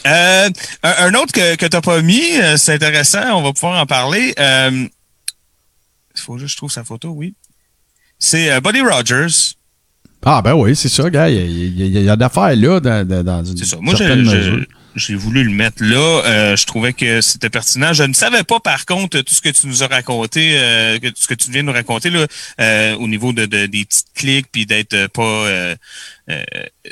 [0.06, 0.48] Euh,
[0.84, 3.86] un, un autre que, que t'as pas mis, euh, c'est intéressant, on va pouvoir en
[3.86, 4.34] parler.
[4.38, 4.86] Euh,
[6.14, 7.34] il faut juste que je trouve sa photo, oui.
[8.26, 9.54] C'est euh, Buddy Rogers.
[10.24, 11.28] Ah ben oui, c'est ça, gars.
[11.28, 13.64] Il y a, il y a- il y a d'affaires là dans, dans, une C'est
[13.64, 13.76] ça.
[13.80, 14.66] Moi, j'ai- certaine j'ai mesure.
[14.96, 16.22] j'ai voulu le mettre là.
[16.24, 17.92] Euh, je trouvais que c'était pertinent.
[17.92, 21.06] Je ne savais pas, par contre, tout ce que tu nous as raconté, euh, que,
[21.14, 22.26] ce que tu viens de nous raconter là,
[22.60, 25.46] euh, au niveau de, de- des petites clics, puis d'être pas,
[26.28, 26.42] euh,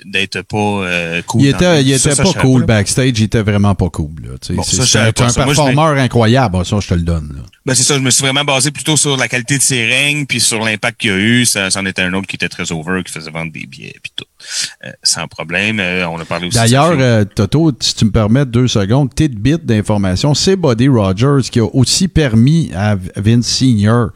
[0.05, 1.43] d'être pas euh, cool.
[1.43, 4.39] Il était, il était ça, pas cool backstage, il était vraiment pas cool.
[4.51, 7.33] Bon, c'est un, je performeur incroyable, ça je te le donne.
[7.37, 7.43] là.
[7.67, 7.95] Ben, c'est ça.
[7.95, 11.01] Je me suis vraiment basé plutôt sur la qualité de ses règnes, puis sur l'impact
[11.01, 11.47] qu'il y a eu.
[11.47, 14.13] Ça, c'en était un autre qui était très over, qui faisait vendre des billets, puis
[14.15, 14.27] tout.
[14.85, 15.81] Euh, sans problème.
[15.81, 16.57] Euh, on a parlé aussi.
[16.57, 21.49] D'ailleurs, euh, Toto, si tu me permets deux secondes, petite bit d'information, c'est Buddy Rogers
[21.51, 24.11] qui a aussi permis à Vince Senior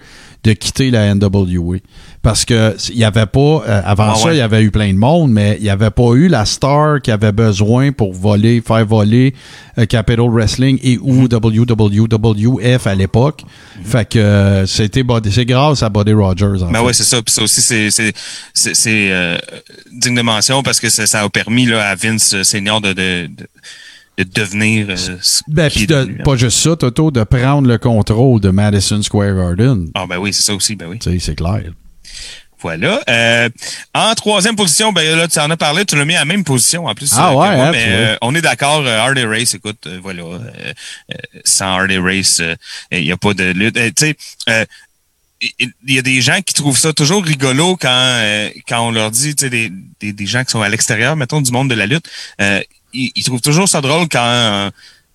[0.44, 1.78] de quitter la NWA.
[2.22, 4.92] Parce que il y avait pas, euh, avant Ouais, ça, il y avait eu plein
[4.92, 8.60] de monde, mais il n'y avait pas eu la star qu'il avait besoin pour voler,
[8.60, 9.34] faire voler
[9.78, 12.04] euh, Capital Wrestling et ou Mm-hmm.
[12.06, 13.42] WWF à l'époque.
[13.84, 16.62] Fait que euh, c'était c'est grâce à Buddy Rogers.
[16.62, 16.84] En Ben fait.
[16.86, 17.22] ouais, c'est ça.
[17.22, 18.12] Puis ça aussi, c'est c'est
[18.54, 19.38] c'est c'est, euh,
[19.92, 23.26] digne de mention parce que ça, ça a permis là, à Vince Senior de de,
[23.26, 23.46] de,
[24.24, 24.86] de devenir.
[24.90, 26.22] euh, ce Ben, puis est de- devenu, hein.
[26.24, 29.90] pas juste ça, Toto, de prendre le contrôle de Madison Square Garden.
[29.94, 30.76] Ah ben oui, c'est ça aussi.
[30.76, 30.98] Ben oui.
[30.98, 31.62] Tu sais, c'est clair.
[32.60, 33.00] Voilà.
[33.08, 33.48] Euh,
[33.94, 36.42] en troisième position, ben là, tu en as parlé, tu l'as mis à la même
[36.42, 37.12] position en plus.
[37.16, 40.24] Ah euh, ouais, moi, hein, mais euh, on est d'accord, euh, Hardy Race, écoute, voilà.
[41.44, 42.42] sans Hardy Race,
[42.90, 43.76] il n'y a pas de lutte.
[43.76, 44.16] Tu sais,
[44.48, 44.64] euh,
[45.40, 48.90] il il y a des gens qui trouvent ça toujours rigolo quand euh, quand on
[48.90, 49.70] leur dit, tu sais, des,
[50.00, 52.08] des, des gens qui sont à l'extérieur, mettons, du monde de la lutte,
[52.40, 52.60] euh,
[52.92, 54.70] ils, ils trouvent toujours ça drôle quand euh,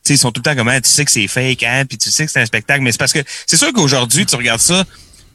[0.09, 2.11] ils sont tout le temps comme Ah, tu sais que c'est fake, hein, puis tu
[2.11, 4.83] sais que c'est un spectacle, mais c'est parce que c'est sûr qu'aujourd'hui, tu regardes ça,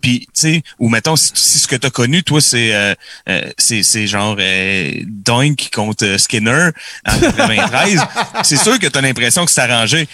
[0.00, 2.94] puis tu sais, ou mettons, si, si ce que tu as connu, toi, c'est euh,
[3.28, 6.70] euh, c'est c'est genre euh, Doink contre euh, Skinner
[7.06, 8.00] en 93,
[8.44, 10.08] c'est sûr que tu as l'impression que c'est arrangé.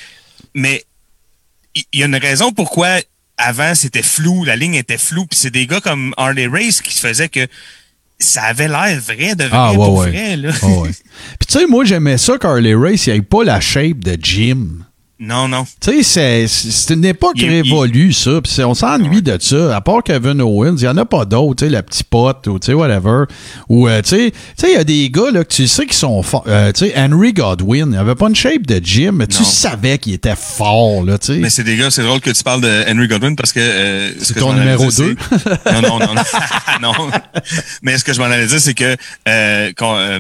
[0.55, 0.85] Mais
[1.75, 3.01] il il y a une raison pourquoi
[3.37, 6.99] avant c'était flou, la ligne était floue, puis c'est des gars comme Harley Race qui
[6.99, 7.47] faisaient que
[8.19, 10.11] ça avait l'air vrai de vrai Ah, ouais, pour ouais.
[10.11, 10.37] vrai.
[10.37, 10.51] Là.
[10.63, 10.91] Ah ouais.
[11.39, 14.17] Puis tu sais, moi, j'aimais ça qu'Harley Race, il n'y ait pas la shape de
[14.21, 14.67] Jim.
[15.27, 15.65] Non, non.
[15.81, 18.41] Tu sais, c'est- une époque Il- révolue, ça.
[18.43, 19.75] Puis c'est- on s'ennuie de ça.
[19.77, 21.57] À part Kevin Owens, il n'y en a pas d'autres.
[21.57, 23.25] Tu sais, la petite pote ou tu sais, whatever.
[23.69, 25.87] Ou, euh, tu sais, tu sais, il y a des gars, là, que tu sais
[25.87, 26.45] qui sont forts.
[26.47, 29.99] Euh, tu sais, Henry Godwin, il avait pas une shape de Jim, mais tu savais
[29.99, 31.39] qu'il était fort, là, tu sais.
[31.39, 33.61] Mais c'est des gars, c'est drôle que tu parles de Henry Godwin parce que.
[33.61, 35.17] euh, ce C'est ton numéro dire, deux.
[35.31, 36.23] c'est- non, non, non, non.
[36.83, 36.93] non.
[37.83, 38.97] Mais ce que je m'en allais dire, c'est que
[39.29, 40.19] euh, quand, euh,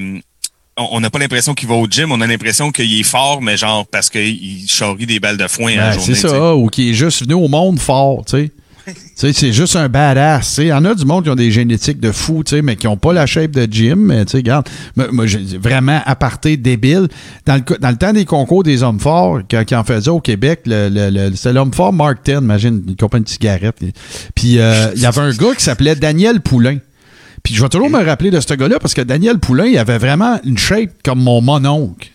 [0.76, 3.56] on n'a pas l'impression qu'il va au gym, on a l'impression qu'il est fort, mais
[3.56, 6.14] genre parce qu'il charrie des balles de foin à la Ben, journée.
[6.14, 6.54] c'est ça.
[6.56, 8.50] Ou qui est juste venu au monde fort, tu sais.
[8.86, 10.46] Tu sais, c'est juste un badass.
[10.48, 10.62] tu sais.
[10.64, 12.76] Il y en a du monde qui ont des génétiques de fou, tu sais, mais
[12.76, 13.94] qui n'ont pas la shape de Jim.
[13.96, 15.24] Mais tu sais, regarde, moi, moi,
[15.58, 17.08] vraiment aparté débile.
[17.46, 20.62] Dans le, dans le temps des concours des hommes forts, qui en faisaient au Québec,
[20.66, 23.78] le, le- le- c'était l'homme fort Mark Ten, imagine, une compagnie de cigarettes.
[24.34, 26.76] Puis euh, il y avait un gars qui s'appelait Daniel Poulain.
[27.44, 29.98] Puis je vais toujours me rappeler de ce gars-là parce que Daniel Poulain, il avait
[29.98, 32.08] vraiment une shape comme mon mononcle.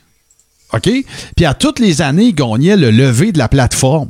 [0.73, 0.89] OK?
[1.35, 4.10] Puis à toutes les années, il gagnait le lever de la plateforme.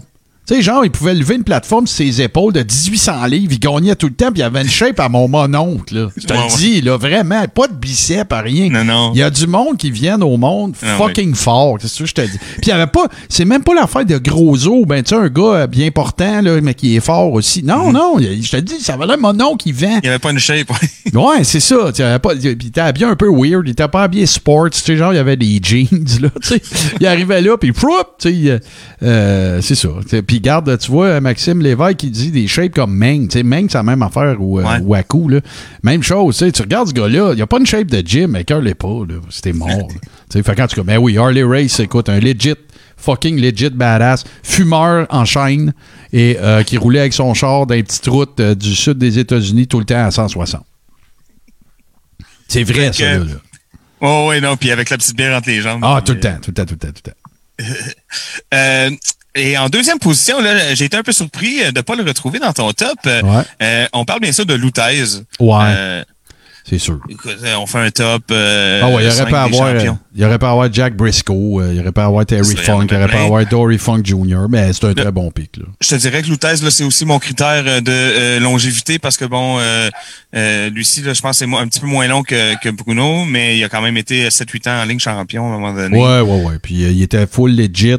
[0.49, 3.53] Tu sais, genre, il pouvait lever une plateforme sur ses épaules de 1800 livres.
[3.53, 5.93] Il gagnait tout le temps, puis il avait une shape à mon mononcle.
[5.95, 6.07] Là.
[6.17, 7.45] Je te le dis, là, vraiment.
[7.47, 8.69] Pas de biceps, rien.
[8.71, 9.11] Non, non.
[9.13, 11.77] Il y a du monde qui vient au monde Ah, fucking fort.
[11.79, 12.37] C'est ça que je te dis.
[12.39, 13.07] Puis il y avait pas...
[13.29, 14.87] C'est même pas l'affaire de gros os.
[14.87, 17.61] Ben, tu sais, un gars euh, bien portant, là, mais qui est fort aussi.
[17.63, 18.17] Non, non.
[18.17, 19.97] il- Je te dis, ça valait mon oncle qui vend.
[19.97, 20.71] Il n'y avait pas une shape.
[20.71, 20.89] ouais.
[21.13, 21.75] Ouais, c'est ça.
[21.87, 23.67] Tu sais, pas, il était habillé un peu weird.
[23.67, 24.69] Il était pas habillé sports.
[24.71, 25.87] Tu sais, genre, il y avait des jeans,
[26.21, 26.29] là.
[26.41, 26.61] Tu sais,
[26.99, 27.79] il arrivait là, puis tu
[28.19, 28.59] sais,
[29.03, 29.89] euh, c'est ça.
[30.03, 33.27] Tu sais, Puis garde, tu vois, Maxime Lévesque qui dit des shapes comme Meng.
[33.27, 34.79] Tu sais, Meng, c'est la même affaire ou, euh, Ouais.
[34.81, 35.41] ou Aku, là.
[35.83, 36.51] Même chose, tu sais.
[36.53, 38.87] Tu regardes ce gars-là, il a pas une shape de gym, mais cœur l'est pas,
[39.05, 39.15] là.
[39.29, 39.67] C'était mort.
[40.31, 42.53] Tu sais, fait qu'en tout cas, ben oui, Harley Race, écoute, un legit
[42.95, 45.73] fucking legit badass, fumeur en chaîne
[46.13, 49.17] et euh, qui roulait avec son char dans les petites routes euh, du sud des
[49.19, 50.61] États-Unis tout le temps à 160.
[52.47, 53.17] C'est vrai, ça, là.
[53.17, 53.25] là.
[54.01, 54.55] Oh, oui, non.
[54.55, 55.81] Puis avec la petite bière entre les jambes.
[55.83, 57.17] Ah, tout le temps, tout le temps, tout le temps, tout le temps.
[58.53, 58.89] Euh,
[59.35, 62.39] et en deuxième position, là, j'ai été un peu surpris de ne pas le retrouver
[62.39, 62.97] dans ton top.
[63.05, 63.43] Euh, Ouais.
[63.61, 65.03] euh, on parle bien sûr de Lutez.
[65.39, 65.57] Ouais.
[65.61, 66.03] Euh,
[66.67, 66.99] C'est sûr.
[67.57, 68.23] on fait un top.
[68.29, 68.33] Ah
[68.89, 69.99] ouais, il aurait des avoir, champions.
[70.15, 73.05] Il aurait pas avoir Jack Briscoe, euh, il aurait pas avoir Terry Funk, il aurait
[73.05, 73.25] pas plein.
[73.25, 75.65] avoir Dory Funk Jr., mais c'est un très bon pic, là.
[75.79, 79.17] Je te dirais que Lutez, là, c'est aussi mon critère euh, de euh, longévité parce
[79.17, 79.89] que bon, euh,
[80.35, 83.25] euh, Lucie, là, je pense que c'est un petit peu moins long que, que Bruno,
[83.25, 85.95] mais il a quand même été 7-8 ans en ligne champion à un moment donné.
[85.95, 86.59] Ouais, ouais, ouais.
[86.61, 87.97] Puis il était full legit.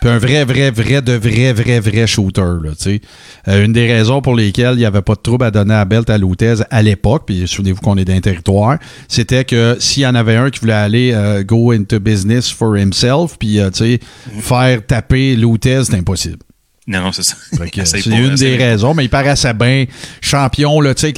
[0.00, 3.00] Puis un vrai, vrai, vrai, de vrai, vrai, vrai shooter, là, tu sais.
[3.46, 6.08] Une des raisons pour lesquelles il n'y avait pas de trouble à donner à Belt
[6.08, 8.78] à Lutez à l'époque, puis souvenez-vous qu'on est d'un territoire,
[9.08, 13.36] c'était que s'il y en avait un qui voulait aller go into business for himself,
[13.38, 14.00] puis, euh, tu sais,
[14.40, 16.38] faire taper Lutez, c'est impossible.
[16.86, 17.34] Non, non, c'est ça.
[17.84, 18.64] C'est une des essaye pas.
[18.64, 19.84] raisons, mais il paraissait bien
[20.22, 21.14] champion, là, tu sais,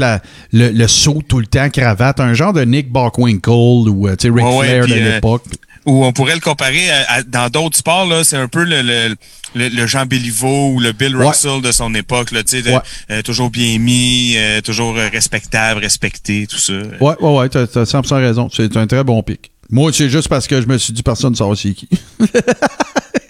[0.52, 4.28] le, le saut tout le temps, cravate, un genre de Nick Bockwinkel ou, euh, tu
[4.28, 5.44] sais, Ric Ouais, ouais, Flair de euh, l'époque.
[5.86, 8.82] Ou on pourrait le comparer à- à- dans d'autres sports, là, c'est un peu le,
[8.82, 9.14] le,
[9.54, 11.28] le, le Jean Béliveau ou le Bill Ouais.
[11.28, 12.80] Russell de son époque, là, tu sais, de- Ouais.
[13.12, 16.72] euh, toujours bien mis, euh, toujours respectable, respecté, tout ça.
[17.00, 18.48] Ouais, ouais, ouais, t'as, t'as 100% raison.
[18.52, 19.49] C'est un très bon pic.
[19.70, 21.88] Moi, c'est juste parce que je me suis dit personne ne saura c'est qui.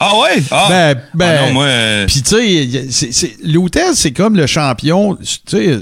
[0.02, 0.42] Ah ouais?
[0.50, 4.12] Ah, Ben, ben, Ah non, moi, euh, Puis, tu sais, a- c'est- c'est- Lutez, c'est
[4.12, 5.78] comme le champion, tu sais,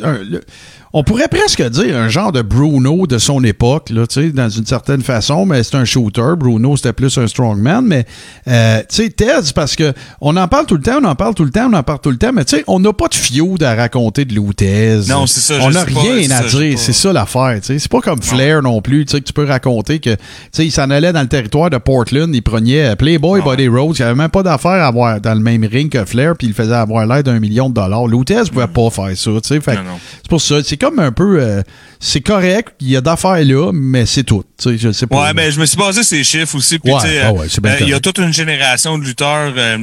[0.93, 4.48] on pourrait presque dire un genre de Bruno de son époque, là, tu sais, dans
[4.48, 6.35] une certaine façon, mais c'est un shooter.
[6.39, 8.06] Bruno, c'était plus un strongman, mais,
[8.48, 11.15] euh, tu sais, Ted, c'est parce que on en parle tout le temps, on en
[11.15, 12.93] parle tout le temps, on en parle tout le temps, mais tu sais, on n'a
[12.93, 15.01] pas de feud à raconter de Lutez.
[15.09, 17.78] Non, c'est ça, On n'a pas, rien à ça, dire, c'est ça l'affaire, tu sais.
[17.78, 20.19] C'est pas comme Flair non plus, tu sais, que tu peux raconter que, tu
[20.52, 23.97] sais, il s'en allait dans le territoire de Portland, il prenait euh, Playboy, Buddy Rose,
[23.98, 26.55] il avait même pas d'affaire à avoir dans le même ring que Flair, puis il
[26.55, 28.06] faisait avoir l'air d'un million de dollars.
[28.06, 29.74] Lutez pouvait pas faire ça, tu sais.
[29.74, 29.98] Non, non.
[30.16, 31.62] c'est pour ça, c'est comme un peu, euh,
[32.00, 35.24] c'est correct, il y a d'affaires là, mais c'est tout, je sais pas.
[35.26, 36.78] Ouais, ben je me suis basé sur ces chiffres aussi.
[36.84, 39.52] Ouais, ah euh, ouais, euh, il y a toute une génération de lutteurs.
[39.56, 39.78] euh,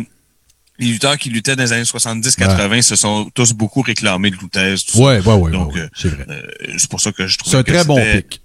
[0.77, 4.37] les lutteurs qui luttaient dans les années 70-80 se sont tous beaucoup réclamés de
[4.75, 4.99] ça.
[4.99, 6.25] Ouais, ouais, ouais, Donc, ouais, ouais, c'est vrai.
[6.77, 8.41] c'est pour ça que je trouve C'est un très bon pic.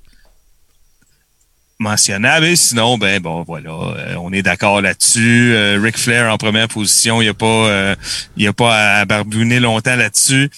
[1.81, 2.47] mentionnable.
[2.47, 5.53] Et sinon, ben bon, voilà, euh, on est d'accord là-dessus.
[5.55, 7.97] Euh, Ric Flair en première position, il n'y a pas, euh,
[8.37, 10.51] il a pas à barbouner longtemps là-dessus.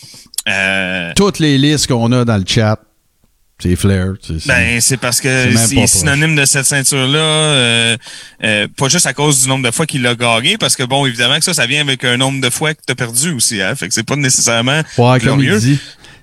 [0.49, 2.79] Euh, Toutes les listes qu'on a dans le chat,
[3.61, 4.15] c'est Flair.
[4.21, 5.29] c'est- Ben, c'est parce que
[5.69, 7.97] c'est synonyme de cette ceinture-là, euh,
[8.43, 11.07] euh, pas juste à cause du nombre de fois qu'il l'a gagné, parce que bon,
[11.07, 13.75] évidemment que ça, ça vient avec un nombre de fois que t'as perdu aussi, hein.
[13.77, 15.79] Fait que c'est pas nécessairement Ouais, comme il dit.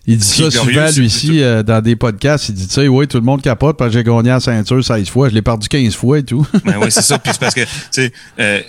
[0.08, 2.50] Il dit ça glorieux, souvent, lui plutôt- euh, dans des podcasts.
[2.50, 4.84] Il dit, tu sais, oui, tout le monde capote parce que j'ai gagné la ceinture
[4.84, 5.30] 16 fois.
[5.30, 6.48] Je l'ai perdu 15 fois et tout.
[6.66, 7.20] Ben oui, c'est ça.
[7.20, 8.62] Puis c'est parce que, tu sais, euh,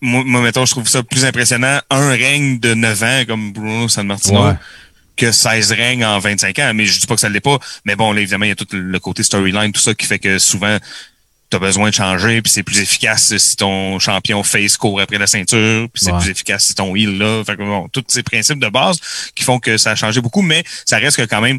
[0.00, 3.88] moi, moi, mettons, je trouve ça plus impressionnant, un règne de 9 ans comme Bruno
[3.88, 4.46] San Martino.
[4.48, 4.54] Ouais.
[5.16, 7.58] que 16 règnes en 25 ans, mais je dis pas que ça l'est pas.
[7.84, 10.20] Mais bon, là, évidemment, il y a tout le côté storyline, tout ça qui fait
[10.20, 10.78] que souvent,
[11.50, 15.26] t'as besoin de changer, puis c'est plus efficace si ton champion face court après la
[15.26, 16.20] ceinture, puis c'est Ouais.
[16.20, 17.42] plus efficace si ton heel là.
[17.44, 19.00] Fait que bon, tous ces principes de base
[19.34, 21.58] qui font que ça a changé beaucoup, mais ça reste que quand même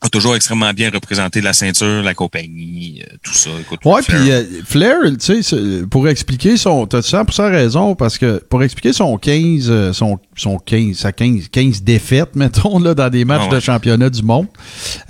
[0.00, 3.50] a toujours extrêmement bien représenté la ceinture, la compagnie, euh, tout ça.
[3.60, 6.86] Écoute, Ouais, puis euh, Flair, tu sais, c'est- pour expliquer son.
[6.86, 11.48] T'as 100% raison, parce que pour expliquer son 15, euh, son, son 15, sa 15,
[11.50, 13.54] 15 défaites, mettons, là, dans des matchs Ah ouais.
[13.56, 14.46] de championnat du monde,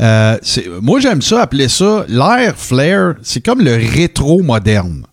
[0.00, 0.36] euh,
[0.80, 5.04] moi, j'aime ça, appeler ça l'ère Flair, c'est comme le rétro moderne.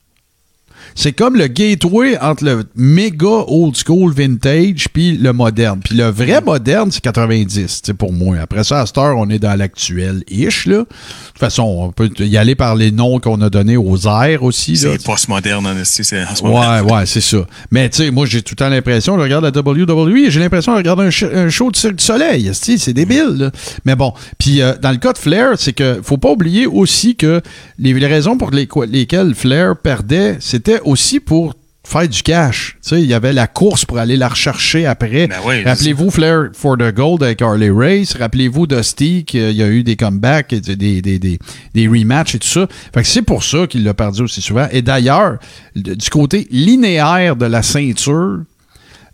[0.95, 5.79] C'est comme le gateway entre le méga old school vintage puis le moderne.
[5.83, 8.37] Puis le vrai moderne, c'est 90, c'est pour moi.
[8.41, 10.77] Après ça, à cette heure, on est dans l'actuel-ish, là.
[10.77, 14.43] De toute façon, on peut y aller par les noms qu'on a donnés aux airs
[14.43, 14.91] aussi, là.
[14.93, 16.59] C'est post-moderne, en c'est en ce moment.
[16.61, 17.45] Ouais, ouais, c'est ça.
[17.71, 20.71] Mais tu sais, moi, j'ai tout le temps l'impression, je regarde la WWE j'ai l'impression
[20.73, 22.49] de regarder un, un show de Cirque du Soleil.
[22.53, 23.51] C'est débile, là.
[23.85, 24.13] Mais bon.
[24.37, 27.41] Puis euh, dans le cas de Flair, c'est que faut pas oublier aussi que
[27.77, 31.53] les, les raisons pour les- lesquelles Flair perdait, c'était aussi pour
[31.85, 32.77] faire du cash.
[32.81, 35.27] Tu sais, il y avait la course pour aller la rechercher après.
[35.27, 38.15] Ben oui, Rappelez-vous Flair for the Gold avec Harley Race.
[38.15, 41.39] Rappelez-vous Dusty qu'il y a eu des comebacks, des, des, des,
[41.73, 42.67] des rematchs et tout ça.
[42.93, 44.67] Fait que c'est pour ça qu'il l'a perdu aussi souvent.
[44.71, 45.37] Et d'ailleurs,
[45.75, 48.39] du côté linéaire de la ceinture,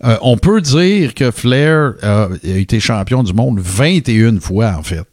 [0.04, 4.84] euh, on peut dire que Flair euh, a été champion du monde 21 fois, en
[4.84, 5.04] fait.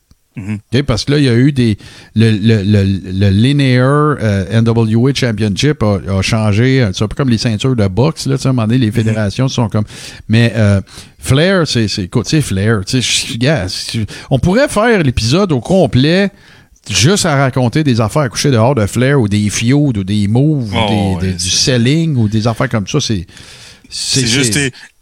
[0.86, 1.76] Parce que là, il y a eu des.
[2.14, 6.82] Le, le, le, le linear euh, NWA Championship a, a changé.
[6.82, 8.26] euh, C'est un peu comme les ceintures de boxe.
[8.26, 9.84] Là, à un moment donné, les fédérations sont comme.
[10.28, 10.80] Mais euh,
[11.18, 11.88] Flair, c'est.
[11.88, 12.80] c'est- Écoute, c'est Flair.
[12.86, 13.38] si-
[14.30, 16.30] on pourrait faire l'épisode au complet
[16.90, 20.26] juste à raconter des affaires à coucher dehors de Flair ou des feuds ou des
[20.28, 20.78] moves Oh,
[21.16, 22.98] ou des, ouais, des- du selling ou des affaires comme ça.
[23.00, 23.26] C'est.
[23.90, 24.54] C'est juste.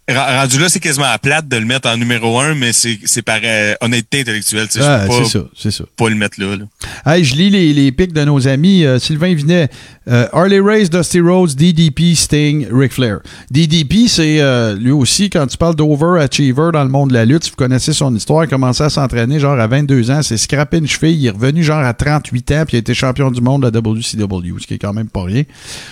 [0.09, 3.21] Rendu là, c'est quasiment à plate de le mettre en numéro un, mais c'est c'est
[3.21, 4.67] par euh, honnêteté intellectuelle.
[4.69, 5.83] tu sais, Ah, c'est ça, c'est ça.
[5.97, 6.55] pas le mettre là.
[6.55, 6.65] là.
[7.13, 8.85] Hey, je lis les, les pics de nos amis.
[8.85, 9.67] Euh, Sylvain Vinet,
[10.07, 13.19] euh, Harley Race, Dusty Rhodes, DDP, Sting, Ric Flair.
[13.51, 17.43] DDP, c'est euh, lui aussi, quand tu parles d'overachiever dans le monde de la lutte,
[17.43, 20.37] si vous connaissez son histoire, il a commencé à s'entraîner genre à 22 ans, c'est
[20.37, 23.29] scrappé une cheville, il est revenu genre à 38 ans, puis il a été champion
[23.29, 25.43] du monde de la WCW, ce qui est quand même pas rien.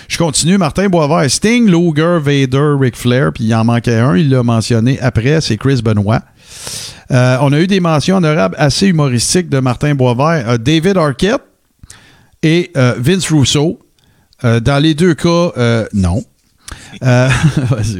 [0.07, 4.29] Je continue, Martin Boisvert, Sting, Luger, Vader, Ric Flair, puis il en manquait un, il
[4.29, 6.21] l'a mentionné après, c'est Chris Benoit.
[7.11, 10.49] Euh, on a eu des mentions honorables assez humoristiques de Martin Boisvert.
[10.49, 11.41] Euh, David Arquette
[12.41, 13.79] et euh, Vince Russo.
[14.43, 15.51] Euh, dans les deux cas,
[15.93, 16.23] non.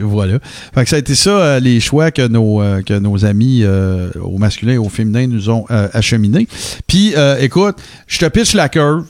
[0.02, 0.40] Voilà.
[0.73, 4.73] Fait que ça a été ça, les choix que nos, que nos amis au masculin
[4.73, 6.48] et au féminin nous ont acheminés.
[6.88, 7.77] Puis, écoute,
[8.07, 9.06] je te pitch la curve.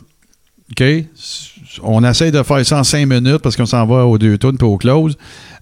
[1.84, 4.54] On essaie de faire ça en cinq minutes parce qu'on s'en va aux deux tours
[4.58, 5.18] puis au close.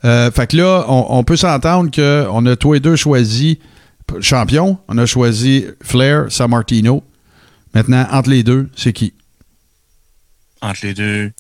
[0.06, 3.60] Euh, fait que là, on, on peut s'entendre qu'on a tous les deux choisi
[4.22, 4.78] champion.
[4.88, 7.04] On a choisi Flair, San Martino.
[7.74, 9.14] Maintenant, entre les deux, c'est qui?
[10.62, 11.32] Entre les deux.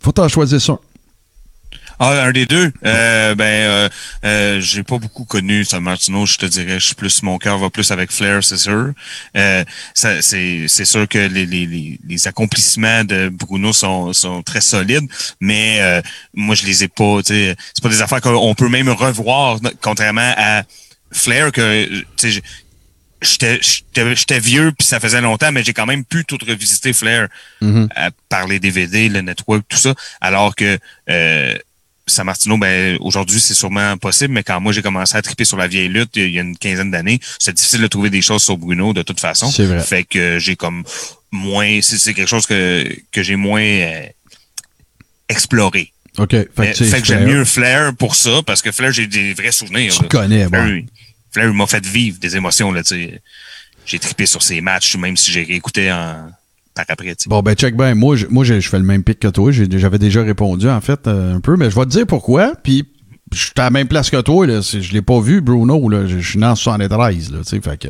[0.00, 0.78] Faut t'en choisir ça.
[2.04, 2.72] Ah, un des deux.
[2.84, 3.88] Euh, ben, euh,
[4.24, 6.26] euh, j'ai pas beaucoup connu San Martino.
[6.26, 8.90] Je te dirais, je suis plus, mon cœur va plus avec Flair, c'est sûr.
[9.36, 9.64] Euh,
[9.94, 15.08] ça, c'est, c'est sûr que les, les, les, accomplissements de Bruno sont, sont très solides,
[15.40, 16.02] mais euh,
[16.34, 17.18] moi je les ai pas.
[17.22, 20.64] tu sais, C'est pas des affaires qu'on peut même revoir, contrairement à
[21.12, 22.40] Flair que tu sais, je-
[24.16, 27.28] J'étais vieux puis ça faisait longtemps, mais j'ai quand même pu tout revisiter Flair
[27.94, 29.94] à par les DVD, le network, tout ça.
[30.20, 30.76] Alors que
[31.08, 31.56] euh,
[32.06, 35.56] San Martino, ben aujourd'hui c'est sûrement possible, mais quand moi j'ai commencé à triper sur
[35.56, 38.42] la vieille lutte il y a une quinzaine d'années, c'était difficile de trouver des choses
[38.42, 39.50] sur Bruno de toute façon.
[39.50, 39.80] C'est vrai.
[39.80, 40.84] Fait que j'ai comme
[41.30, 44.06] moins, c'est c'est quelque chose que que j'ai moins euh,
[45.28, 45.92] exploré.
[46.18, 46.30] OK.
[46.32, 49.06] Fait Mais- que, c'est fait que j'aime mieux Flair pour ça parce que Flair j'ai
[49.06, 49.94] des vrais souvenirs.
[50.02, 50.08] Là.
[50.08, 50.86] connais, Flair, bon.
[51.32, 53.20] Flair, il m'a fait vivre des émotions là, tu sais.
[53.86, 56.30] J'ai trippé sur ses matchs, même si j'ai réécouté en
[57.28, 57.94] Bon, ben, check ben.
[57.94, 59.50] Moi, je, moi, je fais le même pic que toi.
[59.52, 62.54] J'avais déjà répondu, en fait, euh, un peu, mais je vais te dire pourquoi.
[62.62, 62.84] Puis,
[63.32, 64.46] je suis à la même place que toi.
[64.46, 64.60] Là.
[64.60, 65.88] Je l'ai pas vu, Bruno.
[65.88, 66.06] Là.
[66.06, 67.32] Je, suis né en 73.
[67.32, 67.88] Là, tu sais, fait que...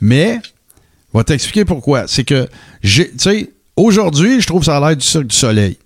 [0.00, 0.40] Mais,
[1.12, 2.06] je vais t'expliquer pourquoi.
[2.06, 2.48] C'est que,
[2.82, 5.78] tu sais, aujourd'hui, je trouve ça a l'air du Cirque du Soleil.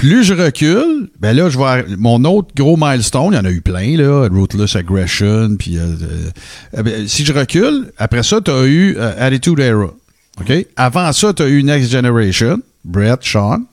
[0.00, 3.50] Plus je recule, ben là, je vois mon autre gros milestone, il y en a
[3.50, 6.30] eu plein, là, Ruthless Aggression, puis euh, euh,
[6.78, 9.90] euh, ben, si je recule, après ça, tu as eu euh, Attitude Era.
[10.40, 10.66] OK?
[10.76, 13.64] Avant ça, tu as eu Next Generation, Brett, Sean.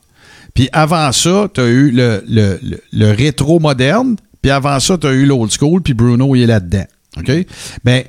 [0.54, 2.58] Puis avant ça, tu as eu le, le,
[2.92, 4.16] le, rétro moderne.
[4.42, 6.84] Puis avant ça, tu as eu l'old school, puis Bruno, il est là-dedans.
[7.16, 7.30] OK?
[7.84, 8.04] Ben,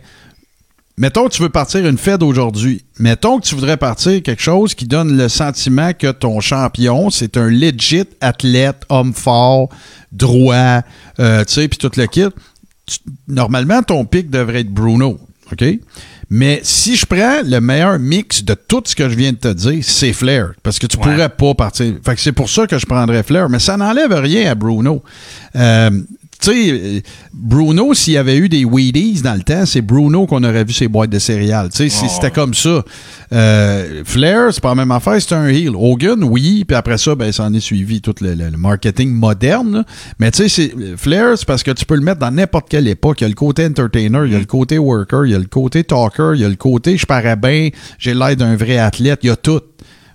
[0.97, 2.83] mettons que tu veux partir une fête aujourd'hui.
[2.97, 7.37] Mettons que tu voudrais partir quelque chose qui donne le sentiment que ton champion, c'est
[7.37, 9.69] un legit athlète, homme fort,
[10.11, 10.81] droit,
[11.19, 12.29] euh, tu sais, puis tout le kit.
[13.27, 15.19] Normalement, ton pic devrait être Bruno.
[15.51, 15.63] OK?
[16.31, 19.47] Mais si je prends le meilleur mix de tout ce que je viens de te
[19.51, 20.51] dire, c'est Flair.
[20.61, 21.03] Parce que tu Ouais.
[21.03, 21.95] pourrais pas partir.
[22.05, 23.49] Fait que c'est pour ça que je prendrais Flair.
[23.49, 25.03] Mais ça n'enlève rien à Bruno.
[25.55, 25.89] Euh,
[26.41, 27.03] tu sais,
[27.33, 30.73] Bruno, s'il y avait eu des Wheaties dans le temps, c'est Bruno qu'on aurait vu
[30.73, 31.69] ses boîtes de céréales.
[31.69, 32.07] Tu sais, Oh.
[32.09, 32.83] c'était comme ça.
[33.33, 35.71] Euh, Flair, c'est pas la même affaire, c'est un heel.
[35.75, 39.11] Hogan, oui, puis après ça, ben, ça en est suivi tout le, le- le marketing
[39.11, 39.71] moderne.
[39.77, 39.83] là.
[40.19, 42.87] Mais tu sais, c'est- Flair, c'est parce que tu peux le mettre dans n'importe quelle
[42.87, 43.21] époque.
[43.21, 45.39] Il y a le côté entertainer, il y a le côté worker, il y a
[45.39, 48.77] le côté talker, il y a le côté je parais bien, j'ai l'air d'un vrai
[48.77, 49.61] athlète, il y a tout.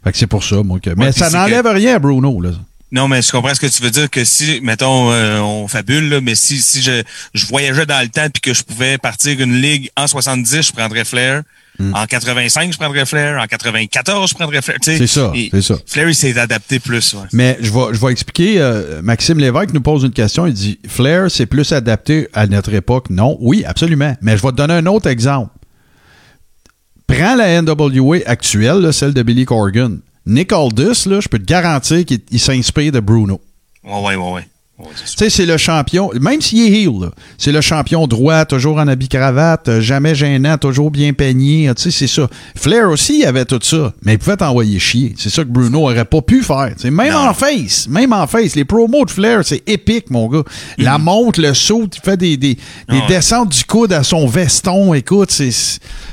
[0.02, 0.78] Fait que c'est pour ça, moi.
[0.80, 0.90] Que...
[0.96, 2.50] Mais ça n'enlève rien à Bruno, là.
[2.94, 6.08] Non, mais je comprends ce que tu veux dire, que si, mettons, euh, on fabule,
[6.08, 7.02] là, mais si, si je,
[7.34, 10.72] je voyageais dans le temps puis que je pouvais partir une ligue en 70, je
[10.72, 11.42] prendrais Flair.
[11.80, 11.92] Hmm.
[11.92, 13.42] En 85, je prendrais Flair.
[13.42, 14.78] En 94, je prendrais Flair.
[14.80, 15.74] C'est ça, c'est ça.
[15.86, 17.14] Flair, il s'est adapté plus.
[17.14, 17.26] Ouais.
[17.32, 18.60] Mais je vais, je vais expliquer.
[18.60, 20.46] euh, Maxime Lévesque nous pose une question.
[20.46, 23.10] Il dit Flair, c'est plus adapté à notre époque?
[23.10, 24.16] Non, oui, absolument.
[24.22, 25.50] Mais je vais te donner un autre exemple.
[27.08, 29.98] Prends la NWA actuelle, là, celle de Billy Corgan.
[30.26, 33.40] Nick Aldis, là, je peux te garantir qu'il il s'inspire de Bruno.
[33.84, 34.48] Ouais, ouais, ouais, ouais.
[34.76, 34.86] Ouais.
[35.06, 38.88] Tu sais, c'est le champion, même s'il est heel, c'est le champion droit, toujours en
[38.88, 41.70] habit cravate, euh, jamais gênant, toujours bien peigné.
[41.76, 42.28] Tu sais, c'est ça.
[42.56, 45.14] Flair aussi, il avait tout ça, mais il pouvait t'envoyer chier.
[45.16, 46.70] C'est ça que Bruno aurait pas pu faire.
[46.74, 47.28] Tu sais, même Non.
[47.28, 50.42] en face, même en face, les promos de Flair, c'est épique, mon gars.
[50.76, 52.58] La monte, le saut, il fait des, des,
[53.06, 54.92] descentes du coude à son veston.
[54.92, 55.50] Écoute, c'est.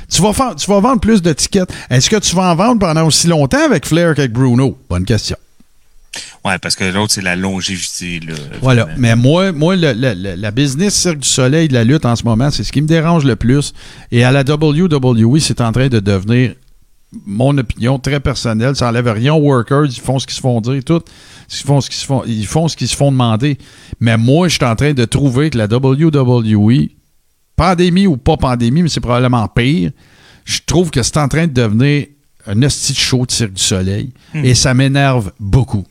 [0.08, 1.68] Tu vas, faire- tu vas vendre plus de tickets.
[1.90, 4.78] Est-ce que tu vas en vendre pendant aussi longtemps avec Flair qu'avec Bruno?
[4.88, 5.36] Bonne question.
[6.44, 8.18] Ouais, parce que l'autre, c'est la longévité.
[8.26, 8.88] Là, Voilà.
[8.98, 12.16] Mais moi, moi le- le- le- la business Cirque du Soleil de la lutte en
[12.16, 13.72] ce moment, c'est ce qui me dérange le plus.
[14.10, 16.54] Et à la WWE, c'est en train de devenir,
[17.26, 20.60] mon opinion très personnelle, ça enlève rien aux workers, ils font ce qu'ils se font
[20.60, 21.02] dire, tout.
[21.52, 23.56] Ils font ce qu'ils se font, ils font ce qu'ils se font demander.
[24.00, 26.88] Mais moi, je suis en train de trouver que la WWE,
[27.54, 29.90] pandémie ou pas pandémie, mais c'est probablement pire,
[30.44, 32.06] je trouve que c'est en train de devenir
[32.46, 34.10] un hostie de show de Cirque du Soleil.
[34.34, 35.84] Et ça m'énerve beaucoup.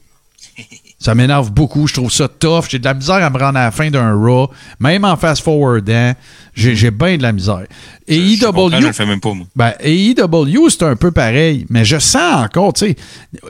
[0.99, 1.87] Ça m'énerve beaucoup.
[1.87, 2.65] Je trouve ça tough.
[2.69, 4.51] J'ai de la misère à me rendre à la fin d'un Raw.
[4.79, 6.13] Même en fast-forwardant,
[6.53, 7.63] j'ai j'ai bien de la misère.
[8.07, 8.45] Et je
[10.11, 12.95] EW, c'est un peu pareil, mais je sens encore, tu sais,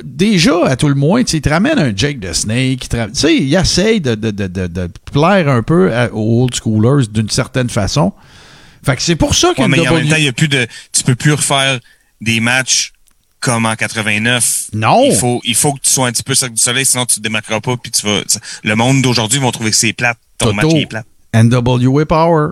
[0.04, 2.98] déjà, à tout le moins, tu sais, il te ramène un Jake the Snake, tu
[3.14, 7.08] sais, il essaye de, de, de, de, de plaire un peu à- aux old schoolers
[7.12, 8.14] d'une certaine façon.
[8.86, 10.48] Fait que c'est pour ça que Ouais, mais en même temps, il y a plus
[10.48, 10.66] de.
[10.94, 11.80] Tu peux plus refaire
[12.22, 12.94] des matchs
[13.42, 14.68] comme en 89.
[14.74, 15.04] Non.
[15.10, 17.16] Il faut, il faut que tu sois un petit peu Cirque du Soleil, sinon tu
[17.18, 18.22] te démarqueras pas, puis tu vas.
[18.64, 20.18] Le monde d'aujourd'hui vont trouver que c'est plate.
[20.38, 20.68] Ton Toto.
[20.68, 21.06] match est plate.
[21.34, 22.50] NWA Power.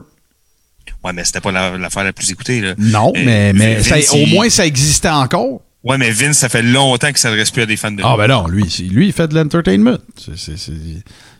[1.03, 2.73] Ouais, mais c'était pas la- l'affaire la, plus écoutée, là.
[2.77, 5.61] Non, Euh, mais, mais ça- au moins, ça existait encore.
[5.83, 8.17] Ouais, mais Vince, ça fait longtemps qu'il s'adresse plus à des fans de Ah lui.
[8.17, 9.97] ben non, lui, lui il fait de l'entertainment.
[10.17, 10.57] C'est-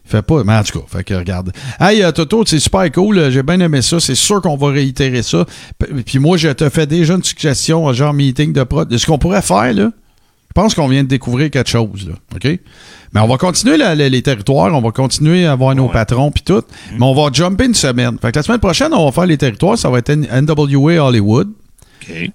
[0.10, 0.44] fait pas.
[0.44, 1.52] Mais en tout cas, fait que regarde.
[1.80, 3.18] Hey euh, Toto, c'est super cool.
[3.18, 4.00] euh, J'ai bien aimé ça.
[4.00, 5.46] C'est sûr qu'on va réitérer ça.
[6.06, 8.88] Puis moi, je te fais déjà une suggestion, genre meeting de prod.
[8.88, 9.92] De ce qu'on pourrait faire, là.
[10.50, 12.16] Je pense qu'on vient de découvrir quelque chose, là.
[12.36, 12.60] OK?
[13.14, 15.94] Mais on va continuer la- la- les territoires, on va continuer à avoir nos Ouais.
[15.94, 16.64] patrons puis tout.
[16.98, 18.18] Mais on va jumper une semaine.
[18.22, 19.78] Fait que la semaine prochaine, on va faire les territoires.
[19.78, 21.50] Ça va être NWA Hollywood.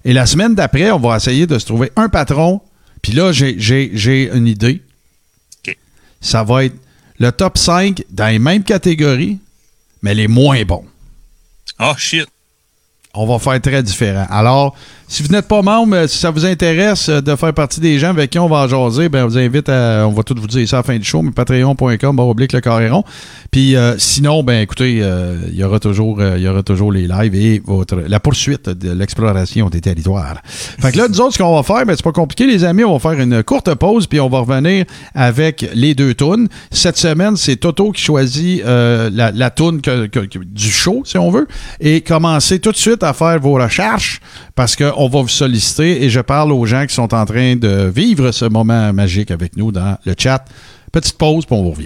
[0.05, 2.61] Et la semaine d'après, on va essayer de se trouver un patron.
[3.01, 4.81] Puis là, j'ai- une idée.
[6.21, 6.75] Ça va être
[7.19, 9.39] le top 5 dans les mêmes catégories,
[10.01, 10.85] mais les moins bons.
[11.79, 12.27] Oh, shit.
[13.13, 14.27] On va faire très différent.
[14.29, 14.75] Alors,
[15.07, 17.99] si vous n'êtes pas membre, euh, si ça vous intéresse euh, de faire partie des
[17.99, 20.05] gens avec qui on va jaser, ben, on vous invite à.
[20.07, 22.61] On va tout vous dire ça à la fin du show, mais patreon.com, oblique le
[22.61, 23.03] carréron.
[23.51, 24.93] Puis euh, sinon, ben écoutez,
[25.51, 28.91] il y aura toujours il y aura toujours les lives et votre la poursuite de
[28.91, 30.37] l'exploration des territoires.
[30.45, 32.83] Fait que là, nous autres, ce qu'on va faire, ben, c'est pas compliqué, les amis.
[32.83, 36.47] On va faire une courte pause, puis on va revenir avec les deux tunes.
[36.71, 41.03] Cette semaine, c'est Toto qui choisit euh, la, la tune que- que- que- du show,
[41.05, 41.47] si on veut,
[41.79, 44.19] et commencer tout de suite à faire vos recherches
[44.55, 47.91] parce qu'on va vous solliciter et je parle aux gens qui sont en train de
[47.93, 50.45] vivre ce moment magique avec nous dans le chat.
[50.91, 51.85] Petite pause, puis on vous revient.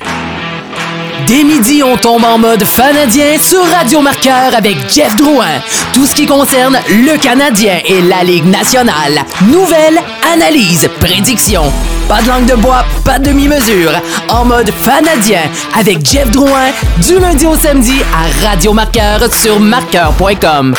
[1.27, 5.59] Dès midi, on tombe en mode Canadien sur Radio Marqueur avec Jeff Drouin.
[5.93, 9.25] Tout ce qui concerne le Canadien et la Ligue nationale.
[9.51, 9.99] Nouvelles,
[10.33, 11.71] analyses, prédictions.
[12.07, 13.91] Pas de langue de bois, pas de demi-mesure.
[14.29, 15.41] En mode Canadien
[15.77, 16.71] avec Jeff Drouin
[17.05, 20.75] du lundi au samedi à Radio Marqueur sur marqueur.com.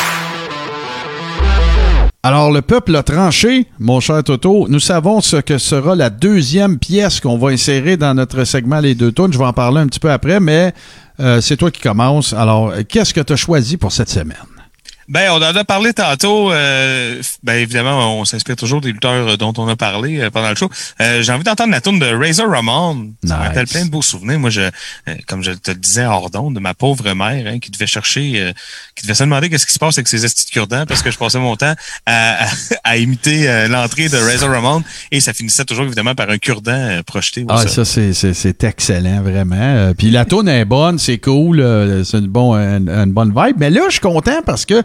[2.22, 4.66] Alors, le peuple a tranché, mon cher Toto.
[4.68, 8.94] Nous savons ce que sera la deuxième pièce qu'on va insérer dans notre segment Les
[8.94, 9.32] deux tours.
[9.32, 10.74] Je vais en parler un petit peu après, mais
[11.18, 12.34] euh, c'est toi qui commences.
[12.34, 14.36] Alors, qu'est-ce que tu as choisi pour cette semaine?
[15.10, 16.52] Ben, on en a parlé tantôt.
[16.52, 20.54] euh, ben, évidemment, on s'inspire toujours des lutteurs dont on a parlé euh, pendant le
[20.54, 20.70] show.
[21.00, 23.10] Euh, J'ai envie d'entendre la tune de Razor Ramon.
[23.24, 23.48] Ça me Nice.
[23.48, 24.38] rappelle plein de beaux souvenirs.
[24.38, 24.70] Moi, je, euh,
[25.26, 28.52] comme je te le disais hors de ma pauvre mère hein, qui devait chercher, euh,
[28.94, 31.10] qui devait se demander qu'est-ce qui se passe avec ses estis de cure-dents parce que
[31.10, 31.74] je passais mon temps
[32.06, 32.48] à, à,
[32.84, 36.70] à imiter euh, l'entrée de Razor Ramon et ça finissait toujours évidemment par un cure-dent
[36.72, 37.44] euh, projeté.
[37.48, 39.56] Ah, ça, c'est- excellent, vraiment.
[39.58, 43.34] Euh, Puis la tourne est bonne, c'est cool, euh, c'est une, bon, une, une bonne
[43.36, 43.56] vibe.
[43.58, 44.82] Mais là, je suis content parce que,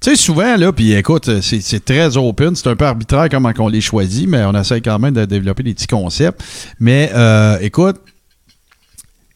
[0.00, 3.52] tu sais, souvent, là, puis écoute, c'est c'est très open, c'est un peu arbitraire comment
[3.58, 6.40] on les choisit, mais on essaie quand même de développer des petits concepts.
[6.78, 7.96] Mais euh, écoute,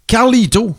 [0.07, 0.77] Carlito,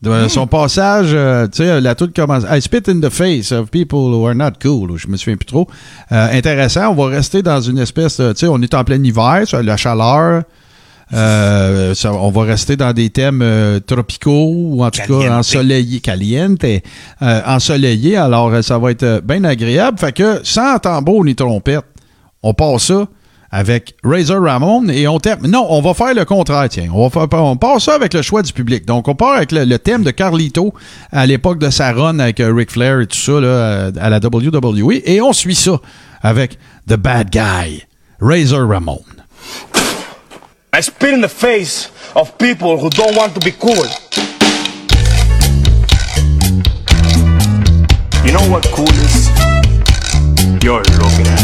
[0.00, 2.44] de son passage, euh, tu sais, la toute commence.
[2.48, 4.96] I spit in the face of people who are not cool.
[4.96, 5.68] Je me souviens plus trop.
[6.12, 6.90] Euh, intéressant.
[6.90, 8.32] On va rester dans une espèce de.
[8.32, 10.44] Tu sais, on est en plein hiver, la chaleur.
[11.14, 15.22] Euh, ça- on va rester dans des thèmes euh, tropicaux ou en tout Caliente.
[15.24, 18.16] cas ensoleillés, caliente, euh, ensoleillés.
[18.16, 19.98] Alors, euh, ça va être euh, bien agréable.
[19.98, 21.80] Fait que sans tambour ni trompette,
[22.42, 23.06] on passe ça
[23.50, 25.50] avec Razor Ramon et on termine.
[25.50, 26.90] Non, on va faire le contraire, tiens.
[26.92, 28.84] On va faire, on part ça avec le choix du public.
[28.84, 30.74] Donc, on part avec le, le thème de Carlito
[31.10, 35.00] à l'époque de sa run avec Ric Flair et tout ça là, à la WWE
[35.06, 35.80] et on suit ça
[36.20, 37.82] avec The Bad Guy,
[38.20, 39.00] Razor Ramon.
[40.78, 43.74] I spit in the face of people who don't want to be cool.
[48.24, 49.28] You know what cool is?
[50.62, 51.42] You're looking at.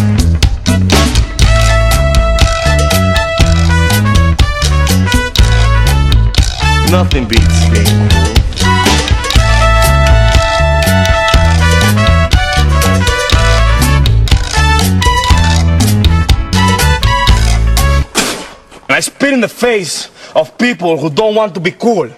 [6.93, 8.24] Nothing beats being
[19.25, 22.11] spit in the face of people who don't want to be cool.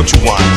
[0.00, 0.49] What you want.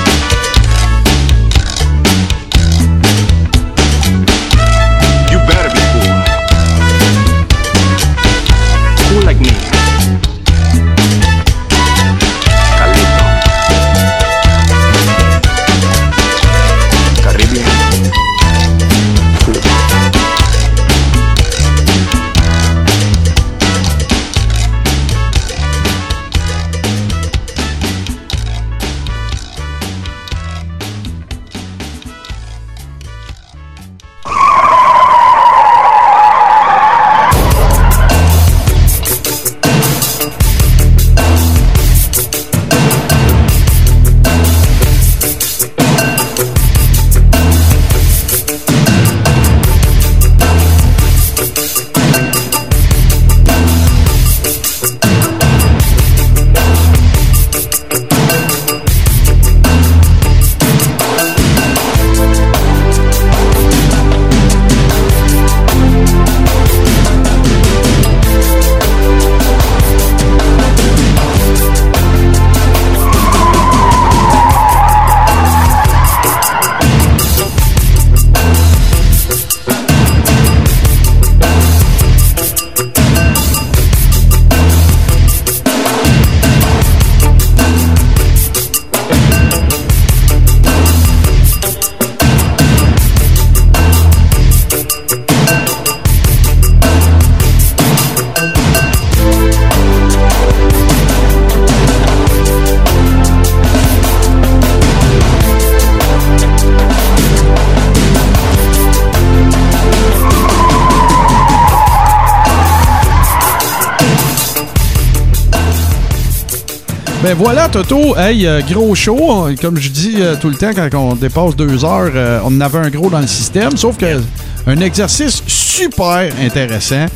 [117.44, 118.16] Voilà, Toto.
[118.16, 119.50] Hey, euh, gros show.
[119.62, 122.62] Comme je dis euh, tout le temps, quand on dépasse deux heures, euh, on en
[122.62, 123.76] avait un gros dans le système.
[123.76, 124.22] Sauf que
[124.66, 127.08] un exercice super intéressant.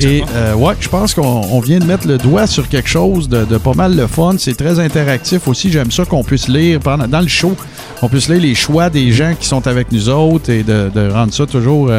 [0.00, 0.24] Et
[0.56, 1.22] ouais, je pense qu'on
[1.52, 4.34] on vient de mettre le doigt sur quelque chose de, pas mal le fun.
[4.38, 5.70] C'est très interactif aussi.
[5.70, 7.54] J'aime ça qu'on puisse lire pendant, dans le show,
[8.00, 11.32] qu'on puisse lire les choix des gens qui sont avec nous autres et de, rendre
[11.32, 11.92] ça toujours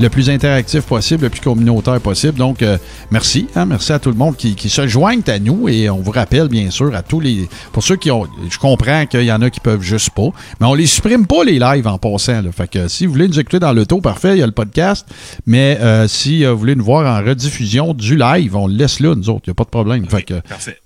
[0.00, 2.38] le plus interactif possible, le plus communautaire possible.
[2.38, 2.78] Donc, euh,
[3.10, 3.46] merci.
[3.54, 6.10] hein, merci à tout le monde qui, qui se joignent à nous et on vous
[6.10, 7.48] rappelle, bien sûr, à tous les.
[7.72, 8.26] Pour ceux qui ont.
[8.48, 11.44] Je comprends qu'il y en a qui peuvent juste pas, mais on les supprime pas
[11.44, 12.40] les lives en passant.
[12.42, 12.50] Là.
[12.50, 15.06] Fait que si vous voulez nous écouter dans l'auto, parfait, il y a le podcast.
[15.46, 19.00] Mais euh, si euh, vous voulez nous voir en rediffusion du live, on le laisse
[19.00, 19.42] là, nous autres.
[19.46, 20.08] Il n'y a pas de problème.
[20.08, 20.78] Fait que Parfait.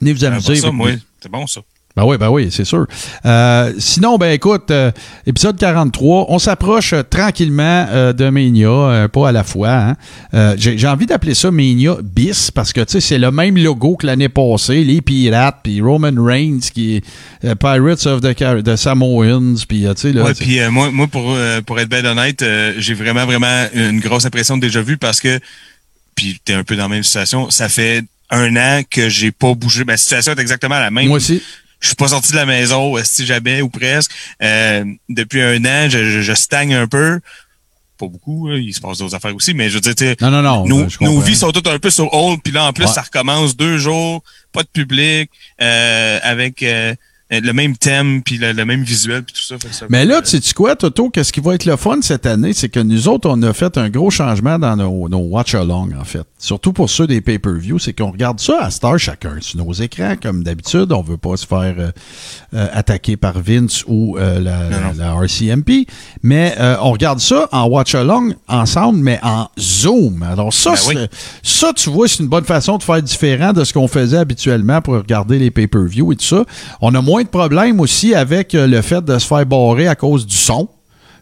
[0.00, 0.56] venez vous Ah, amuser.
[0.56, 1.60] C'est bon, ça.
[1.96, 2.86] Ben oui, ben oui, c'est sûr.
[3.24, 4.90] Euh, sinon, ben écoute, euh,
[5.26, 9.70] épisode 43, on s'approche euh, tranquillement euh, de Mania, euh, pas à la fois.
[9.70, 9.96] hein.
[10.34, 13.56] Euh, J'ai j'ai envie d'appeler ça Mania bis parce que tu sais, c'est le même
[13.56, 18.64] logo que l'année passée, les pirates, puis Roman Reigns qui est Pirates of the, Car-
[18.64, 20.24] the Samoans, puis tu sais là.
[20.24, 23.66] Ouais, puis euh, moi, moi pour, euh, pour être bien honnête, euh, j'ai vraiment, vraiment
[23.72, 25.38] une grosse impression de déjà vu parce que,
[26.16, 29.54] puis t'es un peu dans la même situation, ça fait un an que j'ai pas
[29.54, 29.84] bougé.
[29.84, 31.06] Ma situation est exactement la même.
[31.06, 31.40] moi aussi.
[31.84, 34.10] Je suis pas sorti de la maison, si jamais ou presque.
[34.42, 37.20] Euh, depuis un an, je, je, je stagne un peu.
[37.98, 40.40] pas beaucoup, là, il se passe d'autres affaires aussi, mais je veux dire, Non, non,
[40.40, 40.64] non.
[40.66, 42.90] nos, nos vies sont toutes un peu sur hold, puis là, en plus, Ouais.
[42.90, 45.30] ça recommence deux jours, pas de public,
[45.60, 46.94] euh, avec euh,
[47.40, 49.56] le même thème, puis le, le même visuel, puis tout ça.
[49.58, 51.98] fait que ça- Mais là, tu sais quoi, Toto, qu'est-ce qui va être le fun
[52.02, 55.18] cette année, c'est que nous autres, on a fait un gros changement dans nos, nos
[55.18, 56.22] watch-along, en fait.
[56.38, 60.14] Surtout pour ceux des pay-per-view, c'est qu'on regarde ça à Star chacun sur nos écrans,
[60.20, 60.92] comme d'habitude.
[60.92, 61.90] On veut pas se faire euh,
[62.54, 64.92] euh, attaquer par Vince ou euh, la, Non, non.
[64.96, 65.86] la RCMP,
[66.22, 70.22] mais euh, on regarde ça en watch-along ensemble, mais en Zoom.
[70.22, 71.06] Alors ça, Ben oui.
[71.42, 74.80] ça, tu vois, c'est une bonne façon de faire différent de ce qu'on faisait habituellement
[74.82, 76.44] pour regarder les pay-per-view et tout ça.
[76.80, 79.94] On a moins de problèmes aussi avec euh, le fait de se faire barrer à
[79.94, 80.68] cause du son.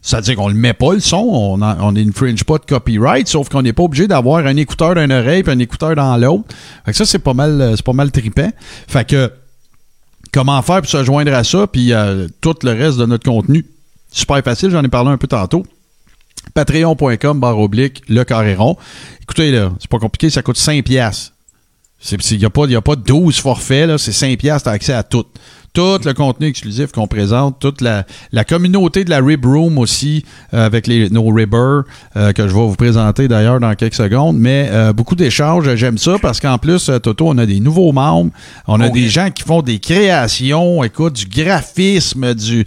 [0.05, 3.73] C'est-à-dire qu'on le met pas, le son, on n'infringe pas de copyright, sauf qu'on n'est
[3.73, 6.45] pas obligé d'avoir un écouteur d'une oreille et un écouteur dans l'autre.
[6.91, 8.51] Ça, c'est pas mal, euh, c'est pas mal trippant.
[8.89, 9.31] Fait que,
[10.33, 13.65] comment faire pour se joindre à ça, puis euh, tout le reste de notre contenu?
[14.11, 15.65] Super facile, j'en ai parlé un peu tantôt.
[16.55, 18.77] Patreon.com, barre oblique, le carré rond.
[19.23, 21.33] Écoutez, c'est pas compliqué, ça coûte 5 piastres.
[22.11, 25.25] Il n'y a, a pas 12 forfaits, c'est 5 piastres, t'as accès à tout.
[25.75, 30.23] Tout le contenu exclusif qu'on présente, toute la, la communauté de la Rib Room aussi,
[30.53, 31.85] euh, avec les, nos Ribbers,
[32.15, 34.37] euh, que je vais vous présenter d'ailleurs dans quelques secondes.
[34.37, 38.33] Mais euh, beaucoup d'échanges, j'aime ça parce qu'en plus, Toto, on a des nouveaux membres,
[38.67, 42.67] on a Oh, des gens qui font des créations, écoute, du graphisme, du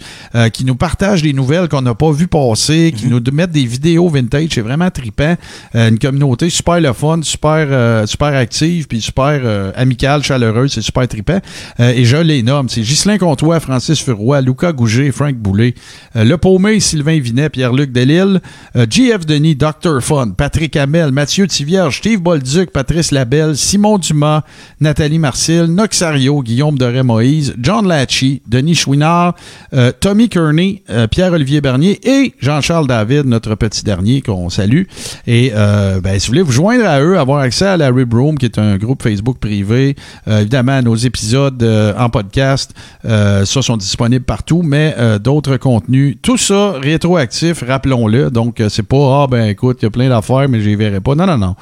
[0.52, 4.08] qui nous partagent des nouvelles qu'on n'a pas vues passer, qui nous mettent des vidéos
[4.08, 5.36] vintage, c'est vraiment trippant.
[5.74, 11.38] Une communauté super le fun, super super active, puis super amicale, chaleureuse, c'est super trippant.
[11.78, 15.74] Et je les nomme, c'est Ghislain Comtois, Francis Furoy, Lucas Gouget, Frank Boulet,
[16.16, 18.40] euh, Le Paumé, Sylvain Vinet, Pierre-Luc Delille,
[18.74, 20.00] euh, GF Denis, Dr.
[20.00, 24.44] Fun, Patrick Hamel, Mathieu Tivierge, Steve Bolduc, Patrice Labelle, Simon Dumas,
[24.80, 29.34] Nathalie Marcil, Noxario, Guillaume Doré-Moïse, John Lachie, Denis Chouinard,
[29.74, 34.84] euh, Tommy Kearney, euh, Pierre-Olivier Bernier et Jean-Charles David, notre petit dernier qu'on salue.
[35.26, 38.14] Et euh, ben, si vous voulez vous joindre à eux, avoir accès à la Rib
[38.14, 39.96] Room, qui est un groupe Facebook privé,
[40.26, 41.62] évidemment, nos épisodes
[41.98, 42.72] en podcast,
[43.04, 48.30] euh, ça sont disponibles partout, mais euh, d'autres contenus, tout ça rétroactif, rappelons-le.
[48.30, 50.76] Donc, euh, c'est pas, ah ben écoute, il y a plein d'affaires, mais je les
[50.76, 51.14] verrai pas.
[51.14, 51.54] Non, non, non.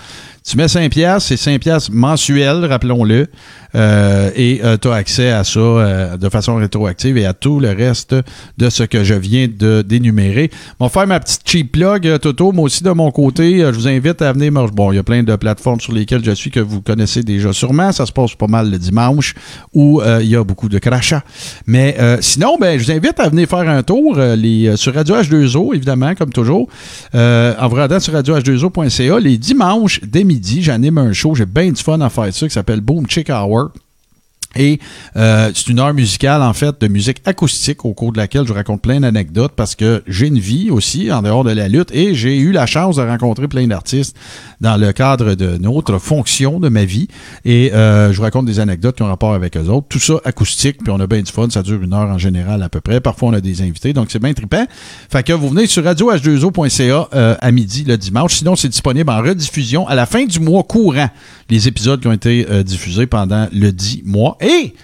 [0.47, 3.29] Tu mets 5 piastres, c'est 5 piastres mensuels, rappelons-le,
[3.75, 7.71] euh, et tu as accès à ça euh, de façon rétroactive et à tout le
[7.71, 8.15] reste
[8.59, 10.51] de ce que je viens de d'énumérer.
[10.81, 12.53] On va faire ma petite cheap plug, euh, Toto.
[12.53, 14.53] Moi aussi, de mon côté, euh, je vous invite à venir.
[14.53, 17.53] Bon, il y a plein de plateformes sur lesquelles je suis que vous connaissez déjà
[17.53, 17.93] sûrement.
[17.93, 19.35] Ça se passe pas mal le dimanche
[19.73, 21.23] où euh, il y a beaucoup de crachats.
[21.67, 24.95] Mais euh, sinon, ben, je vous invite à venir faire un tour euh, euh, sur
[24.95, 26.69] Radio H2O, évidemment, comme toujours.
[27.15, 31.35] Euh, en vous rendant sur radio-h2o.ca, les dimanches dès midi, j'anime un show.
[31.35, 33.71] J'ai bien du fun à faire ça qui s'appelle Boom Chick Hour.
[34.57, 34.79] Et
[35.17, 38.53] euh, c'est une heure musicale, en fait, de musique acoustique au cours de laquelle je
[38.53, 42.15] raconte plein d'anecdotes parce que j'ai une vie aussi en dehors de la lutte et
[42.15, 44.17] j'ai eu la chance de rencontrer plein d'artistes
[44.61, 47.09] dans le cadre de notre fonction de ma vie.
[47.45, 49.87] Et euh, je vous raconte des anecdotes qui ont rapport avec eux autres.
[49.89, 51.49] Tout ça acoustique, puis on a bien du fun.
[51.51, 53.01] Ça dure une heure en général à peu près.
[53.01, 54.65] Parfois, on a des invités, donc c'est bien trippant.
[55.11, 58.37] Fait que vous venez sur radio-h2o.ca euh, à midi le dimanche.
[58.37, 61.09] Sinon, c'est disponible en rediffusion à la fin du mois courant.
[61.51, 64.37] Les épisodes qui ont été euh, diffusés pendant le 10 mois.
[64.45, 64.75] Et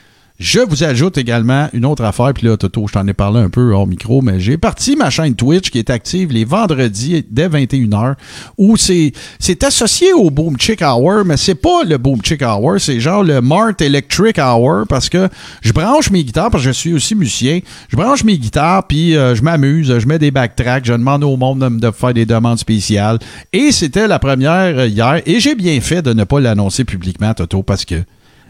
[0.41, 3.51] je vous ajoute également une autre affaire, puis là, Toto, je t'en ai parlé un
[3.51, 7.47] peu hors micro, mais j'ai parti ma chaîne Twitch qui est active les vendredis dès
[7.47, 8.15] 21h,
[8.57, 12.81] où c'est c'est associé au Boom Chick Hour, mais c'est pas le Boom Chick Hour,
[12.81, 15.29] c'est genre le Mart Electric Hour, parce que
[15.61, 17.61] je branche mes guitares, parce que je suis aussi musicien,
[17.91, 21.37] je branche mes guitares, puis euh, je m'amuse, je mets des backtracks, je demande au
[21.37, 23.19] monde de, faire des demandes spéciales,
[23.53, 27.63] et c'était la première hier, et j'ai bien fait de ne pas l'annoncer publiquement, Toto,
[27.63, 27.97] parce que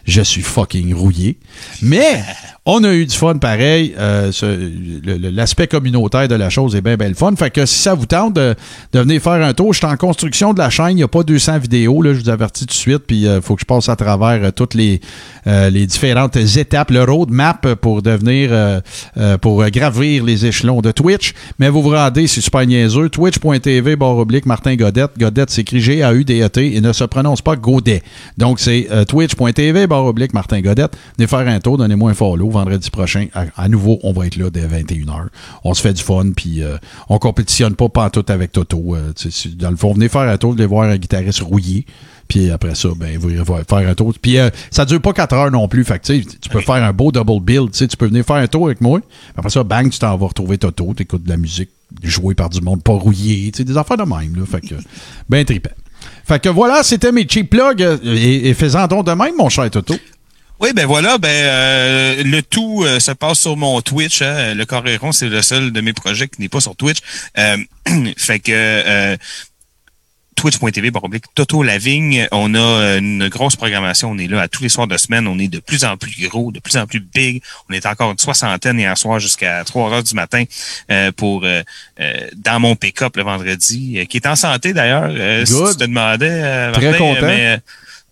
[0.05, 1.39] je suis fucking rouillé.
[1.83, 2.23] Mais
[2.73, 3.95] on a eu du fun pareil.
[3.99, 4.31] Euh,
[5.05, 7.35] L'aspect communautaire de la chose est bien, bien le fun.
[7.37, 8.55] Fait que si ça vous tente de,
[8.93, 10.91] venir faire un tour, je suis en construction de la chaîne.
[10.91, 13.05] Il n'y a pas 200 vidéos, là, je vous avertis tout de suite.
[13.07, 15.01] Puis il faut que je passe à travers euh, toutes les,
[15.47, 18.81] euh, différentes étapes, le roadmap pour devenir, euh,
[19.17, 21.35] euh, pour gravir les échelons de Twitch.
[21.59, 25.13] Mais vous vous rendez, c'est super niaiseux, twitch.tv, barre oblique, Martin Godette.
[25.19, 28.03] Godette s'écrit G-A-U-D-E-T et ne se prononce pas Godet.
[28.39, 30.97] Donc c'est euh, twitch.tv, barre oblique, Martin Godette.
[31.17, 32.51] Venez faire un tour, donnez-moi un follow.
[32.65, 35.29] Vendredi prochain, à, à nouveau, on va être là dès 21h.
[35.65, 36.77] On se fait du fun, puis euh,
[37.09, 38.95] on compétitionne pas pantoute avec Toto.
[38.97, 39.13] Euh,
[39.57, 41.87] dans le fond, venez faire un tour, venez voir un guitariste rouillé.
[42.29, 44.13] Puis après ça, ben, vous irez faire un tour.
[44.21, 45.85] Puis euh, ça dure pas 4 heures non plus.
[45.85, 47.71] Fait que, tu peux faire un beau double build.
[47.73, 49.01] Tu peux venir faire un tour avec moi.
[49.37, 50.93] Après ça, bang, tu t'en vas retrouver Toto.
[50.97, 51.71] Tu écoutes de la musique
[52.05, 53.51] jouée par du monde pas rouillé.
[53.51, 54.37] Des affaires de même.
[54.37, 54.45] Là.
[54.47, 54.75] Fait que,
[55.29, 55.71] ben trippant.
[56.25, 57.83] Fait que voilà, c'était mes cheap plugs.
[57.83, 59.95] euh, Et, et faisant donc de même, mon cher Toto.
[60.61, 64.21] Oui, ben voilà, ben euh, le tout euh, se passe sur mon Twitch.
[64.21, 64.55] hein.
[64.55, 66.99] Le Coréron, c'est le seul de mes projets qui n'est pas sur Twitch.
[67.39, 67.57] Euh,
[68.19, 69.17] fait que euh,
[70.37, 70.91] twitch.tv
[71.35, 72.27] Toto Lavigne.
[72.33, 74.11] On a euh, une grosse programmation.
[74.11, 75.27] On est là à tous les soirs de semaine.
[75.27, 77.43] On est de plus en plus gros, de plus en plus big.
[77.71, 80.45] On est encore une soixantaine hier soir jusqu'à 3 heures du matin
[80.91, 81.63] euh, pour euh,
[82.01, 85.09] euh, dans mon pick-up le vendredi, euh, qui est en santé d'ailleurs.
[85.11, 87.27] Euh, si tu te demandais, euh, Très content.
[87.27, 87.59] mais,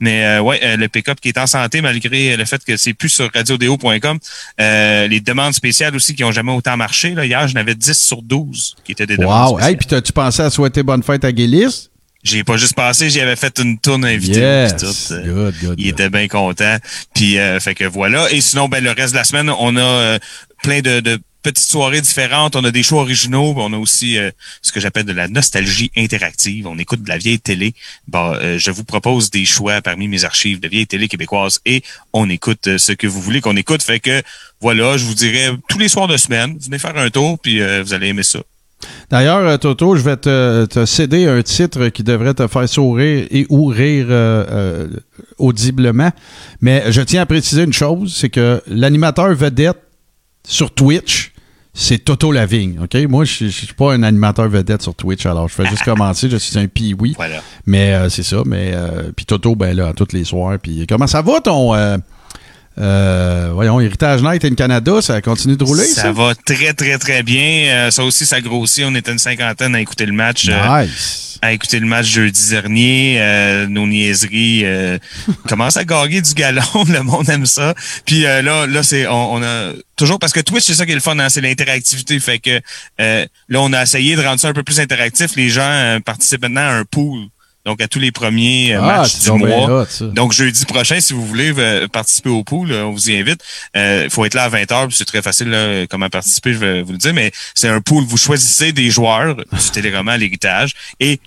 [0.00, 2.94] mais euh, ouais, euh, le pick-up qui est en santé malgré le fait que c'est
[2.94, 4.18] plus sur radiodéo.com.
[4.60, 7.10] Euh, les demandes spéciales aussi qui ont jamais autant marché.
[7.14, 7.24] Là.
[7.24, 9.56] Hier, j'en avais 10 sur 12 qui étaient des demandes Wow!
[9.56, 9.70] spéciales.
[9.70, 11.88] Hey, puis t'as-tu pensé à souhaiter bonne fête à Gillis?
[12.24, 14.40] J'ai pas juste passé, j'y avais fait une tourne invitée.
[14.40, 14.74] Yes!
[14.76, 16.00] tout, euh, Good, good, il good.
[16.00, 16.76] était bien content.
[17.14, 18.30] Puis euh, fait que voilà.
[18.32, 20.18] Et sinon, ben le reste de la semaine, on a euh,
[20.64, 22.56] plein de, de petites soirées différentes.
[22.56, 23.54] On a des choix originaux.
[23.56, 24.30] On a aussi euh,
[24.62, 26.66] ce que j'appelle de la nostalgie interactive.
[26.66, 27.74] On écoute de la vieille télé.
[28.06, 31.82] Bon, euh, je vous propose des choix parmi mes archives de vieille télé québécoise et
[32.12, 33.82] on écoute euh, ce que vous voulez qu'on écoute.
[33.82, 34.22] Fait que
[34.60, 37.82] voilà, je vous dirais tous les soirs de semaine, venez faire un tour puis euh,
[37.82, 38.40] vous allez aimer ça.
[39.10, 43.26] D'ailleurs, euh, Toto, je vais te, te céder un titre qui devrait te faire sourire
[43.30, 44.88] et ou rire euh,
[45.38, 46.10] audiblement.
[46.60, 49.78] Mais je tiens à préciser une chose, c'est que l'animateur vedette
[50.48, 51.32] sur Twitch,
[51.74, 52.80] c'est Toto Lavigne.
[52.82, 52.96] OK?
[53.08, 56.28] Moi, je ne suis pas un animateur vedette sur Twitch, alors je fais juste commencer,
[56.28, 57.14] je suis un pee-wee.
[57.16, 57.40] Voilà.
[57.66, 58.38] Mais euh, c'est ça.
[58.46, 60.58] Mais euh, puis Toto, ben là, tous les soirs.
[60.60, 61.98] Puis comment ça va ton euh,
[62.78, 66.02] euh, voyons, Héritage Night in Canada, ça continue de rouler, ça?
[66.02, 66.12] Ça?
[66.12, 67.68] va très, très, très bien.
[67.70, 68.84] Euh, ça aussi, ça grossit.
[68.86, 70.46] On était une cinquantaine à écouter le match.
[70.48, 71.38] euh, Nice.
[71.42, 73.16] à écouter le match jeudi dernier.
[73.20, 74.98] Euh, nos niaiseries euh,
[75.48, 76.62] commencent à gagner du galon.
[76.88, 77.74] Le monde aime ça.
[78.06, 80.92] Puis euh, là, là c'est on, on a toujours parce que Twitch, c'est ça qui
[80.92, 82.18] est le fun, hein, c'est l'interactivité.
[82.20, 82.60] Fait que
[83.00, 85.34] euh, là, on a essayé de rendre ça un peu plus interactif.
[85.36, 87.26] Les gens participent maintenant à un pool.
[87.68, 89.86] Donc, à tous les premiers euh, Ah, matchs du mois.
[90.00, 93.44] Donc, jeudi prochain, si vous voulez euh, participer au pool, euh, on vous y invite.
[93.74, 96.80] Il faut être là à 20h, puis c'est très facile là, comment participer, je vais
[96.80, 98.04] vous le dire, mais c'est un pool.
[98.04, 101.20] Vous choisissez des joueurs du téléroman à l'héritage et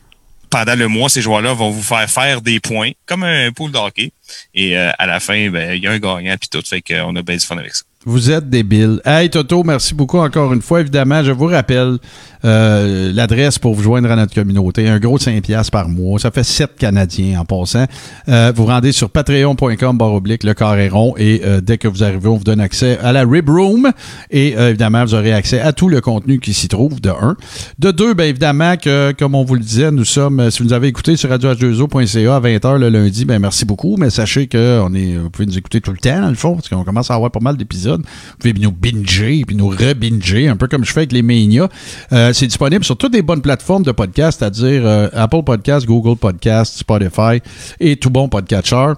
[0.50, 3.78] pendant le mois, ces joueurs-là vont vous faire faire des points, comme un pool de
[3.78, 4.12] hockey.
[4.54, 6.62] Et euh, à la fin, ben, il y a un gagnant, puis tout.
[6.66, 7.84] Fait qu'on a bien du fun avec ça.
[8.04, 9.00] Vous êtes débile.
[9.06, 10.82] Hey Toto, merci beaucoup encore une fois.
[10.82, 12.00] Évidemment, je vous rappelle
[12.44, 14.90] euh, l'adresse pour vous joindre à notre communauté.
[14.90, 16.18] Un gros 5 piastres par mois.
[16.18, 17.86] Ça fait 7 Canadiens en passant.
[18.28, 22.28] Euh, vous rendez sur patreon.com barre oblique le carré rond et dès que vous arrivez,
[22.28, 23.92] on vous donne accès à la Rib Room
[24.32, 27.38] et évidemment, vous aurez accès à tout le contenu qui s'y trouve, de un.
[27.78, 30.74] De deux, bien évidemment que, comme on vous le disait, nous sommes, si vous nous
[30.74, 35.18] avez écouté sur radioh2o.ca à 20h le lundi, ben merci beaucoup, mais sachez que est,
[35.18, 37.32] vous pouvez nous écouter tout le temps, dans le fond, parce qu'on commence à avoir
[37.32, 38.02] pas mal d'épisodes.
[38.02, 41.70] Vous pouvez nous binger, puis nous re-binger, un peu comme je fais avec les Mania.
[42.12, 46.18] Euh, c'est disponible sur toutes les bonnes plateformes de podcast, c'est-à-dire euh, Apple Podcast, Google
[46.18, 47.42] Podcast, Spotify
[47.80, 48.94] et tout bon podcatcher.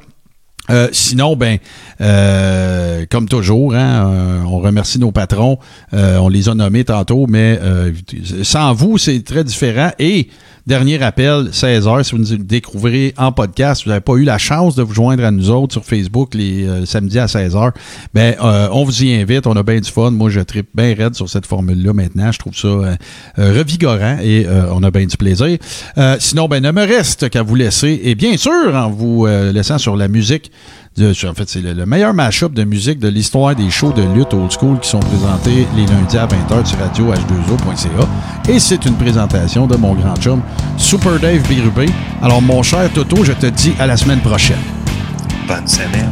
[0.69, 1.57] Euh, sinon, ben,
[3.09, 5.57] comme toujours, hein, on remercie nos patrons.
[5.93, 7.59] On les a nommés tantôt, mais
[8.43, 9.91] sans vous, c'est très différent.
[9.99, 10.29] Et
[10.65, 14.75] dernier rappel, 16h, si vous nous découvrez en podcast, vous n'avez pas eu la chance
[14.75, 17.71] de vous joindre à nous autres sur Facebook les euh, samedis à 16h,
[18.13, 19.45] ben, euh, on vous y invite.
[19.47, 20.11] On a bien du fun.
[20.11, 22.31] Moi, je tripe bien raide sur cette formule-là maintenant.
[22.31, 22.95] Je trouve ça euh,
[23.39, 25.57] euh, revigorant et euh, on a bien du plaisir.
[26.19, 27.99] Sinon, ben, ne me reste qu'à vous laisser.
[28.03, 30.51] Et bien sûr, en vous laissant sur la musique
[31.01, 34.33] en fait, c'est le, le meilleur mashup de musique de l'histoire des shows de lutte
[34.33, 38.07] old school qui sont présentés les lundis à 20h sur radio h2o.ca.
[38.51, 40.41] Et c'est une présentation de mon grand chum,
[40.77, 41.87] Super Dave Birubé.
[42.21, 44.61] Alors, mon cher Toto, je te dis à la semaine prochaine.
[45.47, 46.11] Bonne semaine.